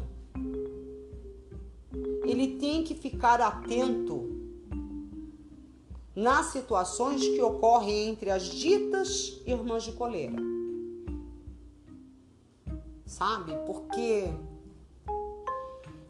Ele 2.24 2.58
tem 2.58 2.84
que 2.84 2.96
ficar 2.96 3.40
atento 3.42 4.36
nas 6.16 6.48
situações 6.48 7.22
que 7.22 7.42
ocorrem 7.42 8.10
entre 8.10 8.32
as 8.32 8.44
ditas 8.44 9.42
irmãs 9.46 9.84
de 9.84 9.92
coleira. 9.92 10.36
Sabe? 13.06 13.54
Porque 13.66 14.30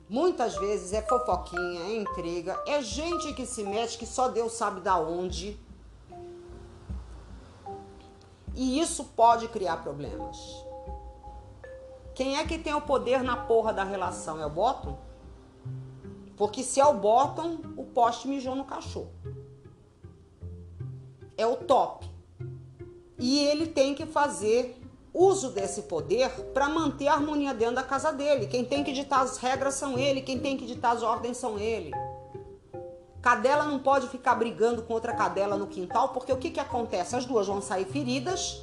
muitas 0.10 0.56
vezes 0.58 0.94
é 0.94 1.02
fofoquinha, 1.02 1.82
é 1.82 1.96
intriga, 1.96 2.62
é 2.66 2.82
gente 2.82 3.34
que 3.34 3.46
se 3.46 3.64
mete 3.64 3.98
que 3.98 4.06
só 4.06 4.28
Deus 4.30 4.54
sabe 4.54 4.82
da 4.82 4.98
onde. 4.98 5.60
E 8.54 8.80
isso 8.80 9.04
pode 9.16 9.48
criar 9.50 9.78
problemas. 9.84 10.38
Quem 12.14 12.38
é 12.38 12.46
que 12.46 12.58
tem 12.58 12.74
o 12.74 12.82
poder 12.82 13.22
na 13.22 13.36
porra 13.36 13.74
da 13.74 13.84
relação? 13.84 14.42
É 14.42 14.46
o 14.46 14.50
bottom? 14.50 14.98
Porque 16.38 16.64
se 16.64 16.80
é 16.80 16.86
o 16.86 16.94
bottom, 16.94 17.60
o 17.76 17.84
poste 17.84 18.28
mijou 18.28 18.56
no 18.56 18.64
cachorro 18.64 19.12
é 21.38 21.46
o 21.46 21.56
top. 21.56 22.10
E 23.18 23.40
ele 23.40 23.68
tem 23.68 23.96
que 23.96 24.06
fazer 24.06 24.82
uso 25.16 25.52
desse 25.52 25.84
poder 25.84 26.30
para 26.54 26.68
manter 26.68 27.08
a 27.08 27.14
harmonia 27.14 27.54
dentro 27.54 27.76
da 27.76 27.84
casa 27.84 28.12
dele. 28.12 28.48
Quem 28.48 28.66
tem 28.66 28.84
que 28.84 28.92
ditar 28.92 29.22
as 29.22 29.38
regras 29.38 29.76
são 29.76 29.98
ele, 29.98 30.22
quem 30.22 30.38
tem 30.40 30.58
que 30.58 30.66
ditar 30.66 30.94
as 30.94 31.02
ordens 31.02 31.38
são 31.38 31.58
ele. 31.58 31.92
Cadela 33.22 33.64
não 33.64 33.80
pode 33.80 34.08
ficar 34.10 34.36
brigando 34.36 34.84
com 34.84 34.94
outra 34.94 35.16
cadela 35.16 35.58
no 35.58 35.68
quintal, 35.68 36.10
porque 36.10 36.34
o 36.34 36.38
que, 36.38 36.52
que 36.52 36.60
acontece? 36.60 37.16
As 37.16 37.26
duas 37.26 37.48
vão 37.48 37.62
sair 37.62 37.86
feridas. 37.86 38.62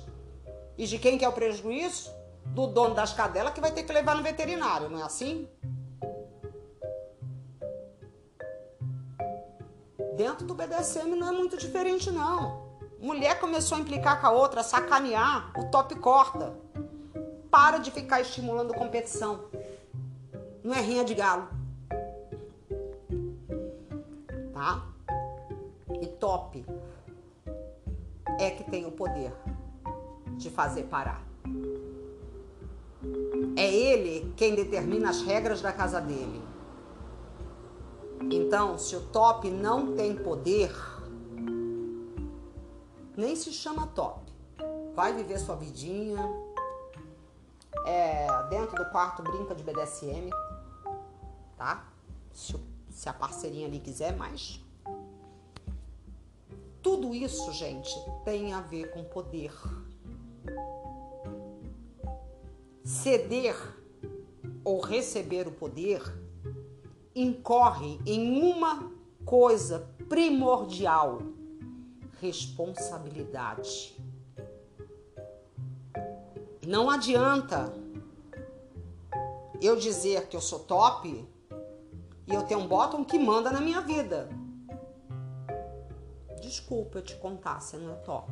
E 0.76 0.86
de 0.86 0.98
quem 0.98 1.16
que 1.16 1.24
é 1.24 1.28
o 1.28 1.32
prejuízo? 1.32 2.11
Do 2.46 2.66
dono 2.66 2.94
das 2.94 3.12
cadelas 3.12 3.55
que 3.55 3.61
vai 3.61 3.72
ter 3.72 3.84
que 3.84 3.92
levar 3.92 4.14
no 4.14 4.22
veterinário, 4.22 4.88
não 4.90 4.98
é 4.98 5.03
assim? 5.03 5.48
Dentro 10.16 10.46
do 10.46 10.55
BDSM 10.55 11.16
não 11.16 11.28
é 11.28 11.32
muito 11.32 11.57
diferente, 11.57 12.11
não. 12.11 12.71
Mulher 13.03 13.40
começou 13.40 13.76
a 13.76 13.80
implicar 13.80 14.20
com 14.20 14.28
a 14.28 14.30
outra, 14.30 14.62
sacanear, 14.62 15.50
o 15.59 15.64
top 15.72 15.92
corta. 15.96 16.55
Para 17.50 17.78
de 17.78 17.90
ficar 17.90 18.20
estimulando 18.20 18.72
competição. 18.72 19.46
Não 20.62 20.72
é 20.72 20.80
rinha 20.80 21.05
de 21.05 21.12
galo. 21.12 21.48
Tá? 24.55 24.86
E 26.00 26.07
top 26.07 26.64
é 28.38 28.50
que 28.50 28.62
tem 28.70 28.86
o 28.86 28.92
poder 28.92 29.32
de 30.36 30.48
fazer 30.48 30.84
parar. 30.84 31.26
É 33.57 33.66
ele 33.66 34.32
quem 34.36 34.55
determina 34.55 35.11
as 35.11 35.22
regras 35.22 35.61
da 35.61 35.72
casa 35.72 36.00
dele. 36.00 36.40
Então, 38.30 38.78
se 38.78 38.94
o 38.94 39.00
top 39.00 39.50
não 39.50 39.96
tem 39.96 40.14
poder, 40.14 40.72
nem 43.16 43.36
se 43.36 43.52
chama 43.52 43.86
top. 43.88 44.32
Vai 44.94 45.12
viver 45.12 45.38
sua 45.38 45.56
vidinha. 45.56 46.20
É, 47.86 48.26
dentro 48.48 48.76
do 48.76 48.90
quarto 48.90 49.22
brinca 49.22 49.54
de 49.54 49.62
BDSM, 49.62 50.30
tá? 51.56 51.88
Se, 52.32 52.54
se 52.90 53.08
a 53.08 53.12
parceirinha 53.12 53.66
ali 53.66 53.80
quiser, 53.80 54.16
mais. 54.16 54.60
Tudo 56.82 57.14
isso, 57.14 57.52
gente, 57.52 57.90
tem 58.24 58.52
a 58.52 58.60
ver 58.60 58.92
com 58.92 59.02
poder. 59.04 59.52
Ceder 62.84 63.56
ou 64.64 64.80
receber 64.80 65.46
o 65.46 65.52
poder 65.52 66.02
incorre 67.14 68.00
em 68.06 68.42
uma 68.42 68.90
coisa 69.24 69.88
primordial 70.08 71.22
responsabilidade. 72.22 74.00
Não 76.64 76.88
adianta 76.88 77.74
eu 79.60 79.74
dizer 79.74 80.28
que 80.28 80.36
eu 80.36 80.40
sou 80.40 80.60
top 80.60 81.28
e 82.28 82.32
eu 82.32 82.44
tenho 82.44 82.60
um 82.60 82.68
bottom 82.68 83.04
que 83.04 83.18
manda 83.18 83.50
na 83.50 83.60
minha 83.60 83.80
vida. 83.80 84.28
Desculpa 86.40 86.98
eu 86.98 87.02
te 87.02 87.16
contar, 87.16 87.60
você 87.60 87.76
não 87.76 87.92
é 87.92 87.96
top. 87.96 88.30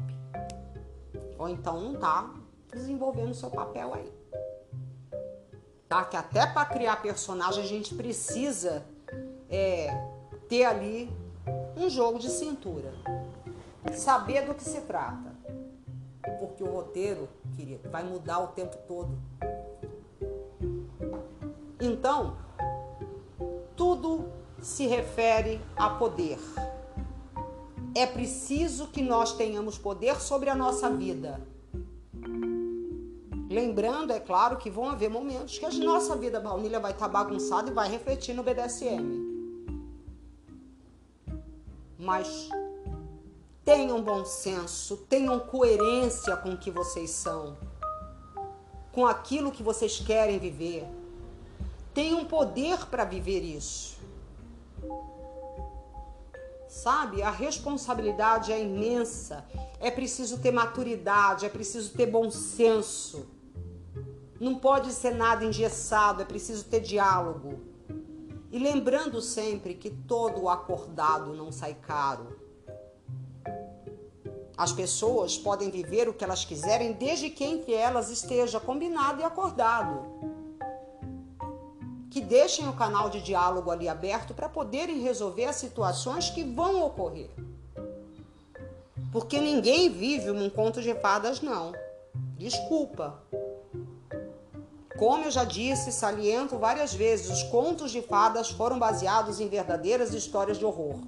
Ou 1.36 1.48
então 1.48 1.80
não 1.80 1.98
tá 1.98 2.32
desenvolvendo 2.72 3.34
seu 3.34 3.50
papel 3.50 3.92
aí. 3.92 4.12
Tá? 5.88 6.04
Que 6.04 6.16
até 6.16 6.46
para 6.46 6.64
criar 6.64 7.02
personagem 7.02 7.64
a 7.64 7.66
gente 7.66 7.92
precisa 7.96 8.86
é, 9.48 9.88
ter 10.48 10.64
ali 10.64 11.10
um 11.76 11.90
jogo 11.90 12.20
de 12.20 12.30
cintura 12.30 12.92
saber 13.94 14.46
do 14.46 14.54
que 14.54 14.64
se 14.64 14.80
trata. 14.82 15.34
Porque 16.38 16.62
o 16.62 16.70
roteiro, 16.70 17.28
querido, 17.56 17.88
vai 17.88 18.02
mudar 18.02 18.40
o 18.40 18.48
tempo 18.48 18.76
todo. 18.86 19.18
Então, 21.80 22.36
tudo 23.74 24.28
se 24.60 24.86
refere 24.86 25.60
a 25.74 25.90
poder. 25.90 26.38
É 27.94 28.06
preciso 28.06 28.88
que 28.88 29.02
nós 29.02 29.32
tenhamos 29.32 29.78
poder 29.78 30.20
sobre 30.20 30.50
a 30.50 30.54
nossa 30.54 30.90
vida. 30.90 31.40
Lembrando, 33.50 34.12
é 34.12 34.20
claro, 34.20 34.58
que 34.58 34.70
vão 34.70 34.88
haver 34.88 35.10
momentos 35.10 35.58
que 35.58 35.66
a 35.66 35.70
nossa 35.70 36.14
vida 36.14 36.38
baunilha 36.38 36.78
vai 36.78 36.92
estar 36.92 37.08
bagunçada 37.08 37.70
e 37.70 37.74
vai 37.74 37.88
refletir 37.88 38.32
no 38.32 38.44
BDSM. 38.44 39.28
Mas 41.98 42.48
tenham 43.70 44.02
bom 44.02 44.24
senso, 44.24 44.96
tenham 44.96 45.38
coerência 45.38 46.36
com 46.36 46.54
o 46.54 46.58
que 46.58 46.72
vocês 46.72 47.08
são, 47.10 47.56
com 48.90 49.06
aquilo 49.06 49.52
que 49.52 49.62
vocês 49.62 50.00
querem 50.00 50.40
viver. 50.40 50.84
Tenham 51.94 52.24
poder 52.24 52.86
para 52.86 53.04
viver 53.04 53.42
isso. 53.44 53.96
Sabe? 56.66 57.22
A 57.22 57.30
responsabilidade 57.30 58.52
é 58.52 58.60
imensa. 58.60 59.44
É 59.78 59.88
preciso 59.88 60.38
ter 60.38 60.50
maturidade, 60.50 61.46
é 61.46 61.48
preciso 61.48 61.92
ter 61.92 62.06
bom 62.06 62.28
senso. 62.28 63.28
Não 64.40 64.56
pode 64.56 64.90
ser 64.90 65.14
nada 65.14 65.44
engessado, 65.44 66.22
é 66.22 66.24
preciso 66.24 66.64
ter 66.64 66.80
diálogo. 66.80 67.60
E 68.50 68.58
lembrando 68.58 69.22
sempre 69.22 69.74
que 69.74 69.90
todo 69.90 70.48
acordado 70.48 71.32
não 71.34 71.52
sai 71.52 71.74
caro. 71.74 72.39
As 74.60 74.72
pessoas 74.72 75.38
podem 75.38 75.70
viver 75.70 76.06
o 76.06 76.12
que 76.12 76.22
elas 76.22 76.44
quiserem 76.44 76.92
desde 76.92 77.30
que 77.30 77.42
entre 77.42 77.72
elas 77.72 78.10
esteja 78.10 78.60
combinado 78.60 79.22
e 79.22 79.24
acordado. 79.24 80.02
Que 82.10 82.20
deixem 82.20 82.68
o 82.68 82.74
canal 82.74 83.08
de 83.08 83.22
diálogo 83.22 83.70
ali 83.70 83.88
aberto 83.88 84.34
para 84.34 84.50
poderem 84.50 85.00
resolver 85.00 85.46
as 85.46 85.56
situações 85.56 86.28
que 86.28 86.44
vão 86.44 86.84
ocorrer. 86.84 87.30
Porque 89.10 89.40
ninguém 89.40 89.88
vive 89.88 90.30
um 90.30 90.50
conto 90.50 90.82
de 90.82 90.94
fadas, 90.96 91.40
não. 91.40 91.72
Desculpa. 92.36 93.18
Como 94.98 95.24
eu 95.24 95.30
já 95.30 95.44
disse, 95.44 95.90
saliento 95.90 96.58
várias 96.58 96.92
vezes, 96.92 97.30
os 97.30 97.42
contos 97.44 97.90
de 97.90 98.02
fadas 98.02 98.50
foram 98.50 98.78
baseados 98.78 99.40
em 99.40 99.48
verdadeiras 99.48 100.12
histórias 100.12 100.58
de 100.58 100.66
horror. 100.66 100.98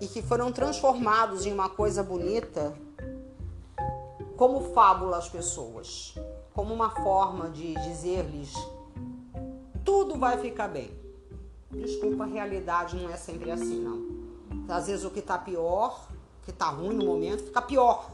E 0.00 0.06
que 0.06 0.22
foram 0.22 0.52
transformados 0.52 1.46
em 1.46 1.52
uma 1.52 1.68
coisa 1.68 2.02
bonita 2.02 2.74
como 4.36 4.72
fábula 4.74 5.16
às 5.16 5.28
pessoas, 5.28 6.14
como 6.52 6.74
uma 6.74 6.90
forma 6.90 7.48
de 7.48 7.74
dizer-lhes 7.74 8.52
tudo 9.86 10.18
vai 10.18 10.36
ficar 10.36 10.66
bem. 10.66 10.90
Desculpa, 11.70 12.24
a 12.24 12.26
realidade 12.26 12.96
não 12.96 13.08
é 13.08 13.16
sempre 13.16 13.52
assim, 13.52 13.80
não. 13.80 14.04
Às 14.68 14.88
vezes 14.88 15.04
o 15.04 15.10
que 15.10 15.22
tá 15.22 15.38
pior, 15.38 16.08
o 16.42 16.44
que 16.44 16.52
tá 16.52 16.68
ruim 16.68 16.96
no 16.96 17.04
momento, 17.04 17.44
fica 17.44 17.62
pior. 17.62 18.10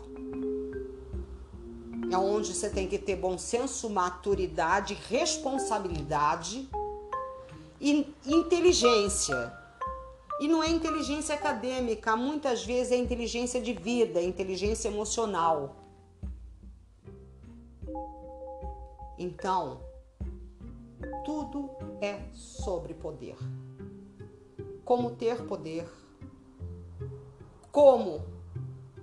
É 2.11 2.17
onde 2.19 2.55
você 2.55 2.69
tem 2.69 2.87
que 2.87 2.99
ter 2.99 3.17
bom 3.17 3.39
senso, 3.39 3.89
maturidade, 3.89 4.93
responsabilidade 5.09 6.69
e 7.81 8.15
inteligência 8.27 9.51
e 10.43 10.49
não 10.49 10.61
é 10.61 10.69
inteligência 10.69 11.37
acadêmica, 11.37 12.17
muitas 12.17 12.65
vezes 12.65 12.91
é 12.91 12.97
inteligência 12.97 13.63
de 13.63 13.73
vida, 13.73 14.21
inteligência 14.21 14.89
emocional. 14.89 15.77
Então, 19.17 19.81
tudo 21.25 21.71
é 22.01 22.23
sobre 22.33 22.93
poder. 22.93 23.37
Como 24.85 25.13
ter 25.13 25.45
poder, 25.45 25.89
como 27.71 28.25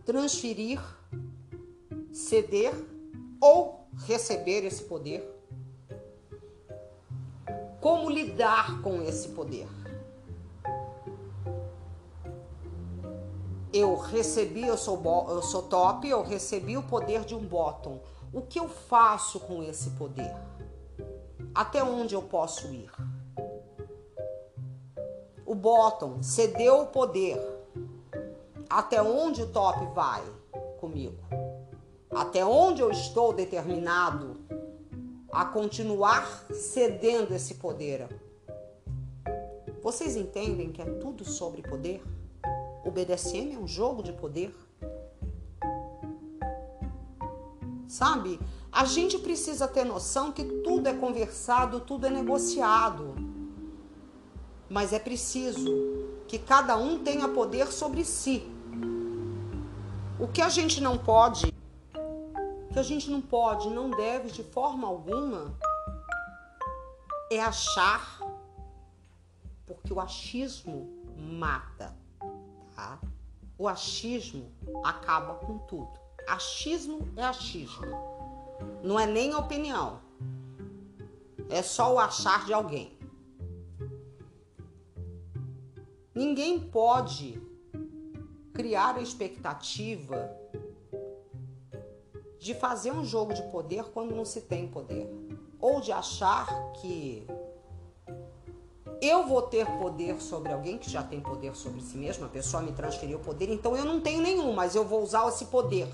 transferir, 0.06 0.82
ceder 2.12 2.74
ou 3.40 3.88
receber 4.06 4.66
esse 4.66 4.84
poder, 4.84 5.24
como 7.80 8.10
lidar 8.10 8.82
com 8.82 9.02
esse 9.04 9.30
poder. 9.30 9.79
Eu 13.72 13.96
recebi, 13.96 14.66
eu 14.66 14.78
sou, 14.78 15.02
eu 15.30 15.42
sou 15.42 15.64
top, 15.64 16.08
eu 16.08 16.24
recebi 16.24 16.76
o 16.78 16.84
poder 16.84 17.24
de 17.24 17.36
um 17.36 17.46
bottom. 17.46 18.00
O 18.34 18.42
que 18.42 18.60
eu 18.60 18.68
faço 18.68 19.40
com 19.40 19.64
esse 19.64 19.92
poder? 19.92 20.34
Até 21.54 21.84
onde 21.84 22.16
eu 22.16 22.22
posso 22.22 22.68
ir? 22.68 22.92
O 25.46 25.56
bottom 25.56 26.22
cedeu 26.22 26.82
o 26.82 26.88
poder. 26.88 27.40
Até 28.70 29.02
onde 29.02 29.42
o 29.42 29.48
top 29.48 29.86
vai 29.94 30.24
comigo? 30.80 31.18
Até 32.12 32.46
onde 32.46 32.82
eu 32.82 32.92
estou 32.92 33.34
determinado 33.34 34.38
a 35.32 35.46
continuar 35.46 36.46
cedendo 36.52 37.34
esse 37.34 37.56
poder? 37.56 38.08
Vocês 39.82 40.16
entendem 40.16 40.72
que 40.72 40.82
é 40.82 40.86
tudo 40.86 41.24
sobre 41.24 41.62
poder? 41.62 42.04
O 42.84 42.92
BDSM 42.92 43.54
é 43.54 43.58
um 43.58 43.68
jogo 43.68 44.02
de 44.02 44.14
poder. 44.14 44.56
Sabe? 47.88 48.40
A 48.72 48.86
gente 48.86 49.18
precisa 49.18 49.68
ter 49.68 49.84
noção 49.84 50.32
que 50.32 50.44
tudo 50.44 50.88
é 50.88 50.94
conversado, 50.94 51.82
tudo 51.82 52.08
é 52.08 52.10
negociado. 52.10 53.16
Mas 54.70 54.94
é 54.94 55.00
preciso 55.00 55.66
que 56.28 56.38
cada 56.38 56.78
um 56.78 57.04
tenha 57.04 57.28
poder 57.28 57.68
sobre 57.72 58.06
si. 58.06 58.48
O 60.20 60.28
que 60.28 60.42
a 60.42 60.50
gente 60.50 60.80
não 60.80 60.98
pode, 60.98 61.52
que 62.72 62.80
a 62.80 62.84
gente 62.84 63.10
não 63.10 63.20
pode, 63.20 63.70
não 63.70 63.90
deve 63.90 64.30
de 64.30 64.44
forma 64.44 64.88
alguma, 64.88 65.58
é 67.32 67.42
achar, 67.42 68.20
porque 69.66 69.92
o 69.92 70.00
achismo 70.00 70.88
mata 71.18 71.99
tá? 72.80 73.00
O 73.58 73.68
achismo 73.68 74.50
acaba 74.86 75.36
com 75.36 75.58
tudo. 75.60 76.00
Achismo 76.26 77.10
é 77.18 77.24
achismo. 77.24 77.86
Não 78.82 78.98
é 78.98 79.06
nem 79.06 79.36
opinião. 79.36 80.00
É 81.50 81.62
só 81.62 81.94
o 81.94 82.00
achar 82.00 82.46
de 82.46 82.54
alguém. 82.54 82.98
Ninguém 86.16 86.60
pode 86.60 87.42
criar 88.54 88.96
a 88.96 89.02
expectativa 89.02 90.30
de 92.38 92.54
fazer 92.54 92.92
um 92.92 93.04
jogo 93.04 93.34
de 93.34 93.44
poder 93.52 93.86
quando 93.86 94.16
não 94.16 94.24
se 94.24 94.42
tem 94.42 94.70
poder. 94.70 95.10
Ou 95.60 95.82
de 95.82 95.92
achar 95.92 96.48
que 96.74 97.28
eu 99.02 99.26
vou 99.26 99.42
ter 99.42 99.66
poder 99.78 100.22
sobre 100.22 100.52
alguém 100.52 100.78
que 100.78 100.90
já 100.90 101.02
tem 101.02 101.22
poder 101.22 101.56
sobre 101.56 101.82
si 101.82 101.98
mesmo, 101.98 102.26
a 102.26 102.30
pessoa 102.30 102.62
me 102.62 102.72
transferiu 102.72 103.20
poder, 103.20 103.50
então 103.50 103.76
eu 103.76 103.86
não 103.86 104.02
tenho 104.02 104.22
nenhum, 104.22 104.54
mas 104.54 104.76
eu 104.76 104.84
vou 104.84 105.02
usar 105.02 105.28
esse 105.30 105.46
poder. 105.46 105.88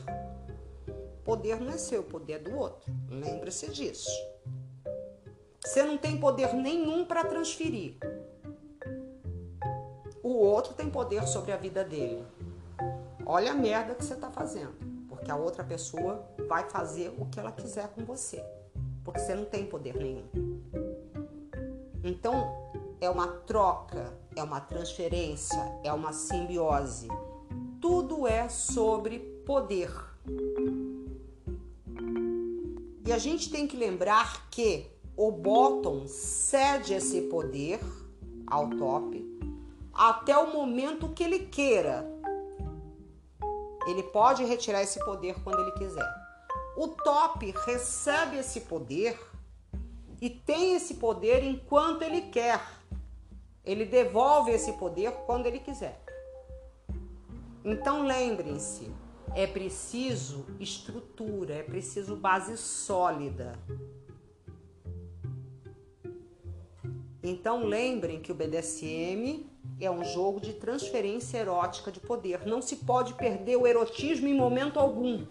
Poder 1.23 1.59
não 1.59 1.71
é 1.71 1.77
seu, 1.77 2.03
poder 2.03 2.33
é 2.33 2.39
do 2.39 2.55
outro. 2.55 2.91
Lembre-se 3.09 3.71
disso. 3.71 4.09
Você 5.63 5.83
não 5.83 5.97
tem 5.97 6.17
poder 6.17 6.53
nenhum 6.53 7.05
para 7.05 7.25
transferir. 7.25 7.97
O 10.21 10.33
outro 10.37 10.73
tem 10.73 10.89
poder 10.89 11.27
sobre 11.27 11.51
a 11.51 11.57
vida 11.57 11.83
dele. 11.83 12.23
Olha 13.25 13.51
a 13.51 13.55
merda 13.55 13.95
que 13.95 14.05
você 14.05 14.13
está 14.13 14.29
fazendo, 14.29 14.73
porque 15.09 15.31
a 15.31 15.35
outra 15.35 15.63
pessoa 15.63 16.23
vai 16.47 16.69
fazer 16.69 17.13
o 17.17 17.25
que 17.25 17.39
ela 17.39 17.51
quiser 17.51 17.87
com 17.89 18.05
você, 18.05 18.43
porque 19.03 19.19
você 19.19 19.33
não 19.33 19.45
tem 19.45 19.65
poder 19.65 19.95
nenhum. 19.95 20.25
Então, 22.03 22.55
é 22.99 23.09
uma 23.09 23.27
troca, 23.27 24.17
é 24.35 24.43
uma 24.43 24.59
transferência, 24.59 25.79
é 25.83 25.91
uma 25.91 26.13
simbiose. 26.13 27.07
Tudo 27.81 28.27
é 28.27 28.49
sobre 28.49 29.19
poder. 29.45 29.91
E 33.05 33.11
a 33.11 33.17
gente 33.17 33.51
tem 33.51 33.67
que 33.67 33.77
lembrar 33.77 34.49
que 34.49 34.87
o 35.15 35.31
bottom 35.31 36.07
cede 36.07 36.93
esse 36.93 37.21
poder 37.23 37.79
ao 38.47 38.69
top 38.71 39.23
até 39.93 40.37
o 40.37 40.51
momento 40.51 41.09
que 41.09 41.23
ele 41.23 41.39
queira. 41.39 42.05
Ele 43.87 44.03
pode 44.03 44.43
retirar 44.43 44.81
esse 44.81 44.99
poder 45.05 45.41
quando 45.43 45.61
ele 45.61 45.71
quiser. 45.73 46.13
O 46.75 46.89
top 46.89 47.53
recebe 47.65 48.37
esse 48.37 48.61
poder 48.61 49.17
e 50.19 50.29
tem 50.29 50.75
esse 50.75 50.95
poder 50.95 51.43
enquanto 51.43 52.01
ele 52.01 52.21
quer. 52.23 52.59
Ele 53.65 53.85
devolve 53.85 54.51
esse 54.51 54.73
poder 54.73 55.11
quando 55.25 55.47
ele 55.47 55.59
quiser. 55.59 55.99
Então 57.63 58.03
lembrem-se, 58.03 58.91
é 59.33 59.47
preciso 59.47 60.45
estrutura, 60.59 61.55
é 61.55 61.63
preciso 61.63 62.15
base 62.15 62.55
sólida. 62.57 63.59
Então 67.23 67.65
lembrem 67.65 68.21
que 68.21 68.31
o 68.31 68.35
BDSM 68.35 69.49
É 69.79 69.91
um 69.91 70.05
jogo 70.05 70.39
de 70.39 70.53
transferência 70.53 71.37
erótica 71.37 71.91
de 71.91 71.99
poder. 71.99 72.45
Não 72.45 72.61
se 72.61 72.77
pode 72.77 73.13
perder 73.15 73.57
o 73.57 73.67
erotismo 73.67 74.27
em 74.27 74.33
momento 74.33 74.79
algum. 74.79 75.25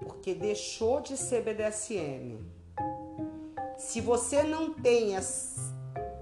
Porque 0.00 0.34
deixou 0.34 1.00
de 1.00 1.16
ser 1.16 1.42
BDSM. 1.42 2.38
Se 3.76 4.00
você 4.00 4.42
não 4.42 4.74
tem 4.74 5.14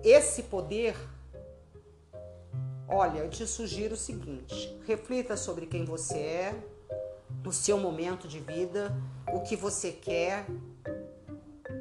esse 0.03 0.45
poder, 0.45 0.97
olha, 2.89 3.21
eu 3.21 3.31
te 3.31 3.47
sugiro 3.47 3.95
o 3.95 3.99
seguinte: 3.99 4.77
reflita 4.87 5.37
sobre 5.37 5.67
quem 5.67 5.85
você 5.85 6.19
é, 6.19 6.55
o 7.45 7.53
seu 7.53 7.79
momento 7.79 8.27
de 8.27 8.41
vida, 8.41 8.95
o 9.33 9.41
que 9.41 9.57
você 9.57 9.93
quer, 9.93 10.47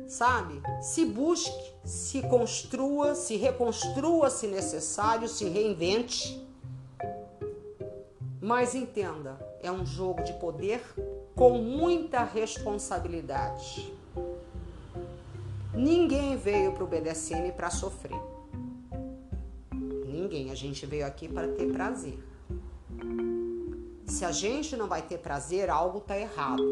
sabe? 0.08 0.62
Se 0.82 1.06
busque, 1.06 1.74
se 1.84 2.22
construa, 2.24 3.16
se 3.16 3.36
reconstrua 3.36 4.30
se 4.30 4.48
necessário, 4.48 5.28
se 5.28 5.46
reinvente. 5.46 6.44
Mas 8.42 8.76
entenda, 8.76 9.40
é 9.62 9.72
um 9.72 9.86
jogo 9.86 10.24
de 10.24 10.34
poder 10.34 10.82
com 11.36 11.58
muita 11.58 12.24
responsabilidade. 12.24 13.92
Ninguém 15.76 16.38
veio 16.38 16.72
para 16.72 16.84
o 16.86 16.88
BDSM 16.88 17.52
para 17.52 17.70
sofrer. 17.70 18.18
Ninguém. 20.06 20.50
A 20.50 20.56
gente 20.56 20.86
veio 20.86 21.06
aqui 21.06 21.28
para 21.28 21.50
ter 21.50 21.72
prazer. 21.74 22.18
Se 24.08 24.24
a 24.24 24.32
gente 24.32 24.78
não 24.78 24.88
vai 24.88 25.02
ter 25.02 25.18
prazer, 25.18 25.70
algo 25.70 25.98
está 25.98 26.18
errado. 26.18 26.64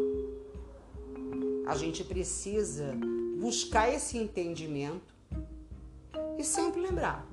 A 1.68 1.76
gente 1.76 2.04
precisa 2.04 2.93
buscar 3.39 3.93
esse 3.93 4.18
entendimento 4.18 5.14
e 6.38 6.43
sempre 6.43 6.80
lembrar: 6.80 7.28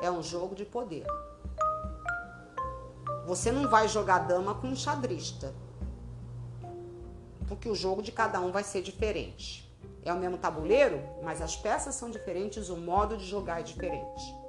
é 0.00 0.10
um 0.10 0.22
jogo 0.22 0.54
de 0.54 0.64
poder. 0.64 1.04
Você 3.26 3.52
não 3.52 3.68
vai 3.68 3.86
jogar 3.86 4.20
dama 4.20 4.54
com 4.54 4.68
um 4.68 4.76
xadrista, 4.76 5.54
porque 7.46 7.68
o 7.68 7.74
jogo 7.74 8.02
de 8.02 8.10
cada 8.10 8.40
um 8.40 8.50
vai 8.50 8.64
ser 8.64 8.80
diferente. 8.80 9.69
É 10.04 10.12
o 10.12 10.18
mesmo 10.18 10.38
tabuleiro, 10.38 11.02
mas 11.22 11.42
as 11.42 11.56
peças 11.56 11.94
são 11.94 12.10
diferentes, 12.10 12.68
o 12.68 12.76
modo 12.76 13.16
de 13.16 13.24
jogar 13.26 13.60
é 13.60 13.62
diferente. 13.62 14.40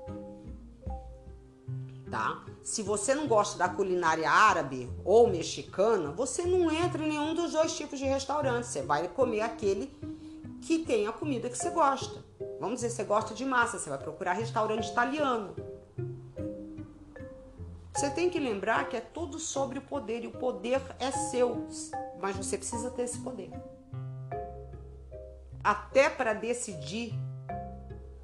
Tá? 2.10 2.44
Se 2.62 2.82
você 2.84 3.16
não 3.16 3.28
gosta 3.28 3.58
da 3.58 3.70
culinária 3.70 4.30
árabe 4.30 4.90
ou 5.06 5.30
mexicana, 5.30 6.12
você 6.12 6.44
não 6.44 6.70
entra 6.70 7.04
em 7.04 7.10
nenhum 7.10 7.34
dos 7.34 7.54
dois 7.54 7.76
tipos 7.76 7.98
de 7.98 8.06
restaurante. 8.06 8.68
Você 8.68 8.82
vai 8.82 9.08
comer 9.08 9.42
aquele 9.42 9.88
que 10.62 10.80
tem 10.80 11.08
a 11.08 11.12
comida 11.12 11.50
que 11.50 11.58
você 11.58 11.70
gosta. 11.70 12.24
Vamos 12.60 12.76
dizer, 12.76 12.90
você 12.90 13.04
gosta 13.04 13.34
de 13.34 13.46
massa, 13.46 13.80
você 13.80 13.90
vai 13.90 13.98
procurar 13.98 14.34
restaurante 14.34 14.90
italiano. 14.90 15.56
Você 17.94 18.10
tem 18.10 18.30
que 18.30 18.40
lembrar 18.40 18.88
que 18.88 18.96
é 18.96 19.02
tudo 19.02 19.40
sobre 19.40 19.80
o 19.80 19.82
poder 19.82 20.24
e 20.24 20.28
o 20.28 20.32
poder 20.32 20.82
é 21.00 21.12
seu, 21.12 21.68
mas 22.22 22.36
você 22.36 22.58
precisa 22.58 22.90
ter 22.92 23.04
esse 23.04 23.20
poder. 23.20 23.52
Até 25.64 26.10
para 26.10 26.34
decidir 26.34 27.14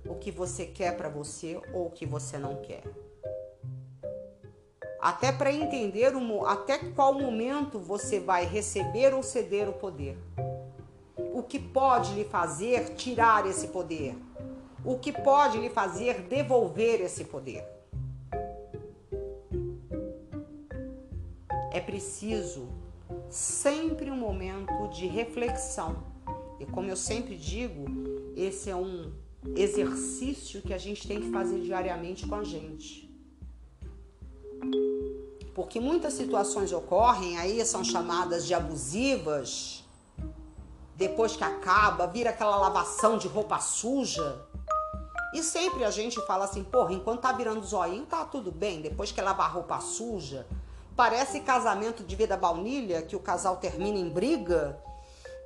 o 0.08 0.16
que 0.16 0.32
você 0.32 0.66
quer 0.66 0.96
para 0.98 1.10
você 1.10 1.60
ou 1.74 1.88
o 1.88 1.92
que 1.92 2.06
você 2.06 2.38
não 2.38 2.56
quer. 2.58 2.84
Até 5.00 5.32
para 5.32 5.52
entender 5.52 6.16
o, 6.16 6.46
até 6.46 6.78
qual 6.78 7.14
momento 7.14 7.80
você 7.80 8.20
vai 8.20 8.46
receber 8.46 9.14
ou 9.14 9.22
ceder 9.22 9.70
o 9.70 9.74
poder 9.74 10.18
o 11.38 11.44
que 11.44 11.60
pode 11.60 12.16
lhe 12.16 12.26
fazer 12.26 12.96
tirar 12.96 13.46
esse 13.46 13.68
poder, 13.68 14.18
o 14.84 14.98
que 14.98 15.12
pode 15.12 15.60
lhe 15.60 15.70
fazer 15.70 16.24
devolver 16.24 17.00
esse 17.00 17.26
poder. 17.26 17.64
É 21.72 21.80
preciso 21.80 22.68
sempre 23.30 24.10
um 24.10 24.18
momento 24.18 24.88
de 24.88 25.06
reflexão. 25.06 26.17
E 26.60 26.66
como 26.66 26.90
eu 26.90 26.96
sempre 26.96 27.36
digo, 27.36 27.86
esse 28.36 28.70
é 28.70 28.76
um 28.76 29.12
exercício 29.56 30.62
que 30.62 30.74
a 30.74 30.78
gente 30.78 31.08
tem 31.08 31.22
que 31.22 31.32
fazer 31.32 31.62
diariamente 31.62 32.28
com 32.28 32.36
a 32.36 32.44
gente. 32.44 33.08
Porque 35.54 35.80
muitas 35.80 36.14
situações 36.14 36.72
ocorrem, 36.72 37.38
aí 37.38 37.64
são 37.66 37.84
chamadas 37.84 38.46
de 38.46 38.54
abusivas, 38.54 39.84
depois 40.96 41.36
que 41.36 41.44
acaba, 41.44 42.08
vira 42.08 42.32
aquela 42.32 42.58
lavação 42.58 43.18
de 43.18 43.28
roupa 43.28 43.60
suja. 43.60 44.46
E 45.34 45.44
sempre 45.44 45.84
a 45.84 45.92
gente 45.92 46.20
fala 46.26 46.46
assim, 46.46 46.64
porra, 46.64 46.94
enquanto 46.94 47.22
tá 47.22 47.32
virando 47.32 47.66
zoinho, 47.66 48.06
tá 48.06 48.26
tudo 48.26 48.52
bem. 48.52 48.82
Depois 48.82 49.12
que 49.12 49.22
lava 49.22 49.44
a 49.44 49.48
roupa 49.48 49.80
suja, 49.80 50.48
parece 50.96 51.42
casamento 51.42 52.04
de 52.04 52.16
vida 52.16 52.36
baunilha, 52.36 53.04
que 53.04 53.16
o 53.16 53.20
casal 53.20 53.58
termina 53.58 53.98
em 53.98 54.10
briga, 54.10 54.82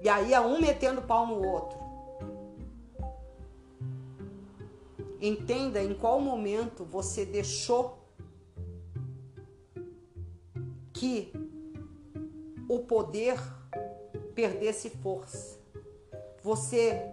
e 0.02 0.10
aí 0.10 0.34
é 0.34 0.39
um 0.41 0.60
metendo 0.60 1.02
pau 1.02 1.28
no 1.28 1.45
outro. 1.47 1.80
Entenda 5.22 5.82
em 5.82 5.93
qual 5.93 6.20
momento 6.20 6.84
você 6.84 7.24
deixou 7.24 7.99
que 10.91 11.32
o 12.68 12.80
poder 12.80 13.39
perdesse 14.34 14.89
força. 14.89 15.60
Você 16.41 17.12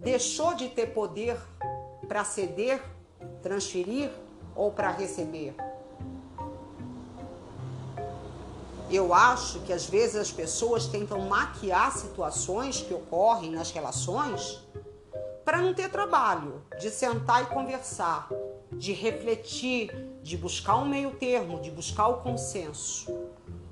deixou 0.00 0.54
de 0.54 0.68
ter 0.68 0.88
poder 0.88 1.36
para 2.08 2.24
ceder, 2.24 2.82
transferir 3.40 4.10
ou 4.56 4.72
para 4.72 4.90
receber. 4.90 5.54
Eu 8.94 9.12
acho 9.12 9.60
que 9.60 9.72
às 9.72 9.86
vezes 9.86 10.16
as 10.16 10.30
pessoas 10.30 10.86
tentam 10.86 11.20
maquiar 11.20 11.92
situações 11.92 12.80
que 12.80 12.94
ocorrem 12.94 13.50
nas 13.50 13.70
relações 13.70 14.62
para 15.44 15.60
não 15.60 15.74
ter 15.74 15.90
trabalho 15.90 16.62
de 16.78 16.90
sentar 16.90 17.42
e 17.42 17.46
conversar, 17.46 18.28
de 18.72 18.92
refletir, 18.92 19.92
de 20.22 20.36
buscar 20.36 20.76
um 20.76 20.86
meio 20.86 21.10
termo, 21.12 21.60
de 21.60 21.70
buscar 21.70 22.08
o 22.08 22.22
consenso 22.22 23.12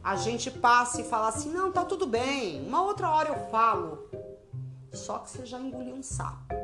a 0.03 0.17
gente 0.17 0.51
passa 0.51 1.01
e 1.01 1.05
fala 1.05 1.29
assim: 1.29 1.51
não, 1.51 1.71
tá 1.71 1.85
tudo 1.85 2.07
bem, 2.07 2.67
uma 2.67 2.83
outra 2.83 3.09
hora 3.11 3.29
eu 3.29 3.51
falo. 3.51 4.09
Só 4.93 5.19
que 5.19 5.31
você 5.31 5.47
já 5.47 5.59
engoliu 5.59 5.95
um 5.95 6.03
sapo. 6.03 6.55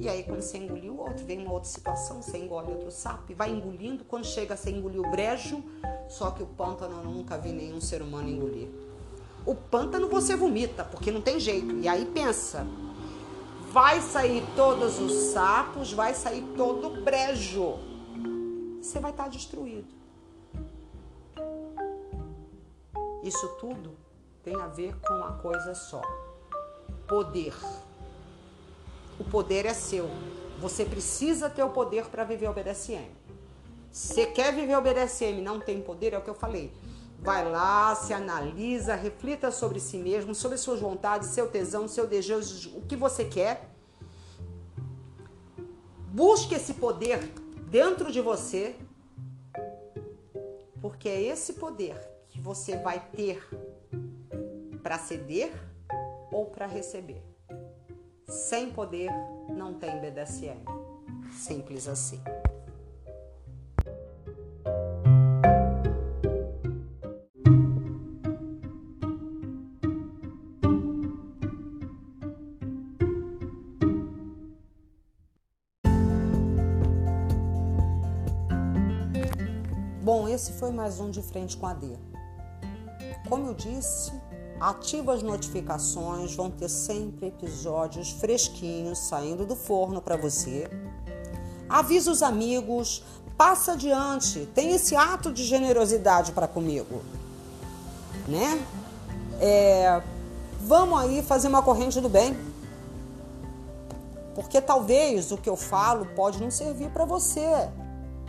E 0.00 0.08
aí, 0.08 0.24
quando 0.24 0.40
você 0.40 0.56
engoliu 0.56 0.94
o 0.94 1.00
outro, 1.00 1.26
vem 1.26 1.42
uma 1.42 1.52
outra 1.52 1.68
situação, 1.68 2.22
você 2.22 2.38
engole 2.38 2.72
outro 2.72 2.90
sapo 2.90 3.30
e 3.30 3.34
vai 3.34 3.50
engolindo. 3.50 4.02
Quando 4.02 4.24
chega, 4.24 4.56
você 4.56 4.70
engoliu 4.70 5.02
o 5.02 5.10
brejo, 5.10 5.62
só 6.08 6.30
que 6.30 6.42
o 6.42 6.46
pântano 6.46 7.02
eu 7.02 7.04
nunca 7.04 7.36
vi 7.36 7.52
nenhum 7.52 7.82
ser 7.82 8.00
humano 8.00 8.26
engolir. 8.26 8.70
O 9.44 9.54
pântano 9.54 10.08
você 10.08 10.34
vomita, 10.34 10.84
porque 10.84 11.10
não 11.10 11.20
tem 11.20 11.38
jeito. 11.38 11.76
E 11.76 11.86
aí 11.86 12.06
pensa, 12.06 12.66
vai 13.70 14.00
sair 14.00 14.42
todos 14.56 14.98
os 14.98 15.12
sapos, 15.32 15.92
vai 15.92 16.14
sair 16.14 16.44
todo 16.56 16.88
o 16.88 17.04
brejo. 17.04 17.74
Você 18.80 18.98
vai 19.00 19.10
estar 19.10 19.28
destruído. 19.28 20.00
Isso 23.22 23.46
tudo 23.60 23.94
tem 24.42 24.56
a 24.56 24.66
ver 24.66 24.96
com 25.00 25.12
uma 25.12 25.32
coisa 25.34 25.74
só: 25.74 26.00
poder. 27.06 27.54
O 29.20 29.24
poder 29.24 29.66
é 29.66 29.74
seu. 29.74 30.08
Você 30.58 30.82
precisa 30.82 31.50
ter 31.50 31.62
o 31.62 31.68
poder 31.68 32.06
para 32.06 32.24
viver 32.24 32.48
o 32.48 32.54
BDSM. 32.54 33.06
Você 33.92 34.24
quer 34.24 34.54
viver 34.54 34.76
o 34.76 34.80
BDSM 34.80 35.42
não 35.42 35.60
tem 35.60 35.82
poder, 35.82 36.14
é 36.14 36.18
o 36.18 36.22
que 36.22 36.30
eu 36.30 36.34
falei. 36.34 36.72
Vai 37.18 37.46
lá, 37.50 37.94
se 37.94 38.14
analisa, 38.14 38.94
reflita 38.94 39.50
sobre 39.50 39.78
si 39.78 39.98
mesmo, 39.98 40.34
sobre 40.34 40.56
suas 40.56 40.80
vontades, 40.80 41.28
seu 41.28 41.50
tesão, 41.50 41.86
seu 41.86 42.06
desejo, 42.06 42.74
o 42.78 42.80
que 42.82 42.96
você 42.96 43.26
quer. 43.26 43.68
Busque 46.08 46.54
esse 46.54 46.74
poder 46.74 47.18
dentro 47.68 48.10
de 48.10 48.22
você, 48.22 48.74
porque 50.80 51.10
é 51.10 51.20
esse 51.20 51.52
poder 51.54 51.94
que 52.30 52.40
você 52.40 52.78
vai 52.78 53.00
ter 53.14 53.46
para 54.82 54.98
ceder 54.98 55.52
ou 56.32 56.46
para 56.46 56.66
receber. 56.66 57.29
Sem 58.30 58.70
poder 58.70 59.10
não 59.48 59.74
tem 59.74 60.00
BDSM. 60.00 60.60
Simples 61.32 61.88
assim. 61.88 62.20
Bom, 80.04 80.28
esse 80.28 80.52
foi 80.52 80.70
mais 80.70 81.00
um 81.00 81.10
de 81.10 81.20
frente 81.20 81.56
com 81.56 81.66
a 81.66 81.74
D. 81.74 81.96
Como 83.28 83.48
eu 83.48 83.54
disse, 83.54 84.12
ativa 84.60 85.14
as 85.14 85.22
notificações, 85.22 86.34
vão 86.34 86.50
ter 86.50 86.68
sempre 86.68 87.28
episódios 87.28 88.10
fresquinhos 88.10 88.98
saindo 88.98 89.46
do 89.46 89.56
forno 89.56 90.02
para 90.02 90.16
você. 90.16 90.68
avisa 91.68 92.10
os 92.10 92.22
amigos, 92.22 93.02
passa 93.38 93.72
adiante, 93.72 94.46
tem 94.54 94.72
esse 94.72 94.94
ato 94.94 95.32
de 95.32 95.44
generosidade 95.44 96.32
para 96.32 96.46
comigo, 96.46 97.00
né? 98.28 98.62
É, 99.40 100.02
vamos 100.60 101.00
aí 101.00 101.22
fazer 101.22 101.48
uma 101.48 101.62
corrente 101.62 102.00
do 102.00 102.08
bem. 102.08 102.36
Porque 104.34 104.60
talvez 104.60 105.32
o 105.32 105.38
que 105.38 105.48
eu 105.48 105.56
falo 105.56 106.06
pode 106.14 106.40
não 106.40 106.50
servir 106.50 106.90
para 106.90 107.04
você, 107.04 107.68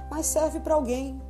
mas 0.09 0.27
serve 0.27 0.59
para 0.59 0.75
alguém. 0.75 1.21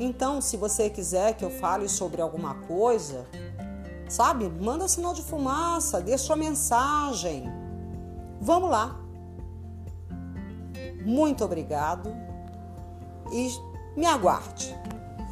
Então, 0.00 0.40
se 0.40 0.56
você 0.56 0.90
quiser 0.90 1.34
que 1.34 1.44
eu 1.44 1.50
fale 1.50 1.88
sobre 1.88 2.20
alguma 2.20 2.54
coisa, 2.54 3.26
sabe? 4.12 4.46
Manda 4.48 4.86
sinal 4.86 5.14
de 5.14 5.22
fumaça, 5.22 6.00
deixa 6.00 6.24
sua 6.24 6.36
mensagem. 6.36 7.50
Vamos 8.40 8.70
lá. 8.70 9.00
Muito 11.04 11.44
obrigado 11.44 12.14
e 13.32 13.48
me 13.96 14.04
aguarde. 14.04 14.76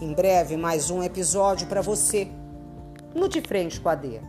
Em 0.01 0.14
breve, 0.14 0.57
mais 0.57 0.91
um 0.91 1.03
episódio 1.03 1.66
para 1.66 1.83
você 1.83 2.26
no 3.14 3.28
De 3.28 3.43
Frente 3.43 3.78
com 3.78 3.91
a 3.91 3.95
D. 3.95 4.20